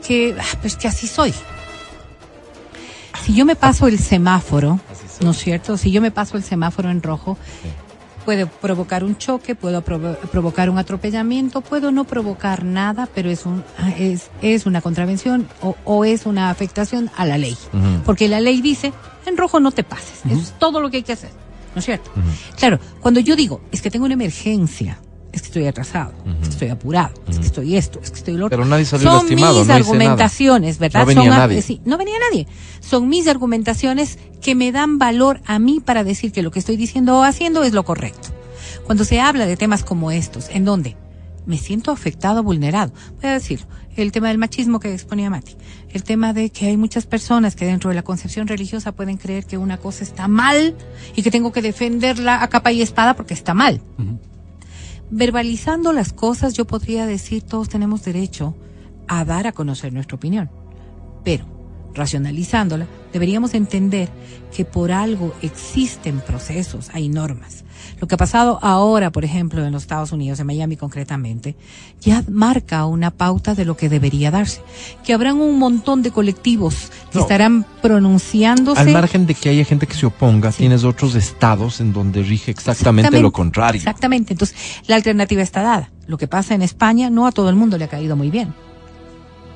[0.06, 1.34] que, ah, pues que así soy.
[3.26, 4.80] Si yo me paso el semáforo,
[5.22, 5.76] ¿no es cierto?
[5.76, 7.36] Si yo me paso el semáforo en rojo,
[8.26, 13.64] puede provocar un choque, puedo provocar un atropellamiento, puedo no provocar nada, pero es un
[13.98, 17.58] es, es una contravención o, o es una afectación a la ley.
[18.06, 18.94] Porque la ley dice,
[19.30, 20.22] en rojo no te pases.
[20.30, 21.32] Es todo lo que hay que hacer.
[21.76, 22.12] ¿no es cierto?
[22.58, 25.00] Claro, cuando yo digo, es que tengo una emergencia,
[25.32, 28.34] es que estoy atrasado, es que estoy apurado, es que estoy esto, es que estoy
[28.36, 28.58] lo otro.
[28.58, 31.02] Pero nadie salió Son lastimado, mis argumentaciones, ¿verdad?
[31.02, 31.62] No venía nadie.
[31.62, 32.48] Sí, no venía nadie.
[32.80, 36.78] Son mis argumentaciones que me dan valor a mí para decir que lo que estoy
[36.78, 38.30] diciendo o haciendo es lo correcto.
[38.86, 40.98] Cuando se habla de temas como estos, ¿en dónde?
[41.46, 42.92] Me siento afectado, vulnerado.
[43.22, 43.68] Voy a decirlo.
[44.02, 45.56] El tema del machismo que exponía Mati
[45.92, 49.46] el tema de que hay muchas personas que dentro de la concepción religiosa pueden creer
[49.46, 50.76] que una cosa está mal
[51.16, 53.82] y que tengo que defenderla a capa y espada porque está mal.
[55.10, 58.56] Verbalizando las cosas, yo podría decir todos tenemos derecho
[59.08, 60.52] a dar a conocer nuestra opinión,
[61.24, 61.46] pero
[61.96, 64.10] racionalizándola, deberíamos entender
[64.56, 67.64] que por algo existen procesos, hay normas.
[68.00, 71.56] Lo que ha pasado ahora, por ejemplo, en los Estados Unidos, en Miami concretamente,
[72.02, 74.62] ya marca una pauta de lo que debería darse.
[75.04, 78.82] Que habrán un montón de colectivos que estarán pronunciándose.
[78.82, 82.52] Al margen de que haya gente que se oponga, tienes otros estados en donde rige
[82.52, 83.78] exactamente, lo contrario.
[83.80, 84.34] Exactamente.
[84.34, 84.58] Entonces,
[84.88, 85.92] la alternativa está dada.
[86.08, 88.54] Lo que pasa en España no a todo el mundo le ha caído muy bien.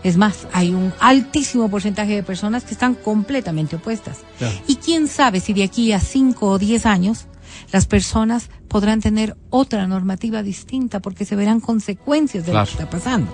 [0.04, 4.20] Es más, hay un altísimo porcentaje de personas que están completamente opuestas.
[4.68, 7.26] Y quién sabe si de aquí a cinco o diez años
[7.74, 12.88] las personas podrán tener otra normativa distinta porque se verán consecuencias de lo que está
[12.88, 13.34] pasando.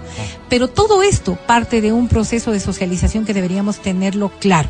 [0.50, 4.70] Pero todo esto parte de un proceso de socialización que deberíamos tenerlo claro.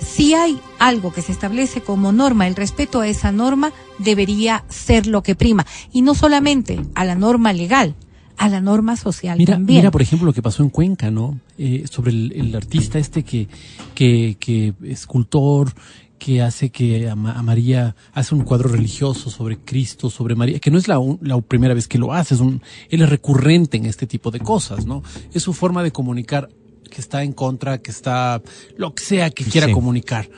[0.00, 5.08] Si hay algo que se establece como norma, el respeto a esa norma debería ser
[5.08, 5.66] lo que prima.
[5.92, 7.96] Y no solamente a la norma legal,
[8.36, 9.80] a la norma social mira, también.
[9.80, 11.40] Mira, por ejemplo, lo que pasó en Cuenca, ¿no?
[11.58, 13.48] Eh, sobre el, el, artista este que,
[13.96, 15.72] que, que escultor,
[16.18, 20.78] que hace que a, María hace un cuadro religioso sobre Cristo, sobre María, que no
[20.78, 24.06] es la, la primera vez que lo hace, es un, él es recurrente en este
[24.06, 25.02] tipo de cosas, ¿no?
[25.32, 26.48] Es su forma de comunicar
[26.88, 28.42] que está en contra, que está
[28.76, 29.72] lo que sea que quiera sí.
[29.72, 30.28] comunicar.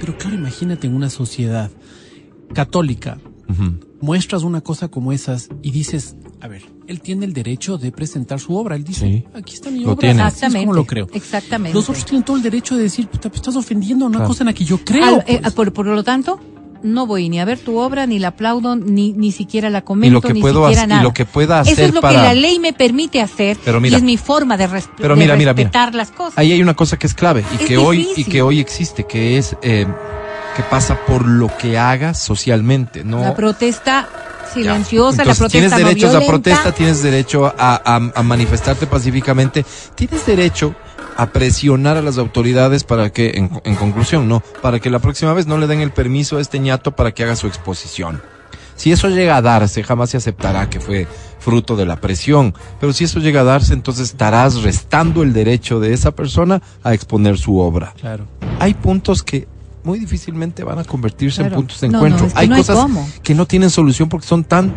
[0.00, 1.70] Pero claro, imagínate en una sociedad
[2.54, 3.18] católica,
[3.48, 3.80] uh -huh.
[4.00, 8.40] muestras una cosa como esas y dices, a ver, él tiene el derecho de presentar
[8.40, 8.76] su obra.
[8.76, 9.24] Él dice, sí.
[9.34, 10.00] aquí está mi lo obra.
[10.00, 10.22] Tiene.
[10.22, 10.58] Exactamente.
[10.58, 11.08] Es como lo creo.
[11.12, 11.74] Exactamente.
[11.74, 14.28] Los otros tienen todo el derecho de decir, puta, pues estás ofendiendo a una claro.
[14.28, 15.04] cosa en la que yo creo.
[15.04, 15.54] Al, eh, pues.
[15.54, 16.40] por, por, lo tanto,
[16.82, 20.06] no voy ni a ver tu obra, ni la aplaudo, ni, ni siquiera la comento,
[20.06, 21.00] y lo que ni puedo siquiera hacer, nada.
[21.02, 22.20] Y lo que pueda hacer Eso es lo para...
[22.20, 25.14] que la ley me permite hacer pero mira, y es mi forma de, res pero
[25.14, 25.98] de mira, mira, respetar mira.
[25.98, 26.38] las cosas.
[26.38, 27.78] Ahí hay una cosa que es clave y es que difícil.
[27.78, 29.86] hoy y que hoy existe, que es eh,
[30.58, 34.08] que pasa por lo que hagas socialmente, no la protesta
[34.52, 36.32] silenciosa, Entonces, la protesta tienes derecho no a esa violenta.
[36.32, 39.64] protesta, tienes derecho a, a, a, manifestarte pacíficamente,
[39.94, 40.74] tienes derecho
[41.16, 45.32] a presionar a las autoridades para que, en, en, conclusión, no, para que la próxima
[45.32, 48.20] vez no le den el permiso a este ñato para que haga su exposición.
[48.74, 51.06] Si eso llega a darse, jamás se aceptará que fue
[51.38, 55.78] fruto de la presión, pero si eso llega a darse, entonces estarás restando el derecho
[55.78, 57.94] de esa persona a exponer su obra.
[58.00, 58.26] Claro.
[58.58, 59.46] Hay puntos que
[59.88, 61.54] muy difícilmente van a convertirse claro.
[61.54, 62.20] en puntos de no, encuentro.
[62.22, 64.72] No, es que hay no cosas hay que no tienen solución porque son tan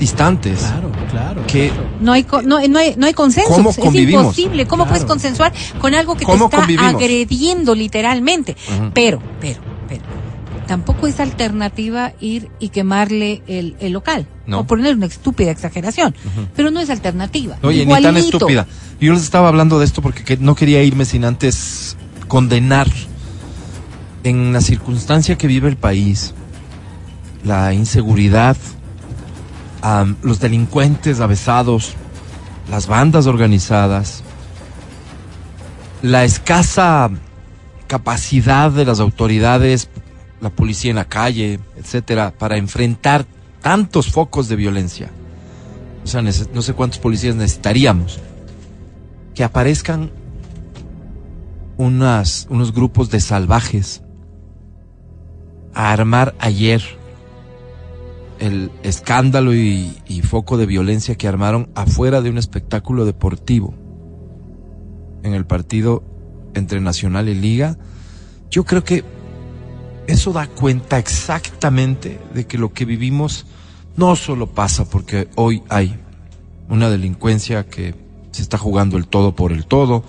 [0.00, 0.58] distantes.
[0.60, 1.46] Claro, claro.
[1.46, 1.88] Que claro.
[2.00, 3.50] no hay no, no hay no hay consenso.
[3.54, 4.22] ¿Cómo es convivimos?
[4.24, 4.66] imposible.
[4.66, 4.90] ¿Cómo Claro.
[4.94, 6.94] puedes consensuar con algo que te ¿Cómo está convivimos?
[6.94, 8.56] agrediendo literalmente?
[8.94, 10.02] Pero, pero, pero.
[10.66, 14.26] Tampoco es alternativa ir y quemarle el, el local.
[14.46, 14.60] No.
[14.60, 16.14] O poner una estúpida exageración.
[16.56, 17.58] Pero no es alternativa.
[17.62, 18.66] Oye, ni tan estúpida.
[18.98, 22.88] Yo les estaba hablando de esto porque que- no quería irme sin antes condenar
[24.24, 26.34] en la circunstancia que vive el país,
[27.44, 28.56] la inseguridad,
[30.22, 31.94] los delincuentes avesados,
[32.70, 34.22] las bandas organizadas,
[36.00, 37.10] la escasa
[37.86, 39.90] capacidad de las autoridades,
[40.40, 43.26] la policía en la calle, etcétera, para enfrentar
[43.60, 45.10] tantos focos de violencia.
[46.02, 48.20] O sea, no sé cuántos policías necesitaríamos.
[49.34, 50.10] Que aparezcan
[51.76, 54.03] unos grupos de salvajes
[55.74, 56.82] a armar ayer
[58.38, 63.74] el escándalo y, y foco de violencia que armaron afuera de un espectáculo deportivo
[65.22, 66.02] en el partido
[66.54, 67.78] entre Nacional y Liga,
[68.50, 69.04] yo creo que
[70.06, 73.46] eso da cuenta exactamente de que lo que vivimos
[73.96, 75.98] no solo pasa porque hoy hay
[76.68, 77.94] una delincuencia que
[78.30, 80.04] se está jugando el todo por el todo,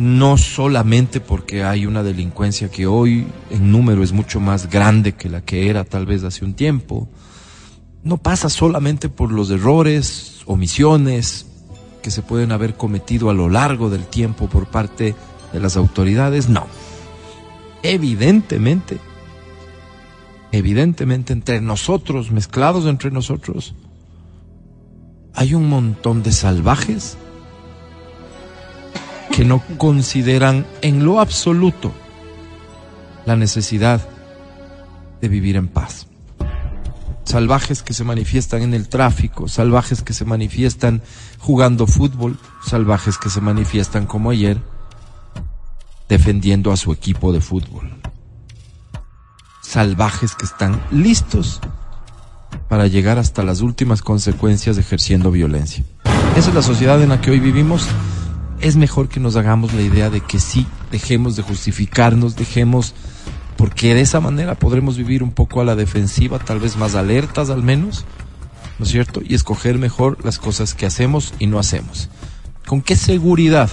[0.00, 5.28] no solamente porque hay una delincuencia que hoy en número es mucho más grande que
[5.28, 7.06] la que era tal vez hace un tiempo,
[8.02, 11.44] no pasa solamente por los errores, omisiones
[12.02, 15.14] que se pueden haber cometido a lo largo del tiempo por parte
[15.52, 16.66] de las autoridades, no.
[17.82, 18.96] Evidentemente,
[20.50, 23.74] evidentemente entre nosotros, mezclados entre nosotros,
[25.34, 27.18] hay un montón de salvajes
[29.32, 31.92] que no consideran en lo absoluto
[33.26, 34.00] la necesidad
[35.20, 36.06] de vivir en paz.
[37.24, 41.02] Salvajes que se manifiestan en el tráfico, salvajes que se manifiestan
[41.38, 44.60] jugando fútbol, salvajes que se manifiestan como ayer
[46.08, 47.88] defendiendo a su equipo de fútbol.
[49.62, 51.60] Salvajes que están listos
[52.68, 55.84] para llegar hasta las últimas consecuencias ejerciendo violencia.
[56.36, 57.86] Esa es la sociedad en la que hoy vivimos.
[58.60, 62.94] Es mejor que nos hagamos la idea de que sí, dejemos de justificarnos, dejemos,
[63.56, 67.48] porque de esa manera podremos vivir un poco a la defensiva, tal vez más alertas
[67.48, 68.04] al menos,
[68.78, 69.22] ¿no es cierto?
[69.24, 72.10] Y escoger mejor las cosas que hacemos y no hacemos.
[72.66, 73.70] ¿Con qué seguridad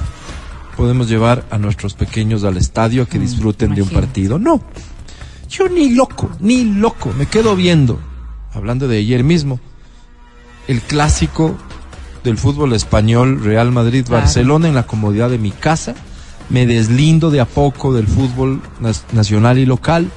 [0.77, 4.39] podemos llevar a nuestros pequeños al estadio a que Mm, disfruten de un partido?
[4.39, 4.61] No.
[5.49, 7.99] Yo ni loco, ni loco, me quedo viendo,
[8.53, 9.59] hablando de ayer mismo,
[10.68, 11.57] el clásico
[12.23, 15.95] del fútbol español Real Madrid-Barcelona en la comodidad de mi casa.
[16.49, 18.61] Me deslindo de a poco del fútbol
[19.11, 20.10] nacional y local.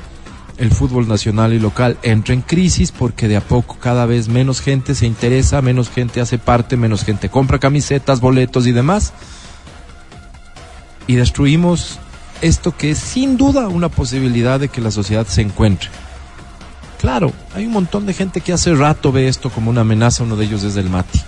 [0.58, 4.60] El fútbol nacional y local entra en crisis porque de a poco cada vez menos
[4.60, 9.12] gente se interesa, menos gente hace parte, menos gente compra camisetas, boletos y demás.
[11.06, 11.98] Y destruimos
[12.42, 15.88] esto que es sin duda una posibilidad de que la sociedad se encuentre.
[17.00, 20.36] Claro, hay un montón de gente que hace rato ve esto como una amenaza, uno
[20.36, 21.20] de ellos es el Mati.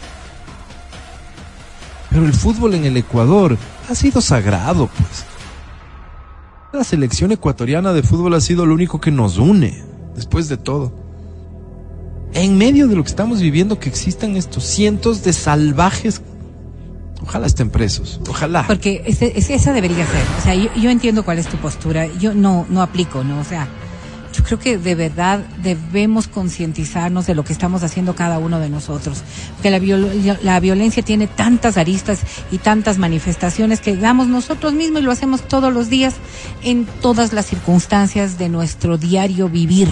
[2.13, 3.57] Pero el fútbol en el Ecuador
[3.89, 5.25] ha sido sagrado, pues.
[6.73, 9.83] la selección ecuatoriana de fútbol ha sido lo único que nos une,
[10.15, 10.93] después de todo.
[12.35, 16.23] En medio de lo que estamos viviendo, que existan estos cientos de salvajes
[17.23, 18.67] Ojalá estén presos, ojalá.
[18.67, 20.25] Porque esa debería ser.
[20.39, 22.07] O sea, yo, entiendo cuál es tu postura.
[22.19, 23.39] Yo no, no aplico, ¿no?
[23.41, 23.69] O sea,
[24.43, 29.23] creo que de verdad debemos concientizarnos de lo que estamos haciendo cada uno de nosotros.
[29.63, 32.21] Que la, violencia tiene tantas aristas
[32.51, 36.15] y tantas manifestaciones que damos nosotros mismos y lo hacemos todos los días
[36.63, 39.89] en todas las circunstancias de nuestro diario vivir.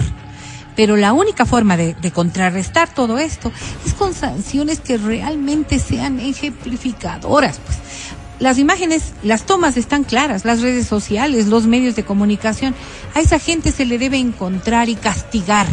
[0.75, 3.51] Pero la única forma de, contrarrestar todo esto
[3.85, 7.59] es con sanciones que realmente sean ejemplificadoras.
[7.59, 7.77] Pues.
[8.41, 12.73] Las imágenes, las tomas están claras, las redes sociales, los medios de comunicación.
[13.13, 15.67] A esa gente se le debe encontrar y castigar.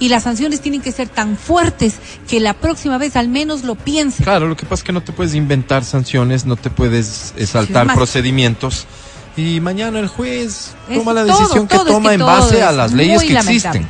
[0.00, 1.94] Y las sanciones tienen que ser tan fuertes
[2.28, 4.24] que la próxima vez al menos lo piense.
[4.24, 7.94] Claro, lo que pasa es que no te puedes inventar sanciones, no te puedes saltar
[7.94, 8.88] procedimientos.
[9.36, 13.34] Y mañana el juez toma la decisión que toma en base a las leyes que
[13.34, 13.88] existen.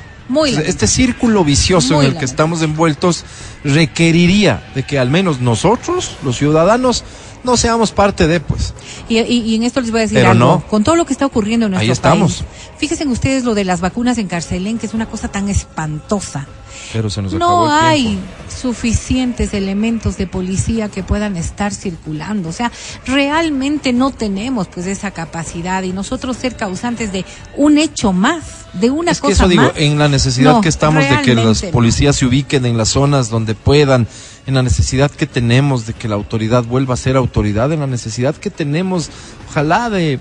[0.67, 3.25] este círculo vicioso en el que estamos envueltos
[3.65, 7.03] requeriría de que al menos nosotros, los ciudadanos,
[7.43, 8.75] no seamos parte de, pues.
[9.09, 10.63] Y, en esto les voy a decir algo.
[10.69, 12.45] Con todo lo que está ocurriendo en nuestro Ahí estamos.
[12.79, 16.47] fíjense ustedes lo de las vacunas en Carcelén, que es una cosa tan espantosa.
[16.93, 18.19] Pero se nos no hay
[18.49, 22.49] suficientes elementos de policía que puedan estar circulando.
[22.49, 22.73] O sea,
[23.07, 27.25] realmente no tenemos pues esa capacidad y nosotros ser causantes de
[27.57, 31.23] un hecho más, de una es que eso digo, en la necesidad que estamos de
[31.23, 34.09] que los policías se ubiquen en las zonas donde puedan,
[34.47, 37.87] en la necesidad que tenemos de que la autoridad vuelva a ser autoridad, en la
[37.87, 39.11] necesidad que tenemos,
[39.49, 40.19] ojalá, de,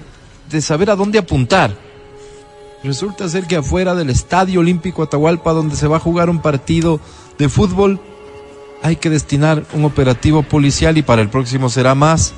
[0.50, 1.76] de saber a dónde apuntar
[2.84, 7.02] Resulta ser que afuera del Estadio Olímpico Atahualpa, donde se va a jugar un partido
[7.38, 8.00] de fútbol,
[8.82, 12.34] hay que destinar un operativo policial y para el próximo será más,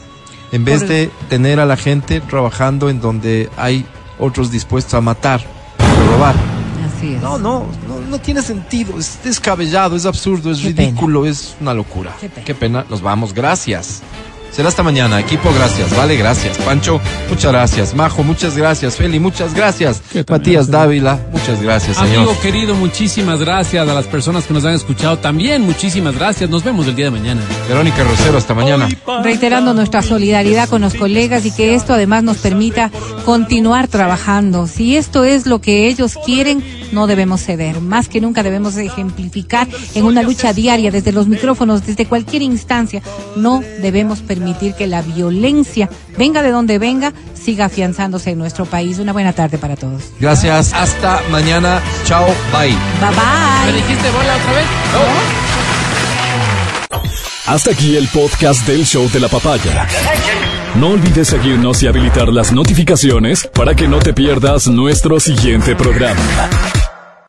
[0.52, 3.86] en vez de tener a la gente trabajando en donde hay
[4.18, 5.42] otros dispuestos a matar,
[5.78, 6.61] a robar.
[7.02, 7.22] Así es.
[7.22, 7.66] No, no,
[8.10, 12.16] no, tiene sentido, es descabellado, es absurdo, es ridículo, es una locura.
[12.46, 14.04] Qué pena, nos vamos, gracias.
[14.52, 15.20] Será hasta mañana.
[15.20, 15.96] Equipo, gracias.
[15.96, 16.58] Vale, gracias.
[16.58, 17.00] Pancho,
[17.30, 17.96] muchas gracias.
[17.96, 18.98] Majo, muchas gracias.
[18.98, 20.02] Feli, muchas gracias.
[20.28, 22.18] Matías Dávila, muchas gracias, señor.
[22.18, 25.20] Amigo querido, muchísimas gracias a las personas que nos han escuchado.
[25.20, 26.50] También muchísimas gracias.
[26.50, 27.42] Nos vemos el día de mañana.
[27.70, 28.90] Verónica Rosero, hasta mañana.
[29.24, 32.92] Reiterando nuestra solidaridad con los colegas y que esto además nos permita
[33.24, 34.68] continuar trabajando.
[34.68, 36.62] Si esto es lo que ellos quieren,
[36.92, 37.80] no debemos ceder.
[37.80, 43.02] Más que nunca debemos ejemplificar en una lucha diaria desde los micrófonos, desde cualquier instancia.
[43.38, 44.41] No debemos permitir
[44.78, 49.00] que la violencia, venga de donde venga, siga afianzándose en nuestro país.
[49.00, 50.04] Una buena tarde para todos.
[50.20, 50.74] Gracias.
[50.74, 51.82] Hasta mañana.
[52.06, 52.26] Chao.
[52.52, 52.70] Bye.
[52.70, 53.72] Bye bye.
[53.72, 54.66] ¿Me dijiste bola otra vez?
[57.48, 59.88] Hasta aquí el podcast del show de la papaya.
[60.76, 66.22] No olvides seguirnos y habilitar las notificaciones para que no te pierdas nuestro siguiente programa.